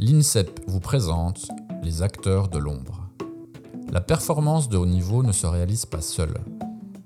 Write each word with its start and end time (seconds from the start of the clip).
l'INSEP 0.00 0.60
vous 0.68 0.78
présente 0.78 1.48
les 1.82 2.02
acteurs 2.02 2.46
de 2.46 2.58
l'ombre. 2.58 3.08
La 3.90 4.00
performance 4.00 4.68
de 4.68 4.76
haut 4.76 4.86
niveau 4.86 5.24
ne 5.24 5.32
se 5.32 5.46
réalise 5.46 5.86
pas 5.86 6.00
seule. 6.00 6.38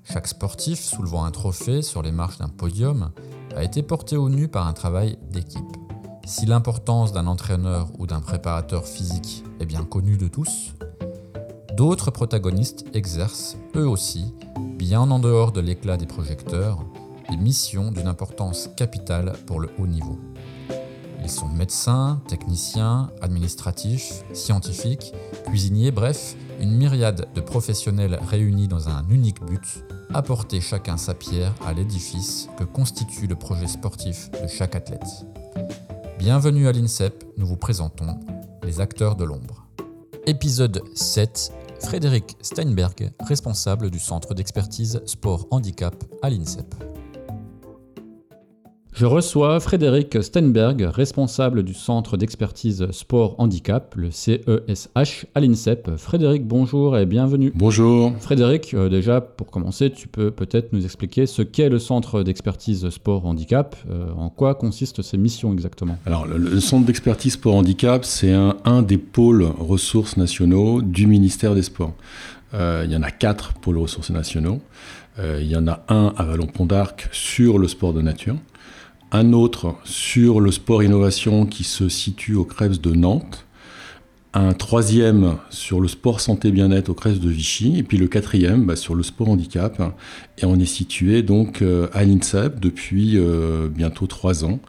Chaque 0.03 0.27
sportif 0.27 0.79
soulevant 0.79 1.25
un 1.25 1.31
trophée 1.31 1.81
sur 1.81 2.03
les 2.03 2.11
marches 2.11 2.37
d'un 2.37 2.49
podium 2.49 3.09
a 3.55 3.63
été 3.63 3.81
porté 3.81 4.15
au 4.15 4.29
nu 4.29 4.47
par 4.47 4.67
un 4.67 4.73
travail 4.73 5.17
d'équipe. 5.31 5.77
Si 6.25 6.45
l'importance 6.45 7.13
d'un 7.13 7.25
entraîneur 7.25 7.89
ou 7.97 8.05
d'un 8.05 8.21
préparateur 8.21 8.85
physique 8.85 9.43
est 9.59 9.65
bien 9.65 9.85
connue 9.85 10.17
de 10.17 10.27
tous, 10.27 10.73
d'autres 11.75 12.11
protagonistes 12.11 12.85
exercent, 12.93 13.57
eux 13.75 13.87
aussi, 13.87 14.35
bien 14.77 15.09
en 15.09 15.17
dehors 15.17 15.51
de 15.51 15.61
l'éclat 15.61 15.97
des 15.97 16.05
projecteurs, 16.05 16.85
des 17.27 17.37
missions 17.37 17.91
d'une 17.91 18.07
importance 18.07 18.69
capitale 18.77 19.33
pour 19.47 19.59
le 19.59 19.69
haut 19.79 19.87
niveau. 19.87 20.19
Ils 21.23 21.31
sont 21.31 21.47
médecins, 21.47 22.21
techniciens, 22.27 23.09
administratifs, 23.21 24.23
scientifiques, 24.33 25.13
cuisiniers, 25.45 25.91
bref, 25.91 26.35
une 26.59 26.71
myriade 26.71 27.27
de 27.33 27.39
professionnels 27.39 28.19
réunis 28.29 28.67
dans 28.67 28.89
un 28.89 29.07
unique 29.09 29.41
but, 29.41 29.85
apporter 30.13 30.59
chacun 30.59 30.97
sa 30.97 31.13
pierre 31.13 31.53
à 31.65 31.71
l'édifice 31.71 32.49
que 32.57 32.65
constitue 32.65 33.27
le 33.27 33.35
projet 33.35 33.67
sportif 33.67 34.29
de 34.31 34.47
chaque 34.47 34.75
athlète. 34.75 35.25
Bienvenue 36.19 36.67
à 36.67 36.73
l'INSEP, 36.73 37.23
nous 37.37 37.47
vous 37.47 37.57
présentons 37.57 38.19
les 38.63 38.81
acteurs 38.81 39.15
de 39.15 39.23
l'ombre. 39.23 39.65
Épisode 40.25 40.81
7, 40.93 41.53
Frédéric 41.79 42.35
Steinberg, 42.41 43.13
responsable 43.21 43.89
du 43.89 43.99
centre 43.99 44.33
d'expertise 44.33 45.01
sport 45.05 45.47
handicap 45.51 45.95
à 46.21 46.29
l'INSEP. 46.29 46.92
Je 48.95 49.07
reçois 49.07 49.59
Frédéric 49.59 50.21
Stenberg, 50.21 50.83
responsable 50.83 51.63
du 51.63 51.73
Centre 51.73 52.15
d'expertise 52.15 52.91
sport 52.91 53.33
handicap, 53.39 53.95
le 53.95 54.11
CESH, 54.11 55.25
à 55.33 55.39
l'INSEP. 55.39 55.97
Frédéric, 55.97 56.45
bonjour 56.45 56.95
et 56.95 57.07
bienvenue. 57.07 57.51
Bonjour. 57.55 58.13
Frédéric, 58.19 58.75
euh, 58.75 58.89
déjà 58.89 59.19
pour 59.19 59.49
commencer, 59.49 59.89
tu 59.89 60.07
peux 60.07 60.29
peut-être 60.29 60.73
nous 60.73 60.85
expliquer 60.85 61.25
ce 61.25 61.41
qu'est 61.41 61.69
le 61.69 61.79
Centre 61.79 62.21
d'expertise 62.21 62.87
sport 62.91 63.25
handicap, 63.25 63.75
euh, 63.89 64.11
en 64.15 64.29
quoi 64.29 64.53
consistent 64.53 65.01
ses 65.01 65.17
missions 65.17 65.51
exactement? 65.53 65.97
Alors, 66.05 66.27
le, 66.27 66.59
Centre 66.59 66.85
d'expertise 66.85 67.33
sport 67.33 67.55
handicap, 67.55 68.05
c'est 68.05 68.31
un, 68.31 68.83
des 68.83 68.99
pôles 68.99 69.43
ressources 69.57 70.17
nationaux 70.17 70.83
du 70.83 71.07
ministère 71.07 71.55
des 71.55 71.63
Sports. 71.63 71.95
Euh, 72.53 72.83
il 72.85 72.91
y 72.91 72.95
en 72.95 73.01
a 73.01 73.09
quatre 73.09 73.53
pôles 73.55 73.79
ressources 73.79 74.11
nationaux. 74.11 74.61
il 75.17 75.47
y 75.47 75.55
en 75.55 75.67
a 75.67 75.83
un 75.89 76.13
à 76.15 76.23
Vallon-Pont 76.25 76.67
d'Arc 76.67 77.09
sur 77.11 77.57
le 77.57 77.67
sport 77.67 77.93
de 77.93 78.01
nature 78.03 78.35
un 79.13 79.31
autre 79.31 79.75
sur 79.85 80.41
le 80.41 80.51
sport 80.51 80.83
innovation 80.83 81.45
qui 81.45 81.63
se 81.63 81.87
situe 81.87 82.35
au 82.35 82.43
CREPS 82.43 82.81
de 82.81 82.93
Nantes, 82.93 83.45
un 84.33 84.53
troisième 84.53 85.37
sur 85.51 85.79
le 85.79 85.87
sport 85.87 86.19
santé 86.19 86.51
bien-être 86.51 86.89
au 86.89 86.95
CREPS 86.95 87.19
de 87.19 87.29
Vichy, 87.29 87.77
et 87.77 87.83
puis 87.83 87.97
le 87.97 88.07
quatrième 88.07 88.65
bah, 88.65 88.75
sur 88.75 88.95
le 88.95 89.03
sport 89.03 89.29
handicap. 89.29 89.79
Et 90.39 90.45
on 90.45 90.59
est 90.59 90.65
situé 90.65 91.21
donc 91.21 91.61
euh, 91.61 91.87
à 91.93 92.03
l'INSEP 92.03 92.59
depuis 92.59 93.17
euh, 93.17 93.69
bientôt 93.69 94.07
trois 94.07 94.43
ans. 94.43 94.59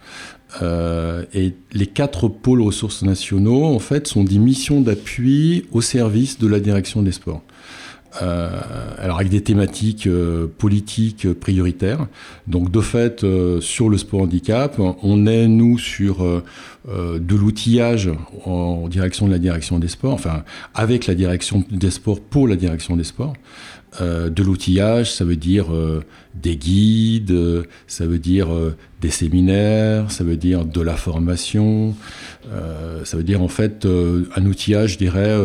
Euh, 0.61 1.25
et 1.33 1.55
les 1.73 1.87
quatre 1.87 2.29
pôles 2.29 2.61
ressources 2.61 3.03
nationaux, 3.03 3.65
en 3.65 3.79
fait, 3.79 4.07
sont 4.07 4.25
des 4.25 4.39
missions 4.39 4.83
d'appui 4.83 5.65
au 5.73 5.81
service 5.81 6.39
de 6.39 6.47
la 6.47 6.61
direction 6.61 7.03
des 7.03 7.13
sports. 7.13 7.43
Euh, 8.23 8.49
alors 8.99 9.19
avec 9.19 9.29
des 9.29 9.43
thématiques 9.43 10.07
euh, 10.07 10.47
politiques 10.47 11.33
prioritaires. 11.33 12.07
Donc 12.47 12.71
de 12.71 12.81
fait, 12.81 13.25
euh, 13.25 13.61
sur 13.61 13.89
le 13.89 13.99
sport 13.99 14.23
handicap, 14.23 14.79
on 14.79 15.27
est 15.27 15.49
nous 15.49 15.79
sur 15.79 16.43
de 16.87 17.35
l'outillage 17.35 18.11
en 18.45 18.89
direction 18.89 19.27
de 19.27 19.33
la 19.33 19.39
direction 19.39 19.79
des 19.79 19.89
sports, 19.89 20.13
enfin 20.13 20.45
avec 20.75 21.07
la 21.07 21.15
direction 21.15 21.65
des 21.71 21.91
sports 21.91 22.21
pour 22.21 22.47
la 22.47 22.57
direction 22.57 22.97
des 22.97 23.05
sports. 23.05 23.33
Euh, 24.01 24.29
de 24.29 24.43
l'outillage, 24.43 25.13
ça 25.13 25.25
veut 25.25 25.37
dire 25.37 25.73
euh, 25.73 26.03
des 26.35 26.57
guides, 26.57 27.31
euh, 27.31 27.63
ça 27.87 28.07
veut 28.07 28.19
dire 28.19 28.49
des 29.01 29.11
séminaires, 29.11 30.11
ça 30.11 30.25
veut 30.25 30.37
dire 30.37 30.65
de 30.65 30.81
la 30.81 30.97
formation, 30.97 31.95
ça 33.05 33.17
veut 33.17 33.23
dire 33.23 33.43
en 33.43 33.49
fait 33.49 33.87
un 33.87 34.47
outillage, 34.47 34.95
je 34.95 34.99
dirais, 34.99 35.37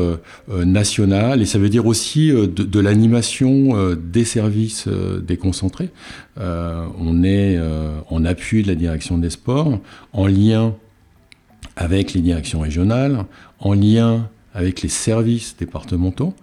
national, 0.65 1.41
et 1.41 1.45
ça 1.45 1.59
veut 1.59 1.69
dire 1.69 1.85
aussi 1.85 2.29
de, 2.29 2.45
de 2.45 2.79
l'animation 2.79 3.95
des 3.95 4.23
services 4.23 4.87
déconcentrés. 4.87 5.89
on 6.37 7.23
est 7.23 7.59
en 8.09 8.25
appui 8.25 8.63
de 8.63 8.67
la 8.67 8.75
direction 8.75 9.17
des 9.17 9.29
sports, 9.29 9.79
en 10.13 10.27
lien 10.27 10.75
avec 11.75 12.13
les 12.13 12.21
directions 12.21 12.61
régionales, 12.61 13.25
en 13.59 13.73
lien 13.73 14.29
avec 14.53 14.81
les 14.81 14.89
services 14.89 15.55
départementaux. 15.57 16.33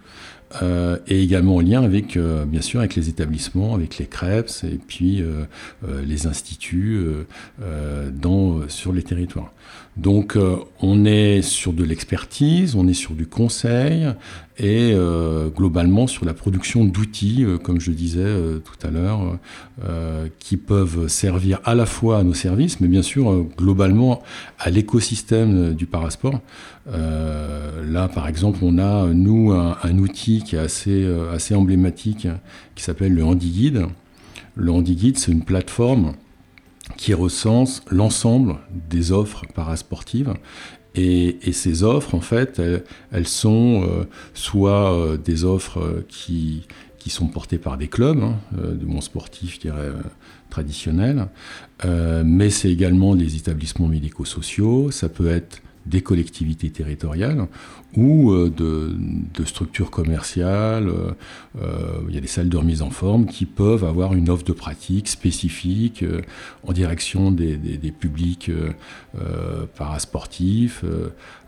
Euh, 0.63 0.99
et 1.09 1.23
également 1.23 1.57
en 1.57 1.61
lien 1.61 1.83
avec, 1.83 2.17
euh, 2.17 2.45
bien 2.45 2.61
sûr, 2.61 2.81
avec 2.81 2.95
les 2.95 3.09
établissements, 3.09 3.75
avec 3.75 3.99
les 3.99 4.07
CREPS 4.07 4.65
et 4.65 4.79
puis 4.87 5.21
euh, 5.23 5.45
les 6.05 6.27
instituts 6.27 7.05
dans, 8.13 8.69
sur 8.69 8.93
les 8.93 9.03
territoires. 9.03 9.53
Donc 9.97 10.37
on 10.83 11.05
est 11.07 11.41
sur 11.41 11.73
de 11.73 11.83
l'expertise, 11.83 12.75
on 12.75 12.87
est 12.87 12.95
sur 12.95 13.13
du 13.13 13.27
conseil 13.27 14.07
et 14.59 14.95
globalement 15.57 16.07
sur 16.07 16.27
la 16.27 16.35
production 16.35 16.85
d'outils, 16.85 17.47
comme 17.63 17.81
je 17.81 17.91
disais 17.93 18.27
tout 18.63 18.87
à 18.87 18.91
l'heure, 18.91 19.39
qui 20.39 20.59
peuvent 20.59 21.09
servir 21.09 21.61
à 21.65 21.75
la 21.75 21.87
fois 21.87 22.19
à 22.19 22.25
nos 22.25 22.35
services, 22.35 22.79
mais 22.81 22.89
bien 22.89 23.01
sûr 23.01 23.47
globalement 23.57 24.23
à 24.59 24.69
l'écosystème 24.69 25.73
du 25.73 25.87
parasport. 25.87 26.41
là, 26.87 28.09
par 28.09 28.29
exemple, 28.29 28.59
on 28.61 28.79
a, 28.79 29.07
nous, 29.15 29.51
un 29.53 29.99
outil 29.99 30.43
qui 30.43 30.57
est 30.57 30.59
assez, 30.59 31.03
euh, 31.05 31.33
assez 31.33 31.55
emblématique, 31.55 32.29
qui 32.75 32.83
s'appelle 32.83 33.15
le 33.15 33.25
HandiGuide. 33.25 33.87
Le 34.55 34.71
HandiGuide, 34.71 35.19
c'est 35.19 35.33
une 35.33 35.45
plateforme 35.45 36.13
qui 36.97 37.15
recense 37.15 37.83
l'ensemble 37.91 38.57
des 38.89 39.13
offres 39.13 39.45
parasportives. 39.55 40.35
Et, 40.95 41.53
ces 41.53 41.83
offres, 41.83 42.15
en 42.15 42.23
fait, 42.23 42.61
elles, 43.13 43.29
sont 43.29 43.85
euh, 43.87 44.05
soit 44.33 44.95
euh, 44.95 45.19
des 45.19 45.45
offres 45.45 46.05
qui, 46.09 46.67
qui 46.99 47.11
sont 47.11 47.27
portées 47.27 47.59
par 47.59 47.77
des 47.77 47.89
clubs, 47.89 48.23
hein, 48.23 48.37
de 48.57 48.87
mon 48.87 49.03
sportif, 49.03 49.57
je 49.57 49.61
dirais, 49.61 49.91
traditionnel, 50.49 51.29
mais 52.25 52.49
c'est 52.49 52.71
également 52.71 53.15
des 53.15 53.37
établissements 53.37 53.89
médico-sociaux, 53.89 54.91
ça 54.91 55.11
peut 55.11 55.29
être 55.29 55.61
des 55.87 56.01
collectivités 56.01 56.71
territoriales 56.71 57.47
ou 57.97 58.33
euh, 58.33 58.51
de, 58.51 59.45
structures 59.45 59.91
commerciales. 59.91 60.89
Euh, 60.89 61.13
euh, 61.63 62.01
il 62.09 62.15
y 62.15 62.19
a 62.19 62.21
des 62.21 62.27
salles 62.27 62.49
de 62.49 62.57
remise 62.57 62.83
en 62.83 62.91
forme 62.91 63.27
qui 63.27 63.47
peuvent 63.47 63.85
avoir 63.85 64.15
une 64.15 64.29
offre 64.29 64.45
de 64.45 64.53
pratique 64.53 65.09
spécifique 65.09 66.05
en 66.67 66.73
direction 66.73 67.31
des, 67.31 67.57
publics 67.99 68.51
parasportifs, 69.77 70.85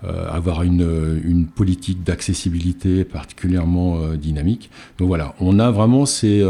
avoir 0.03 0.63
une, 0.63 1.47
politique 1.55 2.05
d'accessibilité 2.05 3.05
particulièrement 3.05 4.15
dynamique. 4.15 4.71
Donc 4.99 5.09
voilà, 5.09 5.35
on 5.41 5.59
a 5.59 5.71
vraiment 5.71 6.07
ces, 6.07 6.43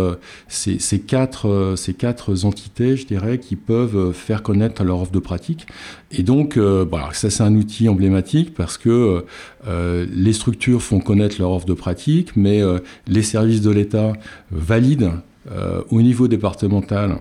quatre, 1.06 1.74
ces 1.76 1.94
quatre 1.94 2.44
entités, 2.44 2.96
je 2.96 3.06
dirais, 3.06 3.38
qui 3.38 3.56
peuvent 3.56 4.12
faire 4.12 4.42
connaître 4.42 4.84
leur 4.84 5.00
offre 5.00 5.12
de 5.12 5.18
pratique. 5.18 5.66
Et 6.10 6.22
donc, 6.22 6.56
voilà, 6.56 7.10
ça 7.12 7.28
c'est 7.28 7.42
un 7.42 7.54
outil 7.54 7.88
emblématique 7.88 8.54
parce 8.54 8.78
que 8.78 9.24
euh, 9.66 10.06
les 10.12 10.32
structures 10.32 10.82
font 10.82 11.00
connaître 11.00 11.36
leur 11.38 11.52
offre 11.52 11.66
de 11.66 11.74
pratique, 11.74 12.36
mais 12.36 12.62
euh, 12.62 12.78
les 13.06 13.22
services 13.22 13.60
de 13.60 13.70
l'État 13.70 14.12
valident 14.50 15.12
euh, 15.50 15.82
au 15.90 16.02
niveau 16.02 16.28
départemental 16.28 17.18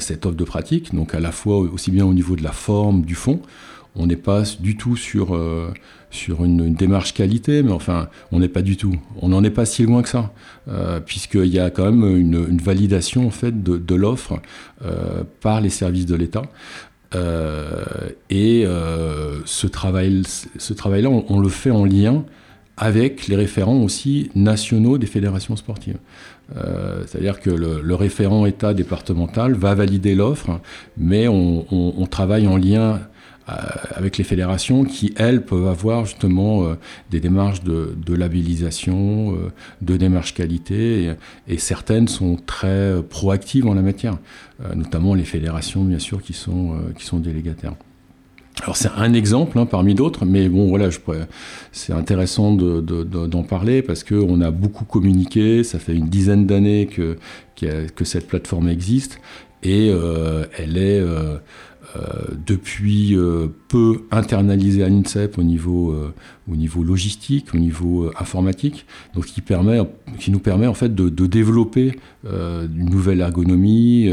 cette 0.00 0.26
offre 0.26 0.36
de 0.36 0.42
pratique, 0.42 0.92
donc 0.92 1.14
à 1.14 1.20
la 1.20 1.30
fois 1.30 1.58
aussi 1.58 1.92
bien 1.92 2.04
au 2.04 2.12
niveau 2.12 2.34
de 2.34 2.42
la 2.42 2.50
forme, 2.50 3.02
du 3.02 3.14
fond. 3.14 3.40
On 3.94 4.08
n'est 4.08 4.16
pas 4.16 4.42
du 4.58 4.76
tout 4.76 4.96
sur, 4.96 5.38
sur 6.10 6.44
une, 6.44 6.74
démarche 6.74 7.14
qualité, 7.14 7.62
mais 7.62 7.70
enfin, 7.70 8.08
on 8.32 8.40
n'est 8.40 8.48
pas 8.48 8.62
du 8.62 8.76
tout. 8.76 8.96
On 9.20 9.28
n'en 9.28 9.44
est 9.44 9.50
pas 9.50 9.64
si 9.64 9.84
loin 9.84 10.02
que 10.02 10.08
ça, 10.08 10.32
puisqu'il 11.06 11.46
y 11.54 11.60
a 11.60 11.70
quand 11.70 11.84
même 11.84 12.16
une, 12.16 12.56
validation 12.56 13.28
en 13.28 13.30
fait 13.30 13.62
de, 13.62 13.76
de 13.76 13.94
l'offre 13.94 14.40
par 15.40 15.60
les 15.60 15.70
services 15.70 16.06
de 16.06 16.16
l'État. 16.16 16.42
Euh, 17.14 17.84
et 18.30 18.64
euh, 18.66 19.40
ce 19.44 19.66
travail, 19.66 20.22
ce 20.58 20.72
travail-là, 20.72 21.08
on, 21.10 21.38
le 21.38 21.48
fait 21.48 21.70
en 21.70 21.84
lien 21.84 22.24
avec 22.76 23.28
les 23.28 23.36
référents 23.36 23.76
aussi 23.76 24.30
nationaux 24.34 24.98
des 24.98 25.06
fédérations 25.06 25.56
sportives. 25.56 25.98
Euh, 26.56 27.04
c'est-à-dire 27.06 27.40
que 27.40 27.50
le, 27.50 27.94
référent 27.94 28.46
État 28.46 28.74
départemental 28.74 29.54
va 29.54 29.74
valider 29.74 30.14
l'offre, 30.14 30.60
mais 30.96 31.28
on, 31.28 32.06
travaille 32.10 32.46
en 32.46 32.56
lien 32.56 33.00
avec 33.46 34.16
les 34.16 34.24
fédérations 34.24 34.84
qui, 34.84 35.12
elles, 35.16 35.44
peuvent 35.44 35.66
avoir 35.66 36.06
justement 36.06 36.64
euh, 36.64 36.74
des 37.10 37.20
démarches 37.20 37.62
de, 37.62 38.14
labellisation, 38.14 39.34
euh, 39.34 39.52
de 39.82 39.96
démarches 39.96 40.34
qualité, 40.34 41.14
et, 41.48 41.58
certaines 41.58 42.08
sont 42.08 42.36
très 42.36 42.94
proactives 43.08 43.66
en 43.66 43.74
la 43.74 43.82
matière, 43.82 44.18
notamment 44.74 45.14
les 45.14 45.24
fédérations, 45.24 45.84
bien 45.84 45.98
sûr, 45.98 46.22
qui 46.22 46.32
sont, 46.32 46.76
qui 46.96 47.04
sont 47.04 47.18
délégataires. 47.18 47.74
Alors 48.62 48.76
c'est 48.76 48.90
un 48.96 49.12
exemple 49.14 49.58
hein, 49.58 49.66
parmi 49.66 49.94
d'autres, 49.94 50.24
mais 50.24 50.48
bon 50.48 50.68
voilà, 50.68 50.88
c'est 51.72 51.92
intéressant 51.92 52.52
d'en 52.52 53.42
parler 53.42 53.82
parce 53.82 54.04
qu'on 54.04 54.40
a 54.40 54.50
beaucoup 54.50 54.84
communiqué, 54.84 55.64
ça 55.64 55.78
fait 55.78 55.94
une 55.94 56.08
dizaine 56.08 56.46
d'années 56.46 56.86
que, 56.86 57.18
que, 57.56 58.04
cette 58.04 58.28
plateforme 58.28 58.68
existe 58.68 59.20
et 59.64 59.90
euh, 59.90 60.44
elle 60.56 60.76
est 60.76 61.00
euh, 61.00 61.06
euh, 61.06 61.38
depuis 62.46 63.16
euh, 63.16 63.48
peu 63.68 64.02
internalisé 64.10 64.82
à 64.82 64.88
l'INSEP 64.88 65.38
au 65.38 65.42
niveau, 65.42 65.92
euh, 65.92 66.12
au 66.50 66.56
niveau 66.56 66.82
logistique, 66.82 67.54
au 67.54 67.58
niveau 67.58 68.10
informatique, 68.18 68.86
donc 69.14 69.26
qui, 69.26 69.40
permet, 69.40 69.80
qui 70.18 70.30
nous 70.30 70.38
permet 70.38 70.66
en 70.66 70.74
fait 70.74 70.94
de, 70.94 71.08
développer 71.26 71.98
une 72.24 72.90
nouvelle 72.90 73.20
ergonomie, 73.20 74.10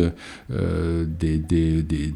des, 0.50 1.38
des, 1.38 1.84
des, 1.84 2.14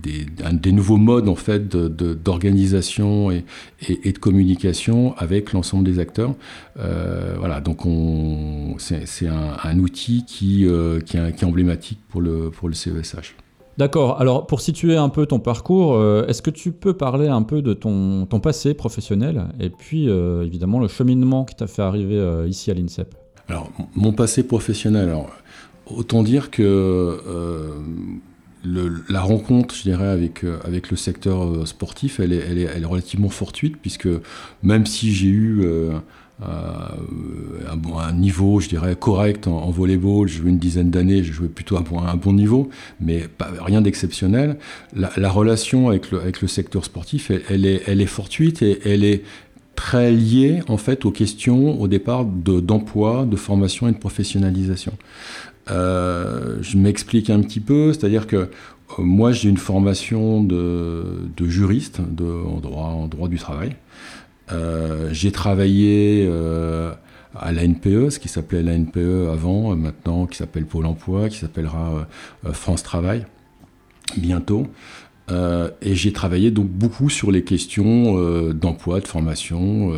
des, 0.53 0.71
nouveaux 0.71 0.97
modes 0.97 1.29
en 1.29 1.35
fait 1.35 1.67
d'organisation 1.67 3.31
et, 3.31 3.43
et, 3.87 4.11
de 4.11 4.17
communication 4.17 5.15
avec 5.17 5.53
l'ensemble 5.53 5.83
des 5.83 5.99
acteurs. 5.99 6.35
voilà, 6.75 7.61
donc 7.61 7.81
c'est 8.79 9.27
un, 9.27 9.57
un, 9.63 9.79
outil 9.79 10.25
qui, 10.25 10.65
qui, 11.05 11.17
est, 11.17 11.35
qui, 11.35 11.43
est, 11.43 11.47
emblématique 11.47 11.99
pour 12.09 12.21
le, 12.21 12.49
pour 12.49 12.67
le 12.67 12.73
CESH. 12.73 13.35
D'accord. 13.77 14.21
Alors, 14.21 14.47
pour 14.47 14.61
situer 14.61 14.95
un 14.95 15.09
peu 15.09 15.25
ton 15.25 15.39
parcours, 15.39 15.95
euh, 15.95 16.25
est-ce 16.27 16.41
que 16.41 16.49
tu 16.49 16.71
peux 16.71 16.93
parler 16.93 17.27
un 17.27 17.43
peu 17.43 17.61
de 17.61 17.73
ton, 17.73 18.25
passé 18.41 18.73
professionnel 18.73 19.47
et 19.59 19.69
puis, 19.69 20.09
euh, 20.09 20.45
évidemment, 20.45 20.79
le 20.79 20.87
cheminement 20.87 21.43
qui 21.45 21.55
t'a 21.55 21.67
fait 21.67 21.81
arriver 21.81 22.17
euh, 22.17 22.47
ici 22.47 22.71
à 22.71 22.73
l'INSEP? 22.73 23.15
Alors, 23.49 23.69
mon 23.95 24.13
passé 24.13 24.43
professionnel, 24.43 25.09
alors, 25.09 25.29
autant 25.87 26.23
dire 26.23 26.51
que 26.51 27.19
la 28.63 29.21
rencontre, 29.21 29.75
je 29.75 29.83
dirais, 29.83 30.07
avec, 30.07 30.43
avec 30.63 30.89
le 30.89 30.97
secteur 30.97 31.67
sportif, 31.67 32.19
elle 32.19 32.33
est, 32.33 32.85
relativement 32.85 33.29
fortuite, 33.29 33.75
puisque 33.79 34.07
même 34.63 34.85
si 34.85 35.11
j'ai 35.11 35.27
eu 35.27 35.63
euh, 36.43 36.47
un, 37.71 37.97
un, 37.97 38.11
niveau, 38.11 38.59
je 38.59 38.67
dirais, 38.67 38.95
correct 38.95 39.47
en, 39.47 39.69
volleyball. 39.71 40.27
J'ai 40.27 40.39
joué 40.39 40.49
une 40.49 40.57
dizaine 40.57 40.89
d'années, 40.89 41.23
j'ai 41.23 41.31
joué 41.31 41.47
plutôt 41.47 41.77
à 41.77 41.79
un, 41.79 42.15
bon 42.15 42.33
niveau, 42.33 42.69
mais 42.99 43.27
rien 43.59 43.81
d'exceptionnel. 43.81 44.57
La, 44.93 45.29
relation 45.29 45.89
avec 45.89 46.11
le, 46.11 46.47
secteur 46.47 46.83
sportif, 46.83 47.31
elle, 47.49 47.65
est, 47.65 48.05
fortuite 48.05 48.61
et 48.61 48.79
elle 48.85 49.03
est 49.03 49.23
très 49.75 50.11
liée 50.11 50.61
en 50.67 50.77
fait 50.77 51.05
aux 51.05 51.11
questions 51.11 51.79
au 51.79 51.87
départ 51.87 52.25
d'emploi, 52.25 53.25
de, 53.25 53.35
formation 53.37 53.87
et 53.87 53.91
de 53.91 53.97
professionnalisation. 53.97 54.93
Euh, 55.71 56.57
je 56.61 56.77
m'explique 56.77 57.29
un 57.29 57.39
petit 57.39 57.59
peu, 57.59 57.91
c'est-à-dire 57.91 58.27
que 58.27 58.35
euh, 58.35 58.47
moi 58.99 59.31
j'ai 59.31 59.49
une 59.49 59.57
formation 59.57 60.43
de, 60.43 61.27
juriste 61.39 61.99
en, 61.99 62.67
en 62.67 63.07
droit 63.07 63.29
du 63.29 63.37
travail. 63.37 63.75
Euh, 64.51 65.09
j'ai 65.11 65.31
travaillé 65.31 66.25
euh, 66.29 66.93
à 67.35 67.51
la 67.51 67.63
NPE, 67.67 68.09
ce 68.09 68.19
qui 68.19 68.27
s'appelait 68.27 68.63
la 68.63 68.77
NPE 68.77 69.29
avant, 69.31 69.71
euh, 69.71 69.75
maintenant 69.75 70.27
qui 70.27 70.37
s'appelle 70.37 70.65
Pôle 70.65 70.85
Emploi, 70.85 71.29
qui 71.29 71.37
s'appellera 71.37 72.07
France 72.51 72.83
Travail 72.83 73.25
bientôt. 74.17 74.67
Et 75.29 75.95
j'ai 75.95 76.13
travaillé 76.13 76.51
donc 76.51 76.67
beaucoup 76.67 77.09
sur 77.09 77.31
les 77.31 77.43
questions 77.43 78.51
d'emploi, 78.53 78.99
de 78.99 79.07
formation. 79.07 79.93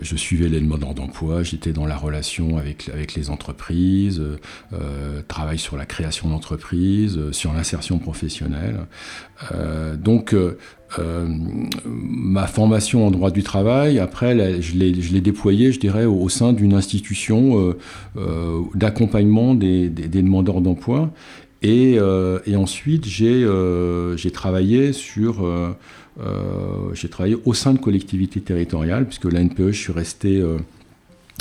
je 0.00 0.16
suivais 0.16 0.48
les 0.48 0.60
demandeurs 0.60 0.94
d'emploi, 0.94 1.42
j'étais 1.42 1.72
dans 1.72 1.86
la 1.86 1.96
relation 1.96 2.56
avec, 2.56 2.88
avec 2.88 3.14
les 3.14 3.28
entreprises, 3.28 4.22
travail 5.28 5.58
sur 5.58 5.76
la 5.76 5.84
création 5.84 6.28
d'entreprises, 6.28 7.20
sur 7.32 7.52
l'insertion 7.52 7.98
professionnelle. 7.98 8.86
donc 9.98 10.34
euh, 10.98 11.26
ma 11.84 12.46
formation 12.46 13.06
en 13.06 13.10
droit 13.10 13.30
du 13.30 13.42
travail, 13.42 13.98
après, 13.98 14.60
je 14.60 14.76
l'ai 14.76 15.20
déployée, 15.20 15.72
je 15.72 15.80
dirais, 15.80 16.04
au, 16.04 16.28
sein 16.28 16.52
d'une 16.52 16.74
institution 16.74 17.58
euh, 17.58 17.78
euh, 18.16 18.60
d'accompagnement 18.74 19.54
des, 19.54 19.88
demandeurs 19.88 20.60
d'emploi. 20.60 21.10
Et, 21.66 21.98
ensuite, 22.56 23.06
j'ai 23.06 24.30
travaillé 24.32 24.92
sur... 24.92 25.74
j'ai 26.92 27.08
travaillé 27.08 27.36
au 27.44 27.54
sein 27.54 27.72
de 27.72 27.78
collectivités 27.78 28.40
territoriales, 28.40 29.06
puisque 29.06 29.32
la 29.32 29.40
NPE, 29.42 29.72
je 29.72 29.80
suis 29.80 29.92
resté, 29.92 30.42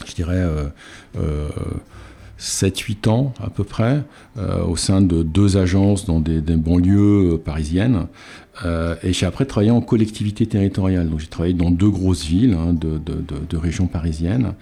je 0.08 0.14
dirais, 0.16 0.44
7-8 2.40 3.10
ans 3.10 3.34
à 3.44 3.50
peu 3.50 3.66
près, 3.66 4.04
au 4.66 4.78
sein 4.78 5.02
de 5.02 5.24
deux 5.24 5.58
agences 5.58 6.06
dans 6.06 6.20
des, 6.22 6.40
banlieues 6.56 7.42
parisiennes. 7.44 8.08
Euh, 8.66 8.96
et 9.04 9.14
j'ai 9.14 9.26
après 9.26 9.46
travaillé 9.46 9.72
en 9.72 9.82
collectivité 9.82 10.46
territoriale. 10.46 11.10
Donc 11.10 11.20
j'ai 11.20 11.28
travaillé 11.28 11.54
dans 11.54 11.72
deux 11.72 11.90
grosses 11.90 12.26
villes 12.26 12.54
hein, 12.54 12.74
de, 12.74 12.98
de, 12.98 13.14
de, 13.14 13.36
de, 13.50 13.58
région 13.58 13.88
parisienne. 13.88 14.54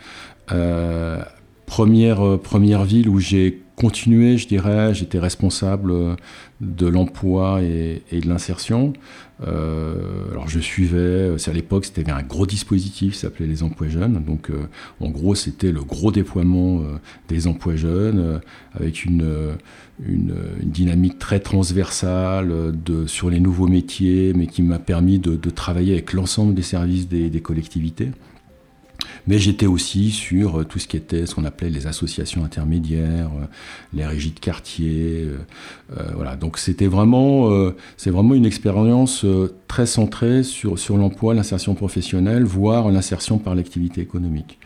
Euh, 0.51 1.21
première, 1.65 2.25
euh, 2.25 2.37
première 2.37 2.85
ville 2.85 3.09
où 3.09 3.19
j'ai 3.19 3.60
continué, 3.75 4.37
je 4.37 4.47
dirais, 4.47 4.93
j'étais 4.93 5.19
responsable 5.19 5.93
de 6.59 6.87
l'emploi 6.87 7.61
et, 7.61 8.01
de 8.11 8.27
l'insertion. 8.27 8.93
Euh, 9.43 10.29
alors 10.29 10.47
je 10.47 10.59
suivais, 10.59 11.33
c'est 11.37 11.49
à 11.49 11.53
l'époque 11.53 11.85
c'était 11.85 12.09
un 12.11 12.21
gros 12.21 12.45
dispositif, 12.45 13.15
ça 13.15 13.21
s'appelait 13.21 13.47
les 13.47 13.63
emplois 13.63 13.87
jeunes. 13.87 14.23
Donc 14.23 14.51
en 14.99 15.09
gros 15.09 15.33
c'était 15.33 15.71
le 15.71 15.81
gros 15.81 16.11
déploiement 16.11 16.81
des 17.27 17.47
emplois 17.47 17.75
jeunes 17.75 18.41
avec 18.75 19.05
une 19.05 19.57
dynamique 20.63 21.19
très 21.19 21.39
transversale 21.39 22.73
sur 23.07 23.29
les 23.29 23.39
nouveaux 23.39 23.67
métiers, 23.67 24.33
mais 24.35 24.47
qui 24.47 24.63
m'a 24.63 24.79
permis 24.79 25.19
de, 25.19 25.49
travailler 25.49 25.93
avec 25.93 26.13
l'ensemble 26.13 26.53
des 26.53 26.61
services 26.61 27.07
des, 27.07 27.41
collectivités. 27.41 28.09
Mais 29.27 29.39
j'étais 29.39 29.67
aussi 29.67 30.11
sur 30.11 30.65
tout 30.65 30.79
ce 30.79 30.87
qui 30.87 30.97
était 30.97 31.25
ce 31.25 31.35
qu'on 31.35 31.45
appelait 31.45 31.69
les 31.69 31.87
associations 31.87 32.43
intermédiaires, 32.43 33.29
les 33.93 34.05
régies 34.05 34.31
de 34.31 34.39
quartier. 34.39 35.25
Euh, 35.25 35.37
euh, 35.97 36.11
voilà. 36.15 36.35
Donc 36.35 36.57
c'était 36.57 36.87
vraiment, 36.87 37.51
euh, 37.51 37.75
c'est 37.97 38.09
vraiment 38.09 38.35
une 38.35 38.45
expérience 38.45 39.25
très 39.67 39.85
centrée 39.85 40.43
sur, 40.43 40.77
sur 40.79 40.97
l'emploi, 40.97 41.33
l'insertion 41.33 41.75
professionnelle, 41.75 42.43
voire 42.43 42.89
l'insertion 42.89 43.37
par 43.37 43.55
l'activité 43.55 44.01
économique. 44.01 44.59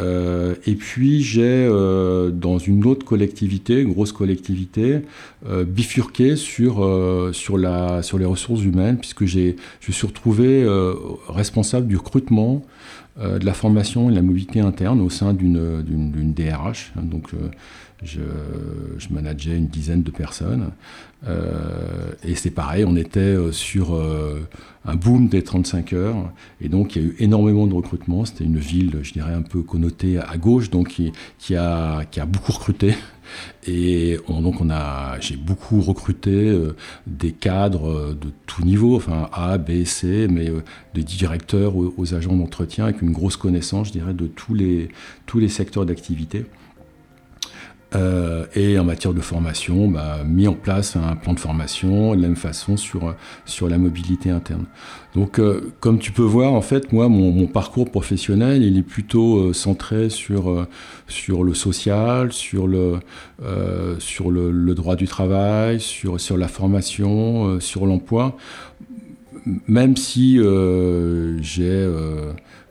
Euh, 0.00 0.54
et 0.66 0.74
puis 0.74 1.22
j'ai, 1.22 1.42
euh, 1.42 2.30
dans 2.30 2.58
une 2.58 2.86
autre 2.86 3.04
collectivité, 3.04 3.84
grosse 3.84 4.12
collectivité, 4.12 5.00
euh, 5.48 5.64
bifurqué 5.64 6.36
sur, 6.36 6.74
sur, 7.32 7.58
la, 7.58 8.02
sur 8.02 8.18
les 8.18 8.24
ressources 8.24 8.62
humaines, 8.62 8.98
puisque 8.98 9.24
j'ai, 9.24 9.56
je 9.80 9.92
suis 9.92 10.06
retrouvé 10.06 10.66
responsable 11.28 11.86
du 11.86 11.96
recrutement, 11.96 12.62
de 13.20 13.44
la 13.46 13.54
formation 13.54 14.08
et 14.08 14.10
de 14.10 14.16
la 14.16 14.22
mobilité 14.22 14.58
interne 14.58 15.00
au 15.00 15.08
sein 15.08 15.34
d'une, 15.34 15.82
d'une, 15.82 16.32
DRH. 16.32 16.92
Donc 16.96 17.30
je, 18.04 19.08
manageais 19.10 19.56
une 19.56 19.68
dizaine 19.68 20.02
de 20.02 20.10
personnes. 20.10 20.70
et 21.26 22.34
c'est 22.34 22.50
pareil, 22.50 22.84
on 22.86 22.96
était 22.96 23.36
sur 23.52 23.98
un 24.86 24.96
boom 24.96 25.28
des 25.28 25.42
35 25.42 25.92
heures. 25.92 26.30
Et 26.60 26.68
donc, 26.68 26.96
il 26.96 27.02
y 27.02 27.04
a 27.04 27.08
eu 27.08 27.16
énormément 27.18 27.66
de 27.66 27.74
recrutement. 27.74 28.24
C'était 28.24 28.44
une 28.44 28.58
ville, 28.58 28.98
je 29.02 29.12
dirais, 29.12 29.32
un 29.32 29.42
peu 29.42 29.62
connotée 29.62 30.18
à 30.18 30.36
gauche, 30.36 30.70
donc 30.70 31.00
qui, 31.38 31.56
a, 31.56 32.04
beaucoup 32.26 32.52
recruté. 32.52 32.94
Et 33.66 34.18
donc, 34.28 34.62
j'ai 35.20 35.36
beaucoup 35.36 35.80
recruté 35.80 36.30
euh, 36.30 36.76
des 37.06 37.32
cadres 37.32 37.90
euh, 37.90 38.18
de 38.20 38.28
tout 38.44 38.62
niveau, 38.62 38.96
enfin 38.96 39.30
A, 39.32 39.56
B, 39.56 39.84
C, 39.84 40.26
mais 40.30 40.50
euh, 40.50 40.60
des 40.92 41.02
directeurs 41.02 41.74
aux, 41.74 42.14
agents 42.14 42.36
d'entretien 42.36 42.84
avec 42.84 43.00
une 43.00 43.12
grosse 43.12 43.38
connaissance, 43.38 43.88
je 43.88 43.92
dirais, 43.92 44.12
de 44.12 44.26
tous 44.26 44.54
les 44.54 45.48
secteurs 45.48 45.86
d'activité. 45.86 46.44
Euh, 47.94 48.46
et 48.54 48.78
en 48.78 48.84
matière 48.84 49.14
de 49.14 49.20
formation, 49.20 49.88
bah, 49.88 50.18
mis 50.26 50.48
en 50.48 50.54
place 50.54 50.96
un 50.96 51.14
plan 51.14 51.32
de 51.32 51.40
formation 51.40 52.16
de 52.16 52.22
la 52.22 52.28
même 52.28 52.36
façon 52.36 52.76
sur, 52.76 53.14
sur 53.44 53.68
la 53.68 53.78
mobilité 53.78 54.30
interne. 54.30 54.64
Donc, 55.14 55.38
euh, 55.38 55.72
comme 55.78 56.00
tu 56.00 56.10
peux 56.10 56.22
voir, 56.22 56.52
en 56.54 56.60
fait, 56.60 56.92
moi, 56.92 57.08
mon, 57.08 57.46
parcours 57.46 57.90
professionnel, 57.90 58.62
il 58.62 58.76
est 58.78 58.82
plutôt 58.82 59.38
euh, 59.38 59.52
centré 59.52 60.10
sur, 60.10 60.66
sur 61.06 61.44
le 61.44 61.54
social, 61.54 62.32
sur 62.32 62.66
le, 62.66 62.98
sur 63.98 64.30
le, 64.30 64.74
droit 64.74 64.96
du 64.96 65.06
travail, 65.06 65.78
sur, 65.80 66.20
sur 66.20 66.36
la 66.36 66.48
formation, 66.48 67.60
sur 67.60 67.86
l'emploi. 67.86 68.36
Même 69.68 69.96
si 69.96 70.40
j'ai 71.40 71.88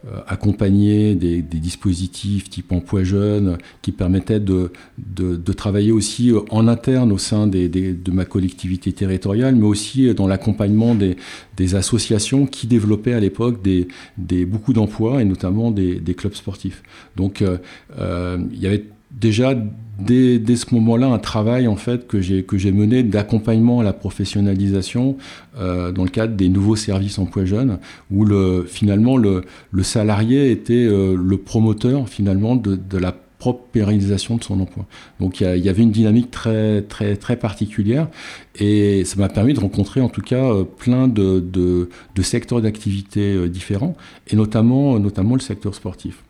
euh, 0.06 0.20
accompagner 0.28 1.16
des, 1.16 1.42
dispositifs 1.42 2.50
type 2.50 2.74
emploi 2.74 3.06
jeune 3.06 3.58
qui 3.82 3.94
permettaient 3.94 4.42
de, 4.42 4.74
de, 4.98 5.54
travailler 5.54 5.94
aussi 5.94 6.30
euh, 6.30 6.42
en 6.50 6.68
interne 6.68 7.14
au 7.14 7.18
sein 7.18 7.48
des, 7.48 7.70
de 7.70 8.12
ma 8.12 8.26
collectivité 8.26 8.92
territoriale, 8.92 9.56
mais 9.56 9.66
aussi 9.66 10.14
dans 10.14 10.28
l'accompagnement 10.28 10.94
des, 10.94 11.16
des, 11.56 11.76
associations 11.76 12.46
qui 12.46 12.68
développaient 12.68 13.14
à 13.14 13.22
l'époque 13.22 13.62
des, 13.62 13.88
des, 14.18 14.46
beaucoup 14.46 14.74
d'emplois 14.74 15.22
et 15.22 15.26
notamment 15.26 15.72
des, 15.72 16.02
clubs 16.18 16.34
sportifs. 16.34 16.84
Donc 17.16 17.42
euh, 17.42 18.38
il 18.52 18.60
y 18.60 18.68
avait 18.68 18.84
déjà 19.12 19.56
dès, 20.00 20.56
ce 20.56 20.74
moment-là 20.74 21.08
un 21.08 21.20
travail 21.20 21.68
en 21.68 21.76
fait 21.76 22.08
que 22.08 22.22
j'ai 22.22 22.72
mené 22.72 23.04
d'accompagnement 23.04 23.80
à 23.80 23.84
la 23.84 23.94
professionnalisation 23.94 25.18
dans 25.58 26.04
le 26.04 26.10
cadre 26.10 26.36
des 26.36 26.50
nouveaux 26.50 26.76
services 26.76 27.20
emploi 27.20 27.46
jeunes 27.46 27.80
où 28.12 28.26
le 28.26 28.66
finalement 28.68 29.18
le, 29.18 29.44
salarié 29.82 30.52
était 30.52 30.86
le 30.88 31.38
promoteur 31.38 32.10
finalement 32.10 32.56
de, 32.56 32.80
la 32.98 33.16
propre 33.44 33.66
pérennisation 33.74 34.38
de 34.38 34.44
son 34.44 34.62
emploi. 34.62 34.86
Donc 35.20 35.42
il 35.42 35.58
y, 35.58 35.68
avait 35.68 35.84
une 35.84 35.92
dynamique 35.92 36.32
très, 36.32 36.82
très, 36.82 37.36
particulière 37.36 38.08
et 38.56 39.04
ça 39.04 39.18
m'a 39.18 39.28
permis 39.28 39.54
de 39.54 39.60
rencontrer 39.60 40.00
en 40.00 40.08
tout 40.08 40.22
cas 40.22 40.46
euh, 40.46 40.64
plein 40.64 41.10
de, 41.10 41.90
secteurs 42.22 42.62
d'activité 42.62 43.34
euh, 43.34 43.50
différents 43.50 43.98
et 44.28 44.38
notamment, 44.38 44.98
notamment 44.98 45.36
le 45.36 45.42
secteur 45.42 45.76
sportif. 45.76 46.24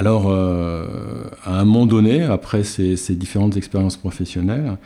Alors, 0.00 0.30
euh, 0.30 0.86
à 1.44 1.60
un 1.60 1.64
moment 1.66 1.84
donné, 1.84 2.22
après 2.22 2.64
ces, 2.64 2.96
différentes 3.10 3.58
expériences 3.58 3.98
professionnelles, 3.98 4.78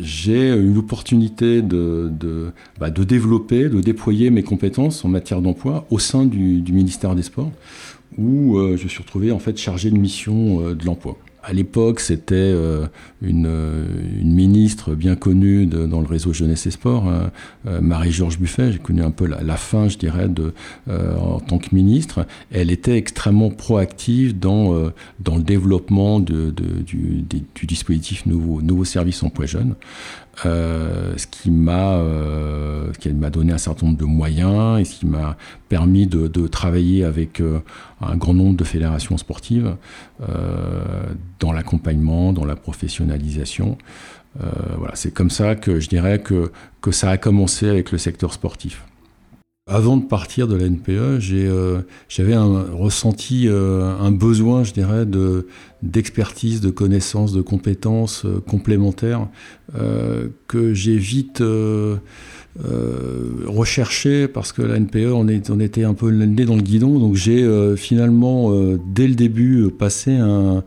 j'ai 0.00 0.48
eu 0.48 0.72
l'opportunité 0.72 1.60
de, 1.60 2.08
de, 2.10 2.52
bah, 2.80 2.88
de, 2.88 3.04
développer, 3.04 3.68
de 3.68 3.82
déployer 3.82 4.30
mes 4.30 4.42
compétences 4.42 5.04
en 5.04 5.08
matière 5.08 5.42
d'emploi 5.42 5.86
au 5.90 5.98
sein 5.98 6.24
du, 6.24 6.62
du 6.62 6.72
ministère 6.72 7.14
des 7.14 7.22
Sports, 7.22 7.52
où 8.16 8.56
euh, 8.56 8.78
je 8.78 8.88
suis 8.88 9.02
retrouvé 9.02 9.30
en 9.30 9.38
fait 9.38 9.58
chargé 9.58 9.90
de 9.90 9.98
mission 9.98 10.62
euh, 10.62 10.74
de 10.74 10.86
l'emploi. 10.86 11.18
À 11.42 11.52
l'époque, 11.52 12.00
c'était 12.00 12.34
euh, 12.34 12.86
une, 13.22 13.48
ministre 14.22 14.94
bien 14.94 15.16
connue 15.16 15.66
dans 15.66 16.00
le 16.00 16.06
réseau 16.06 16.32
Jeunesse 16.32 16.66
et 16.66 16.70
Sport, 16.70 17.08
hein, 17.08 17.30
Marie-Georges 17.80 18.38
Buffet. 18.38 18.72
J'ai 18.72 18.78
connu 18.78 19.02
un 19.02 19.10
peu 19.10 19.26
la, 19.26 19.56
fin, 19.56 19.88
je 19.88 19.98
dirais, 19.98 20.28
de, 20.28 20.52
en 20.88 21.40
tant 21.40 21.58
que 21.58 21.74
ministre. 21.74 22.26
Elle 22.50 22.70
était 22.70 22.96
extrêmement 22.96 23.50
proactive 23.50 24.38
dans, 24.38 24.90
dans 25.20 25.36
le 25.36 25.42
développement 25.42 26.20
de, 26.20 26.50
du, 26.50 27.22
du, 27.22 27.66
dispositif 27.66 28.26
nouveau, 28.26 28.60
nouveau 28.60 28.84
service 28.84 29.22
emploi 29.22 29.46
jeune. 29.46 29.74
Euh, 30.46 31.14
ce 31.16 31.26
qui 31.26 31.50
m'a 31.50 31.96
euh, 31.96 32.92
m'a 33.14 33.30
donné 33.30 33.52
un 33.52 33.58
certain 33.58 33.86
nombre 33.86 33.98
de 33.98 34.04
moyens 34.04 34.80
et 34.80 34.84
ce 34.84 35.00
qui 35.00 35.06
m'a 35.06 35.36
permis 35.68 36.06
de, 36.06 36.46
travailler 36.46 37.04
avec 37.04 37.40
euh, 37.40 37.60
un 38.00 38.16
grand 38.16 38.34
nombre 38.34 38.56
de 38.56 38.64
fédérations 38.64 39.16
sportives 39.18 39.76
dans 41.40 41.52
l'accompagnement, 41.52 42.32
dans 42.32 42.44
la 42.44 42.56
professionnalisation. 42.56 43.78
voilà, 44.76 44.94
c'est 44.94 45.12
comme 45.12 45.30
ça 45.30 45.54
que 45.54 45.80
je 45.80 45.88
dirais 45.88 46.20
que, 46.20 46.50
que 46.80 46.90
ça 46.90 47.10
a 47.10 47.16
commencé 47.16 47.68
avec 47.68 47.92
le 47.92 47.98
secteur 47.98 48.32
sportif. 48.32 48.84
Avant 49.70 49.98
de 49.98 50.04
partir 50.06 50.48
de 50.48 50.56
la 50.56 50.64
NPE, 50.64 51.20
euh, 51.30 51.82
j'avais 52.08 52.34
ressenti 52.36 53.46
euh, 53.46 53.94
un 54.00 54.10
besoin, 54.10 54.64
je 54.64 54.72
dirais, 54.72 55.04
d'expertise, 55.82 56.62
de, 56.62 56.70
connaissances, 56.70 57.34
de 57.34 57.42
compétences 57.42 58.24
euh, 58.24 58.40
complémentaires 58.40 59.28
que 60.46 60.72
j'ai 60.72 60.96
vite 60.96 61.42
recherché 63.44 64.26
parce 64.26 64.52
que 64.52 64.62
la 64.62 64.80
NPE, 64.80 65.12
on, 65.12 65.26
on 65.50 65.60
était 65.60 65.84
un 65.84 65.92
peu 65.92 66.08
le 66.10 66.24
nez 66.24 66.46
dans 66.46 66.56
le 66.56 66.62
guidon. 66.62 66.98
Donc 66.98 67.16
j'ai 67.16 67.46
finalement, 67.76 68.50
dès 68.86 69.06
le 69.06 69.14
début, 69.14 69.68
passé 69.78 70.12
un, 70.12 70.64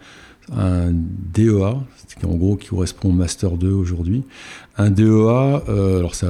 un 0.56 0.92
DEA, 0.92 1.80
en 2.24 2.36
gros 2.36 2.56
qui 2.56 2.70
correspond 2.70 3.10
au 3.10 3.14
Master 3.14 3.58
2 3.58 3.72
aujourd'hui, 3.72 4.24
un 4.78 4.90
DEA, 4.90 5.64
euh, 5.70 6.00
alors 6.00 6.16
ça 6.16 6.30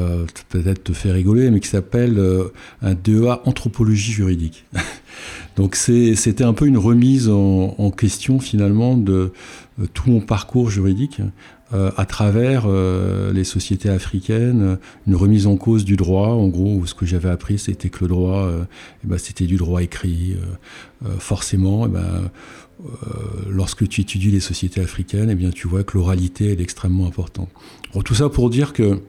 peut-être 0.50 0.84
te 0.84 0.94
fait 0.94 1.12
rigoler, 1.12 1.52
mais 1.52 1.60
qui 1.60 1.68
s'appelle 1.68 2.18
euh, 2.18 2.52
un 2.82 2.94
DEA 2.94 3.42
anthropologie 3.46 4.12
juridique. 4.12 4.66
Donc 5.58 5.76
c'était 5.76 6.44
un 6.44 6.54
peu 6.54 6.66
une 6.66 6.78
remise 6.78 7.30
en, 7.30 7.92
question 7.92 8.40
finalement 8.40 8.96
de 8.98 9.34
euh, 9.80 9.86
tout 9.94 10.10
mon 10.10 10.22
parcours 10.22 10.70
juridique 10.70 11.22
à 11.74 12.06
travers 12.06 12.68
les 12.68 13.44
sociétés 13.44 13.90
africaines, 13.90 14.78
une 15.08 15.16
remise 15.16 15.48
en 15.48 15.56
cause 15.56 15.86
du 15.86 15.96
droit. 15.96 16.30
En 16.30 16.48
gros, 16.48 16.86
ce 16.86 16.94
que 16.94 17.06
j'avais 17.06 17.30
appris, 17.30 17.60
c'était 17.60 17.90
que 17.90 18.00
le 18.02 18.08
droit, 18.10 18.50
eh 19.04 19.08
ben, 19.08 19.18
c'était 19.18 19.46
du 19.46 19.58
droit 19.58 19.82
écrit. 19.82 20.36
forcément, 21.20 21.86
eh 21.86 21.90
ben, 21.90 22.30
lorsque 23.50 23.88
tu 23.88 24.02
étudies 24.02 24.32
les 24.32 24.40
sociétés 24.42 24.82
africaines, 24.82 25.30
eh 25.30 25.36
bien, 25.36 25.52
tu 25.52 25.68
vois 25.68 25.84
que 25.84 25.98
l'oralité 25.98 26.52
est 26.52 26.60
extrêmement 26.60 27.08
importante 27.08 27.50
tout 28.04 28.16
ça 28.16 28.30
pour 28.30 28.50
dire 28.50 28.74
que 28.74 29.00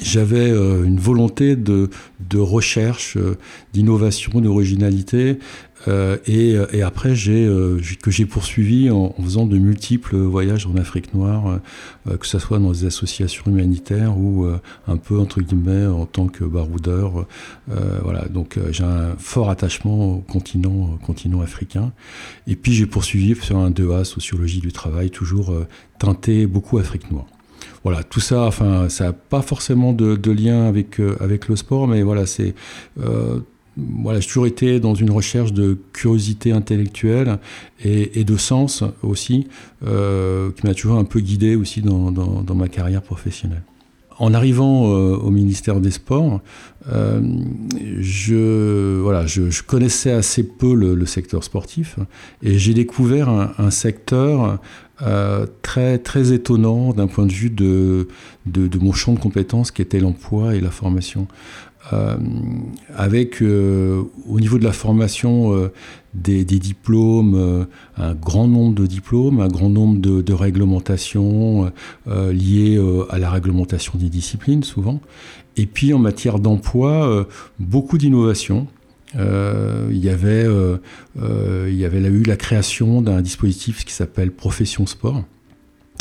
j'avais 0.00 0.50
euh, 0.50 0.84
une 0.84 1.00
volonté 1.00 1.56
de, 1.56 1.88
recherche, 2.34 3.16
euh, 3.16 3.36
d'innovation, 3.72 4.40
d'originalité. 4.40 5.38
Euh, 5.88 6.16
et, 6.26 6.82
après, 6.82 7.14
j'ai, 7.14 7.48
que 8.02 8.10
j'ai 8.10 8.26
poursuivi 8.26 8.90
en, 8.90 9.14
faisant 9.22 9.46
de 9.46 9.58
multiples 9.58 10.16
voyages 10.16 10.66
en 10.66 10.76
Afrique 10.76 11.14
noire, 11.14 11.60
que 12.06 12.26
ce 12.26 12.38
soit 12.38 12.58
dans 12.58 12.72
des 12.72 12.84
associations 12.86 13.44
humanitaires 13.46 14.18
ou 14.18 14.46
un 14.86 14.96
peu, 14.96 15.18
entre 15.18 15.40
guillemets, 15.40 15.86
en 15.86 16.06
tant 16.06 16.28
que 16.28 16.44
baroudeur. 16.44 17.26
voilà, 18.02 18.26
donc 18.28 18.58
j'ai 18.70 18.84
un 18.84 19.16
fort 19.18 19.50
attachement 19.50 20.14
au 20.14 20.18
continent, 20.18 20.98
continent 21.04 21.40
africain. 21.40 21.92
Et 22.46 22.56
puis 22.56 22.72
j'ai 22.72 22.86
poursuivi 22.86 23.34
sur 23.34 23.58
un 23.58 23.70
2A, 23.70 24.04
sociologie 24.04 24.60
du 24.60 24.72
travail, 24.72 25.10
toujours 25.10 25.52
teinté 25.98 26.46
beaucoup 26.46 26.78
Afrique 26.78 27.10
noire 27.10 27.26
voilà, 27.86 28.02
tout 28.02 28.18
ça, 28.18 28.42
enfin, 28.42 28.88
ça 28.88 29.04
n'a 29.04 29.12
pas 29.12 29.42
forcément 29.42 29.92
de, 29.92 30.30
lien 30.32 30.66
avec, 30.66 30.98
euh, 30.98 31.16
avec 31.20 31.46
le 31.46 31.54
sport, 31.54 31.86
mais 31.86 32.02
voilà, 32.02 32.26
c'est. 32.26 32.54
Euh, 33.00 33.38
voilà, 33.76 34.20
j'ai 34.20 34.26
toujours 34.26 34.46
été 34.46 34.80
dans 34.80 34.94
une 34.94 35.10
recherche 35.10 35.52
de 35.52 35.78
curiosité 35.92 36.52
intellectuelle 36.52 37.38
et, 37.84 38.24
de 38.24 38.36
sens 38.36 38.84
aussi, 39.02 39.48
euh, 39.86 40.50
qui 40.52 40.66
m'a 40.66 40.74
toujours 40.74 40.98
un 40.98 41.04
peu 41.04 41.20
guidé 41.20 41.56
aussi 41.56 41.82
dans, 41.82 42.54
ma 42.54 42.68
carrière 42.68 43.02
professionnelle. 43.02 43.62
En 44.18 44.32
arrivant 44.32 44.84
au 44.84 45.30
ministère 45.30 45.78
des 45.78 45.90
Sports, 45.90 46.40
je, 46.88 49.00
voilà, 49.02 49.26
je, 49.26 49.62
connaissais 49.62 50.12
assez 50.12 50.42
peu 50.42 50.74
le, 50.74 51.04
secteur 51.04 51.44
sportif 51.44 51.98
et 52.42 52.58
j'ai 52.58 52.72
découvert 52.72 53.28
un 53.28 53.70
secteur 53.70 54.58
euh, 55.02 55.46
très, 55.60 55.98
très 55.98 56.32
étonnant 56.32 56.94
d'un 56.94 57.06
point 57.06 57.26
de 57.26 57.32
vue 57.32 57.50
de, 57.50 58.08
de, 58.46 58.78
mon 58.78 58.92
champ 58.92 59.12
de 59.12 59.18
compétences 59.18 59.70
qui 59.70 59.82
était 59.82 60.00
l'emploi 60.00 60.54
et 60.54 60.60
la 60.60 60.70
formation. 60.70 61.28
Euh, 61.92 62.16
avec 62.96 63.42
euh, 63.42 64.02
au 64.28 64.40
niveau 64.40 64.58
de 64.58 64.64
la 64.64 64.72
formation 64.72 65.70
des, 66.14 66.44
des, 66.44 66.58
diplômes, 66.58 67.66
un 67.96 68.14
grand 68.14 68.48
nombre 68.48 68.74
de 68.74 68.86
diplômes, 68.86 69.40
un 69.40 69.48
grand 69.48 69.68
nombre 69.68 70.00
de, 70.00 70.32
réglementations 70.32 71.70
liées 72.06 72.80
à 73.10 73.18
la 73.18 73.30
réglementation 73.30 73.92
des 73.98 74.08
disciplines 74.08 74.62
souvent, 74.62 75.00
et 75.56 75.66
puis 75.66 75.92
en 75.92 75.98
matière 75.98 76.38
d'emploi, 76.38 77.26
beaucoup 77.58 77.98
d'innovations. 77.98 78.66
Euh, 79.14 79.88
il, 79.90 80.04
y 80.04 80.10
avait, 80.10 80.44
euh, 80.44 80.78
euh, 81.20 81.68
il 81.70 81.76
y 81.76 81.84
avait 81.84 82.00
eu 82.00 82.22
la 82.22 82.36
création 82.36 83.00
d'un 83.02 83.22
dispositif 83.22 83.84
qui 83.84 83.92
s'appelle 83.92 84.32
Profession 84.32 84.86
Sport 84.86 85.22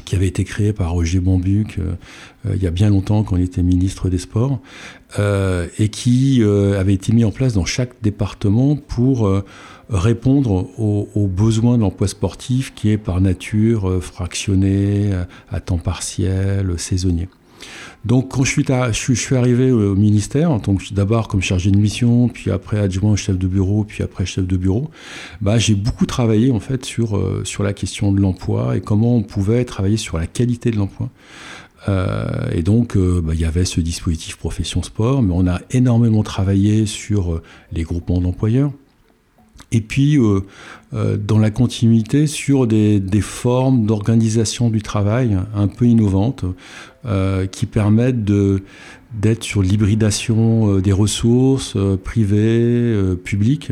qui 0.06 0.16
avait 0.16 0.28
été 0.28 0.44
créé 0.44 0.74
par 0.74 0.92
Roger 0.92 1.20
Bambuc 1.20 1.80
il 2.54 2.62
y 2.62 2.68
a 2.68 2.72
bien 2.72 2.90
longtemps 2.90 3.24
quand 3.24 3.38
il 3.38 3.44
était 3.44 3.64
ministre 3.64 4.08
des 4.10 4.20
Sports, 4.20 4.60
et 5.18 5.90
qui 5.90 6.44
avait 6.44 6.94
été 6.94 7.12
mis 7.12 7.26
en 7.26 7.32
place 7.32 7.54
dans 7.54 7.66
chaque 7.66 7.94
département 8.04 8.76
pour 8.76 9.30
répondre 9.90 10.70
aux, 10.78 11.10
aux, 11.16 11.28
besoins 11.28 11.78
de 11.78 11.82
l'emploi 11.82 12.08
sportif 12.08 12.74
qui 12.76 12.92
est 12.92 12.98
par 12.98 13.20
nature 13.20 14.04
fractionné, 14.04 15.12
à 15.50 15.60
temps 15.60 15.80
partiel, 15.80 16.78
saisonnier. 16.78 17.28
Donc 18.06 18.32
quand 18.32 18.44
je 18.44 18.92
suis, 18.92 19.36
arrivé 19.36 19.72
au 19.72 19.96
ministère, 19.96 20.56
d'abord 20.92 21.28
comme 21.28 21.42
chargé 21.42 21.72
de 21.72 21.78
mission, 21.78 22.30
puis 22.30 22.52
après 22.52 22.80
adjoint 22.80 23.16
chef 23.16 23.38
de 23.38 23.48
bureau, 23.48 23.84
puis 23.84 24.04
après 24.04 24.28
chef 24.28 24.46
de 24.46 24.58
bureau, 24.58 24.92
bah, 25.42 25.58
j'ai 25.58 25.74
beaucoup 25.74 26.06
travaillé 26.06 26.52
en 26.52 26.60
fait 26.60 26.86
sur, 26.86 27.18
euh, 27.18 27.42
sur 27.46 27.64
la 27.64 27.74
question 27.74 28.12
de 28.12 28.22
l'emploi 28.22 28.78
et 28.78 28.82
comment 28.82 29.16
on 29.16 29.24
pouvait 29.24 29.66
travailler 29.66 29.98
sur 29.98 30.20
la 30.20 30.28
qualité 30.28 30.70
de 30.70 30.78
l'emploi. 30.78 31.10
Euh, 31.88 32.50
et 32.52 32.62
donc, 32.62 32.96
euh, 32.96 33.22
bah, 33.22 33.34
il 33.34 33.40
y 33.40 33.46
avait 33.46 33.66
ce 33.66 33.82
dispositif 33.82 34.38
profession 34.38 34.84
sport, 34.84 35.24
mais 35.24 35.34
on 35.36 35.48
a 35.48 35.60
énormément 35.72 36.22
travaillé 36.22 36.86
sur 36.86 37.42
les 37.72 37.84
groupements 37.84 38.22
d'employeurs. 38.22 38.72
Et 39.72 39.82
puis, 39.82 40.18
dans 40.94 41.40
la 41.40 41.50
continuité, 41.50 42.28
sur 42.28 42.68
des 42.68 43.22
formes 43.22 43.86
d'organisation 43.86 44.70
du 44.70 44.82
travail 44.82 45.38
un 45.54 45.68
peu 45.68 45.86
innovantes. 45.86 46.46
Euh, 47.08 47.46
qui 47.46 47.68
permettent 47.68 48.24
d'être 48.24 49.44
sur 49.44 49.62
l'hybridation 49.62 50.72
euh, 50.72 50.82
des 50.82 50.92
ressources 50.92 51.76
euh, 51.76 51.98
privées, 51.98 52.96
publiques, 53.24 53.72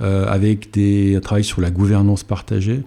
avec 0.00 0.72
des, 0.72 1.16
un 1.16 1.20
travail 1.20 1.42
sur 1.42 1.60
la 1.60 1.72
gouvernance 1.72 2.22
partagée. 2.22 2.82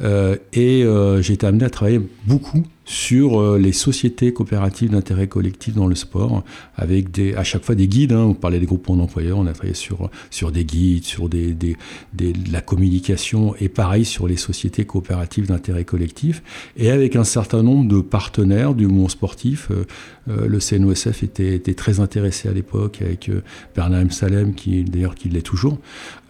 Et 0.00 0.84
j'ai 1.20 1.32
été 1.32 1.46
amené 1.46 1.64
à 1.64 1.70
travailler 1.70 2.00
beaucoup 2.26 2.64
sur 2.90 3.40
euh, 3.40 3.56
les 3.56 3.70
sociétés 3.70 4.32
coopératives 4.32 4.90
d'intérêt 4.90 5.28
collectif 5.28 5.74
dans 5.74 5.86
le 5.86 5.94
sport, 5.94 6.42
avec 6.74 7.12
des, 7.12 7.36
à 7.36 7.44
chaque 7.44 7.62
fois 7.62 7.76
des 7.76 7.86
guides. 7.86 8.10
Hein, 8.10 8.24
on 8.24 8.34
parlait 8.34 8.58
des 8.58 8.66
groupements 8.66 8.96
d'employeurs, 8.96 9.38
on 9.38 9.46
a 9.46 9.52
travaillé 9.52 9.74
sur, 9.74 10.10
sur 10.30 10.50
des 10.50 10.64
guides, 10.64 11.04
sur 11.04 11.28
des, 11.28 11.54
des, 11.54 11.76
des, 12.14 12.32
la 12.50 12.60
communication, 12.60 13.54
et 13.60 13.68
pareil 13.68 14.04
sur 14.04 14.26
les 14.26 14.36
sociétés 14.36 14.86
coopératives 14.86 15.46
d'intérêt 15.46 15.84
collectif, 15.84 16.42
et 16.76 16.90
avec 16.90 17.14
un 17.14 17.22
certain 17.22 17.62
nombre 17.62 17.88
de 17.88 18.00
partenaires 18.00 18.74
du 18.74 18.88
monde 18.88 19.10
sportif. 19.10 19.68
Euh, 19.70 19.84
euh, 20.28 20.46
le 20.48 20.58
CNOSF 20.58 21.22
était, 21.22 21.54
était, 21.54 21.74
très 21.74 22.00
intéressé 22.00 22.48
à 22.48 22.52
l'époque, 22.52 23.02
avec 23.02 23.30
Bernard 23.76 24.00
M. 24.00 24.10
Salem, 24.10 24.54
qui 24.54 24.82
d'ailleurs 24.82 25.14
qui 25.14 25.28
l'est 25.28 25.42
toujours, 25.42 25.78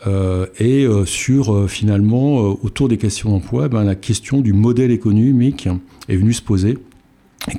et 0.06 0.86
sur 1.04 1.68
finalement, 1.68 2.38
autour 2.62 2.88
des 2.88 2.96
questions 2.96 3.30
d'emploi, 3.30 3.68
ben, 3.68 3.84
la 3.84 3.94
question 3.94 4.40
du 4.40 4.52
modèle 4.52 4.90
économique 4.90 5.68
est 6.08 6.16
venue 6.16 6.32
se 6.32 6.42
poser. 6.42 6.78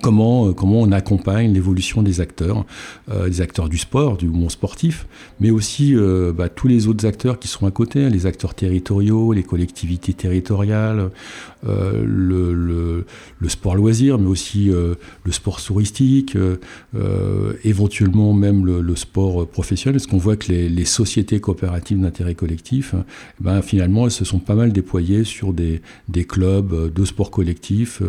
Comment, 0.03 0.47
euh, 0.47 0.53
comment 0.53 0.79
on 0.81 0.91
accompagne 0.91 1.51
l'évolution 1.51 2.03
des 2.03 2.21
acteurs, 2.21 2.65
euh, 3.09 3.27
des 3.27 3.41
acteurs 3.41 3.67
du 3.67 3.79
sport, 3.79 4.15
du 4.15 4.27
monde 4.27 4.51
sportif, 4.51 5.07
mais 5.39 5.49
aussi 5.49 5.95
euh, 5.95 6.31
bah, 6.31 6.49
tous 6.49 6.67
les 6.67 6.87
autres 6.87 7.07
acteurs 7.07 7.39
qui 7.39 7.47
sont 7.47 7.65
à 7.65 7.71
côté, 7.71 8.05
hein, 8.05 8.09
les 8.09 8.27
acteurs 8.27 8.53
territoriaux, 8.53 9.33
les 9.33 9.41
collectivités 9.41 10.13
territoriales, 10.13 11.09
le, 11.63 13.05
le, 13.39 13.49
sport 13.49 13.75
loisir, 13.75 14.17
mais 14.17 14.27
aussi 14.27 14.69
le 14.69 15.31
sport 15.31 15.61
touristique, 15.61 16.37
éventuellement 17.63 18.33
même 18.33 18.65
le, 18.65 18.95
sport 18.95 19.47
professionnel, 19.47 19.95
parce 19.99 20.07
qu'on 20.07 20.17
voit 20.17 20.37
que 20.37 20.51
les, 20.51 20.85
sociétés 20.85 21.39
coopératives 21.39 21.99
d'intérêt 21.99 22.35
collectif, 22.35 22.95
ben, 23.39 23.61
finalement, 23.61 24.05
elles 24.05 24.11
se 24.11 24.25
sont 24.25 24.39
pas 24.39 24.55
mal 24.55 24.71
déployées 24.71 25.23
sur 25.23 25.53
des, 25.53 25.81
clubs 26.27 26.93
de 26.93 27.05
sport 27.05 27.31
collectif 27.31 28.01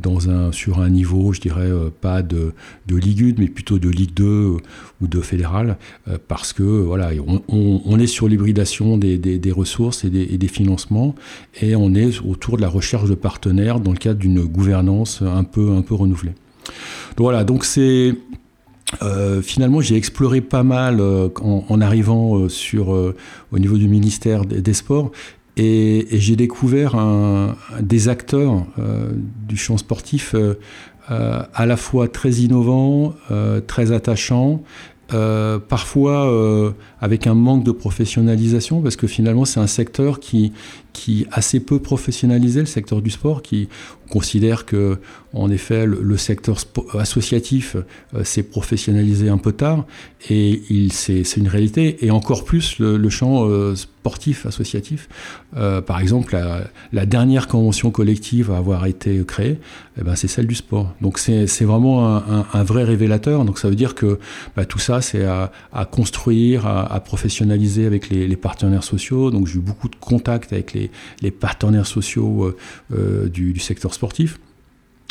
dans 0.00 0.28
un, 0.28 0.52
sur 0.52 0.80
un 0.80 0.90
niveau 0.90 1.24
je 1.32 1.40
dirais, 1.40 1.70
euh, 1.70 1.90
pas 2.00 2.22
de, 2.22 2.52
de 2.86 2.96
Ligue 2.96 3.34
1, 3.38 3.40
mais 3.40 3.48
plutôt 3.48 3.78
de 3.78 3.88
Ligue 3.88 4.14
2 4.14 4.24
euh, 4.24 4.56
ou 5.00 5.06
de 5.06 5.20
fédéral, 5.20 5.76
euh, 6.08 6.18
parce 6.28 6.52
que 6.52 6.62
voilà, 6.62 7.10
on, 7.48 7.98
est 7.98 8.06
sur 8.06 8.28
l'hybridation 8.28 8.96
des, 8.98 9.18
des, 9.18 9.52
ressources 9.52 10.04
et 10.04 10.10
des, 10.10 10.48
financements, 10.48 11.14
et 11.60 11.76
on 11.76 11.94
est 11.94 12.20
autour 12.20 12.56
de 12.56 12.62
la 12.62 12.68
recherche 12.68 12.93
de 13.02 13.14
partenaires 13.14 13.80
dans 13.80 13.90
le 13.90 13.98
cadre 13.98 14.20
d'une 14.20 14.44
gouvernance 14.44 15.22
un 15.22 15.44
peu, 15.44 15.72
un 15.72 15.82
peu 15.82 15.94
renouvelée. 15.94 16.34
Donc 17.16 17.24
voilà, 17.24 17.44
donc 17.44 17.64
c'est 17.64 18.14
finalement, 19.42 19.80
j'ai 19.80 19.96
exploré 19.96 20.40
pas 20.40 20.62
mal 20.62 21.02
en, 21.40 21.80
arrivant 21.80 22.48
sur, 22.48 22.90
au 22.90 23.58
niveau 23.58 23.76
du 23.76 23.88
ministère 23.88 24.44
des 24.44 24.72
Sports 24.72 25.10
et, 25.56 26.06
j'ai 26.12 26.36
découvert 26.36 26.94
des 27.80 28.08
acteurs 28.08 28.64
du 29.48 29.56
champ 29.56 29.76
sportif 29.78 30.34
euh, 31.10 31.42
à 31.52 31.66
la 31.66 31.76
fois 31.76 32.08
très 32.08 32.30
innovant, 32.30 33.12
euh, 33.30 33.60
très 33.60 33.92
attachant, 33.92 34.62
euh, 35.12 35.58
parfois 35.58 36.74
avec 37.00 37.26
un 37.26 37.34
manque 37.34 37.62
de 37.62 37.72
professionnalisation, 37.72 38.80
parce 38.80 38.96
que 38.96 39.06
finalement 39.06 39.44
c'est 39.44 39.60
un 39.60 39.66
secteur 39.66 40.18
qui, 40.18 40.52
qui 40.94 41.26
assez 41.30 41.60
peu 41.60 41.78
professionnalisé, 41.80 42.60
le 42.60 42.66
secteur 42.66 43.02
du 43.02 43.10
sport, 43.10 43.42
qui 43.42 43.68
considère 44.08 44.64
que 44.64 44.98
en 45.34 45.50
effet 45.50 45.84
le, 45.86 46.16
secteur 46.16 46.56
associatif 46.98 47.76
s'est 48.22 48.42
professionnalisé 48.44 49.28
un 49.28 49.38
peu 49.38 49.52
tard, 49.52 49.86
et 50.30 50.62
c'est 50.90 51.36
une 51.36 51.48
réalité, 51.48 52.04
et 52.06 52.10
encore 52.10 52.44
plus 52.44 52.78
le, 52.78 53.10
champ 53.10 53.46
sportif 54.04 54.44
associatif. 54.44 55.08
Euh, 55.56 55.80
par 55.80 55.98
exemple, 55.98 56.36
la, 56.92 57.06
dernière 57.06 57.48
convention 57.48 57.90
collective 57.90 58.50
à 58.50 58.58
avoir 58.58 58.84
été 58.84 59.24
créée, 59.24 59.58
eh 59.98 60.02
ben, 60.02 60.14
c'est 60.14 60.28
celle 60.28 60.46
du 60.46 60.54
sport. 60.54 60.92
Donc 61.00 61.18
c'est 61.18 61.64
vraiment 61.64 62.04
un, 62.04 62.64
vrai 62.64 62.84
révélateur. 62.84 63.46
Donc 63.46 63.58
ça 63.58 63.70
veut 63.70 63.74
dire 63.74 63.94
que 63.94 64.18
bah, 64.56 64.66
tout 64.66 64.78
ça, 64.78 65.00
c'est 65.00 65.24
à, 65.24 65.50
construire, 65.90 66.66
à, 66.66 67.00
professionnaliser 67.00 67.86
avec 67.86 68.10
les, 68.10 68.36
partenaires 68.36 68.84
sociaux. 68.84 69.30
Donc 69.30 69.46
j'ai 69.46 69.56
eu 69.56 69.62
beaucoup 69.62 69.88
de 69.88 69.96
contacts 69.96 70.52
avec 70.52 70.74
les, 70.74 70.83
partenaires 71.30 71.86
sociaux 71.86 72.44
euh, 72.44 72.56
euh, 72.92 73.28
du 73.28 73.58
secteur 73.58 73.94
sportif 73.94 74.38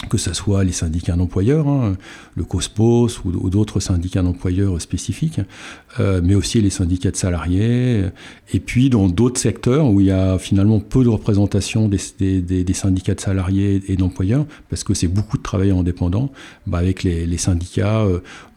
que 0.09 0.17
ce 0.17 0.33
soit 0.33 0.65
les 0.65 0.73
syndicats 0.73 1.15
d'employeurs, 1.15 1.65
hein, 1.67 1.95
le 2.35 2.43
COSPOS 2.43 3.21
ou, 3.23 3.49
d'autres 3.49 3.79
syndicats 3.79 4.21
d'employeurs 4.21 4.81
spécifiques, 4.81 5.39
euh, 5.99 6.19
mais 6.21 6.35
aussi 6.35 6.59
les 6.59 6.71
syndicats 6.71 7.11
de 7.11 7.15
salariés, 7.15 8.03
et 8.51 8.59
puis 8.59 8.89
dans 8.89 9.07
d'autres 9.07 9.39
secteurs 9.39 9.89
où 9.89 10.01
il 10.01 10.07
y 10.07 10.11
a 10.11 10.37
finalement 10.39 10.81
peu 10.81 11.05
de 11.05 11.09
représentation 11.09 11.87
des, 11.87 11.99
syndicats 12.73 13.15
de 13.15 13.21
salariés 13.21 13.81
et 13.87 13.95
d'employeurs, 13.95 14.45
parce 14.69 14.83
que 14.83 14.93
c'est 14.93 15.07
beaucoup 15.07 15.37
de 15.37 15.43
travailleurs 15.43 15.77
indépendants, 15.77 16.31
bah 16.67 16.79
avec 16.79 17.03
les, 17.03 17.37
syndicats 17.37 18.05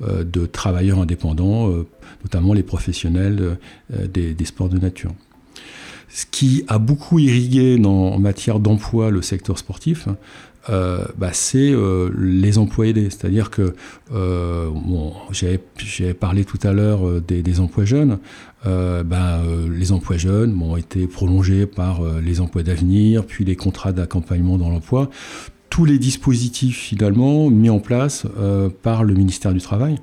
de 0.01 0.47
travailleurs 0.47 0.99
indépendants, 0.99 1.73
notamment 2.25 2.55
les 2.55 2.65
professionnels 2.65 3.57
des 3.91 4.45
sports 4.45 4.69
de 4.69 4.79
nature. 4.79 5.13
Ce 6.09 6.25
qui 6.31 6.65
a 6.69 6.79
beaucoup 6.79 7.19
irrigué 7.19 7.79
dans, 7.79 8.13
en 8.13 8.19
matière 8.19 8.61
d'emploi 8.61 9.11
le 9.11 9.23
secteur 9.23 9.59
sportif, 9.59 10.09
euh, 10.69 11.05
bah, 11.17 11.31
c'est 11.33 11.71
euh, 11.71 12.11
les 12.19 12.59
emplois 12.59 12.89
aidés. 12.89 13.09
C'est-à-dire 13.11 13.51
que 13.51 13.75
euh, 14.13 14.71
j'ai 15.33 16.15
parlé 16.15 16.45
tout 16.45 16.59
à 16.63 16.73
l'heure 16.73 17.21
des, 17.21 17.61
emplois 17.61 17.85
jeunes. 17.85 18.19
Bah, 18.65 19.43
les 19.71 19.93
emplois 19.93 20.17
jeunes 20.17 20.61
ont 20.61 20.77
été 20.77 21.07
prolongés 21.07 21.67
par 21.67 22.01
les 22.21 22.41
emplois 22.41 22.65
d'avenir, 22.65 23.25
puis 23.25 23.45
les 23.45 23.55
contrats 23.55 23.93
d'accompagnement 23.93 24.59
dans 24.59 24.71
l'emploi. 24.71 25.09
Tous 25.71 25.85
les 25.85 25.99
dispositifs 25.99 26.79
finalement 26.79 27.49
mis 27.49 27.71
en 27.71 27.79
place 27.79 28.27
par 28.83 29.05
le 29.05 29.15
ministère 29.15 29.53
du 29.53 29.61
Travail 29.61 29.99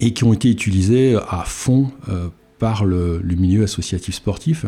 et 0.00 0.14
qui 0.14 0.24
ont 0.24 0.32
été 0.32 0.48
utilisés 0.48 1.18
à 1.28 1.44
fond 1.44 1.90
par 2.58 2.84
le, 2.84 3.20
milieu 3.36 3.64
associatif 3.64 4.14
sportif, 4.14 4.64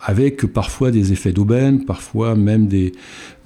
avec 0.00 0.46
parfois 0.46 0.90
des 0.90 1.12
effets 1.12 1.32
d'aubaine, 1.32 1.84
parfois 1.84 2.34
même 2.34 2.66
des, 2.66 2.92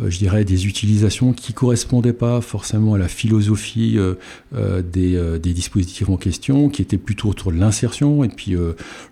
euh, 0.00 0.44
des 0.44 0.66
utilisations 0.66 1.32
qui 1.32 1.52
correspondaient 1.52 2.12
pas 2.12 2.40
forcément 2.40 2.94
à 2.94 2.98
la 2.98 3.08
philosophie 3.08 3.94
euh, 3.96 4.14
euh, 4.54 4.82
des, 4.82 5.52
dispositifs 5.52 6.08
en 6.08 6.16
question, 6.16 6.68
qui 6.68 6.82
étaient 6.82 6.98
plutôt 6.98 7.28
autour 7.28 7.52
de 7.52 7.58
l'insertion. 7.58 8.24
Et 8.24 8.28
puis 8.28 8.56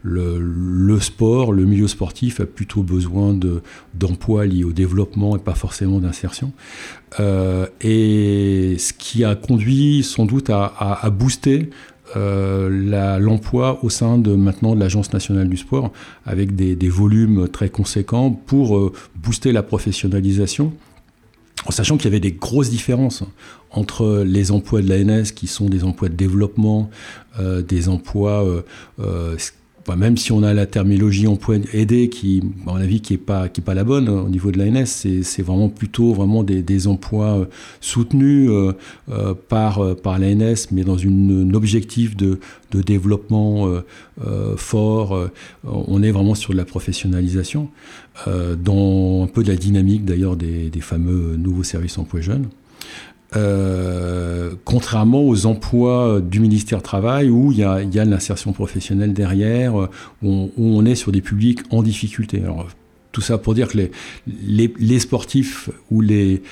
le, 0.02 1.00
sport, 1.00 1.52
le 1.52 1.64
milieu 1.64 1.88
sportif 1.88 2.40
a 2.40 2.46
plutôt 2.46 2.82
besoin 2.82 3.38
d'emplois 3.94 4.46
liés 4.46 4.64
au 4.64 4.72
développement 4.72 5.36
et 5.36 5.38
pas 5.38 5.54
forcément 5.54 6.00
d'insertion. 6.00 6.52
et 7.20 8.76
ce 8.78 8.92
qui 8.92 9.24
a 9.24 9.34
conduit 9.36 10.02
sans 10.02 10.26
doute 10.26 10.50
à, 10.50 11.10
booster 11.10 11.70
l'emploi 12.14 13.78
au 13.82 13.90
sein 13.90 14.18
de 14.18 14.34
maintenant 14.34 14.74
de 14.74 14.80
l'Agence 14.80 15.12
nationale 15.12 15.48
du 15.48 15.56
sport 15.56 15.92
avec 16.24 16.54
des, 16.54 16.88
volumes 16.88 17.48
très 17.48 17.68
conséquents 17.68 18.30
pour 18.30 18.76
euh, 18.76 18.92
booster 19.16 19.52
la 19.52 19.62
professionnalisation. 19.62 20.72
En 21.66 21.70
sachant 21.70 21.96
qu'il 21.96 22.06
y 22.06 22.08
avait 22.08 22.20
des 22.20 22.32
grosses 22.32 22.70
différences 22.70 23.24
entre 23.70 24.22
les 24.24 24.52
emplois 24.52 24.82
de 24.82 24.88
l'ANS 24.88 25.32
qui 25.32 25.46
sont 25.46 25.66
des 25.66 25.82
emplois 25.82 26.08
de 26.08 26.14
développement, 26.14 26.90
euh, 27.40 27.62
des 27.62 27.88
emplois 27.88 28.44
même 29.96 30.16
si 30.16 30.32
on 30.32 30.42
a 30.42 30.54
la 30.54 30.66
terminologie 30.66 31.26
emploi 31.26 31.56
aidé 31.72 32.08
qui, 32.08 32.42
à 32.66 32.72
mon 32.72 32.76
avis, 32.76 33.00
qui 33.00 33.12
n'est 33.12 33.18
pas, 33.18 33.48
pas 33.48 33.74
la 33.74 33.84
bonne 33.84 34.08
hein, 34.08 34.24
au 34.26 34.28
niveau 34.28 34.50
de 34.50 34.58
l'ANS, 34.58 34.86
c'est 34.86 35.42
vraiment 35.42 35.68
plutôt 35.68 36.12
vraiment 36.14 36.42
des, 36.42 36.86
emplois 36.86 37.38
euh, 37.38 37.44
soutenus 37.80 38.50
euh, 38.50 38.72
euh, 39.10 39.34
par, 39.34 39.96
par 39.96 40.18
l'ANS, 40.18 40.68
mais 40.72 40.84
dans 40.84 40.98
un 40.98 41.54
objectif 41.54 42.16
de, 42.16 42.40
de 42.72 42.82
développement 42.82 43.68
fort. 44.56 45.28
on 45.64 46.02
est 46.02 46.10
vraiment 46.10 46.34
sur 46.34 46.52
de 46.52 46.58
la 46.58 46.64
professionnalisation, 46.64 47.68
dans 48.26 49.22
un 49.22 49.26
peu 49.26 49.42
de 49.42 49.48
la 49.48 49.56
dynamique 49.56 50.04
d'ailleurs 50.04 50.36
des, 50.36 50.70
des 50.70 50.80
fameux 50.80 51.36
nouveaux 51.36 51.62
services 51.62 51.98
emploi 51.98 52.20
jeunes. 52.20 52.48
Euh, 53.36 54.52
contrairement 54.64 55.22
aux 55.22 55.46
emplois 55.46 56.20
du 56.20 56.38
ministère 56.38 56.78
du 56.78 56.84
Travail 56.84 57.30
où 57.30 57.50
il 57.50 57.58
y 57.58 57.64
a, 57.64 57.82
y 57.82 57.98
a 57.98 58.04
l'insertion 58.04 58.52
professionnelle 58.52 59.12
derrière, 59.12 59.80
euh, 59.80 59.90
où 60.22 60.50
on, 60.56 60.84
est 60.84 60.94
sur 60.94 61.10
des 61.10 61.20
publics 61.20 61.60
en 61.70 61.82
difficulté. 61.82 62.40
Alors, 62.42 62.68
tout 63.10 63.20
ça 63.20 63.38
pour 63.38 63.54
dire 63.54 63.68
que 63.68 63.78
les, 64.26 64.98
sportifs 64.98 65.70
ou 65.90 66.00
les, 66.00 66.42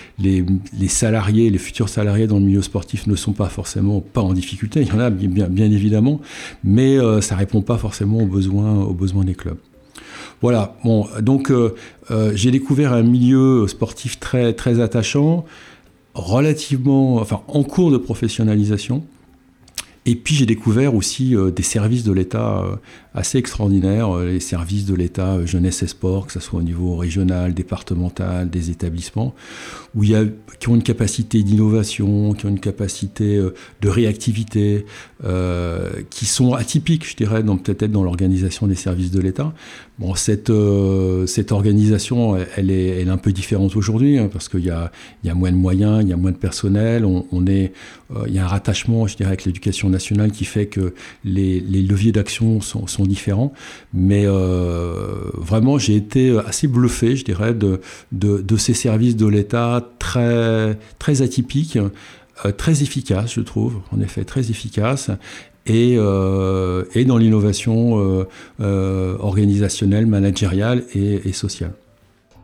salariés, 0.89 1.51
les 1.51 1.59
futurs 1.59 1.89
salariés 1.89 2.27
dans 2.27 2.39
le 2.39 2.45
milieu 2.45 2.63
sportif 2.63 3.07
ne 3.07 3.17
sont 3.17 3.33
pas 3.33 3.49
forcément 3.49 4.01
pas 4.01 4.21
en 4.21 4.33
difficulté. 4.33 4.83
Il 4.83 4.89
y 4.89 4.93
en 4.93 5.01
a 5.01 5.11
bien, 5.11 5.71
évidemment, 5.71 6.21
mais 6.63 6.99
euh, 6.99 7.21
ça 7.21 7.37
répond 7.37 7.63
pas 7.63 7.79
forcément 7.79 8.19
aux 8.19 8.27
besoins, 8.27 9.25
des 9.25 9.35
clubs. 9.35 9.59
Voilà. 10.41 10.77
Bon, 10.85 11.07
donc 11.21 11.51
euh, 11.51 11.75
j'ai 12.35 12.51
découvert 12.51 12.93
un 12.93 13.03
milieu 13.03 13.67
sportif 13.69 14.19
très 14.21 14.81
attachant 14.81 15.45
relativement, 16.15 17.17
enfin 17.17 17.43
en 17.49 17.63
cours 17.63 17.91
de 17.91 17.97
professionnalisation, 17.97 19.05
Et 20.05 20.17
puis 20.17 20.35
j'ai 20.35 20.47
découvert 20.47 20.95
aussi 20.95 21.35
des 21.55 21.63
services 21.63 22.05
de 22.05 22.13
l'État 22.13 22.65
assez 23.15 23.39
extraordinaires, 23.39 24.17
les 24.19 24.41
services 24.41 24.87
de 24.87 24.95
l'État 24.95 25.45
jeunesse 25.45 25.83
et 25.83 25.87
sport, 25.87 26.27
que 26.27 26.33
ce 26.33 26.41
soit 26.41 26.61
au 26.61 26.63
niveau 26.63 26.97
régional, 26.97 27.55
départemental, 27.55 28.51
des 28.51 28.71
établissements, 28.71 29.35
où 29.95 30.05
il 30.05 30.11
y 30.11 30.15
a, 30.15 30.25
qui 30.59 30.69
ont 30.69 30.75
une 30.75 30.83
capacité 30.83 31.43
d'innovation, 31.43 32.33
qui 32.33 32.47
ont 32.47 32.51
une 32.51 32.61
capacité 32.61 33.41
de 33.81 33.89
réactivité, 33.89 34.87
qui 36.11 36.27
sont 36.27 36.55
atypiques, 36.55 37.09
je 37.09 37.17
dirais, 37.17 37.43
peut-être 37.63 37.93
dans 37.93 38.05
l'organisation 38.05 38.67
des 38.67 38.75
services 38.75 39.11
de 39.11 39.21
l'État. 39.21 39.53
Bon, 39.99 40.15
cette, 40.15 40.51
euh, 40.51 41.27
cette 41.27 41.53
organisation, 41.53 42.37
elle 42.57 42.71
est, 42.71 42.87
elle 42.87 43.09
est, 43.09 43.11
un 43.11 43.19
peu 43.19 43.31
différente 43.31 43.77
aujourd'hui, 43.77 44.19
hein, 44.19 44.29
parce 44.33 44.49
qu'il 44.49 44.65
y 44.65 44.71
a, 44.71 44.91
y 45.23 45.29
a, 45.29 45.35
moins 45.35 45.53
de 45.53 45.57
moyens, 45.57 46.01
il 46.03 46.09
y 46.09 46.13
a 46.13 46.17
moins 46.17 46.33
de 46.33 46.37
personnel, 46.37 47.05
on, 47.05 47.47
est, 47.47 47.73
euh, 48.11 48.25
il 48.27 48.35
y 48.35 48.39
a 48.39 48.45
un 48.45 48.49
rattachement, 48.49 49.07
je 49.07 49.17
dirais, 49.17 49.29
avec 49.29 49.45
l'éducation 49.45 49.91
nationale 49.91 50.33
qui 50.33 50.45
fait 50.45 50.67
que 50.67 50.95
les, 51.25 51.61
les 51.61 51.83
leviers 51.83 52.11
d'action 52.11 52.61
sont, 52.61 52.87
sont, 52.87 53.02
différents. 53.07 53.53
Mais 53.93 54.25
euh, 54.27 55.31
vraiment, 55.35 55.79
j'ai 55.79 55.97
été 55.97 56.39
assez 56.47 56.69
bluffé, 56.69 57.17
je 57.17 57.25
dirais, 57.25 57.55
de, 57.55 57.81
de, 58.13 58.57
ces 58.57 58.75
services 58.75 59.17
de 59.17 59.27
l'État 59.27 59.87
très, 59.99 60.79
très 60.99 61.23
atypiques 61.23 61.79
très 62.57 62.83
efficaces, 62.83 63.35
je 63.35 63.41
trouve, 63.41 63.77
en 63.93 64.01
effet, 64.01 64.25
très 64.25 64.51
efficaces, 64.51 65.11
et, 65.67 65.95
euh, 65.97 66.85
et 66.95 67.05
dans 67.05 67.19
l'innovation 67.19 67.99
euh, 67.99 68.25
euh, 68.61 69.17
organisationnelle, 69.19 70.07
managériale 70.07 70.85
et, 70.95 71.33
sociale. 71.33 71.73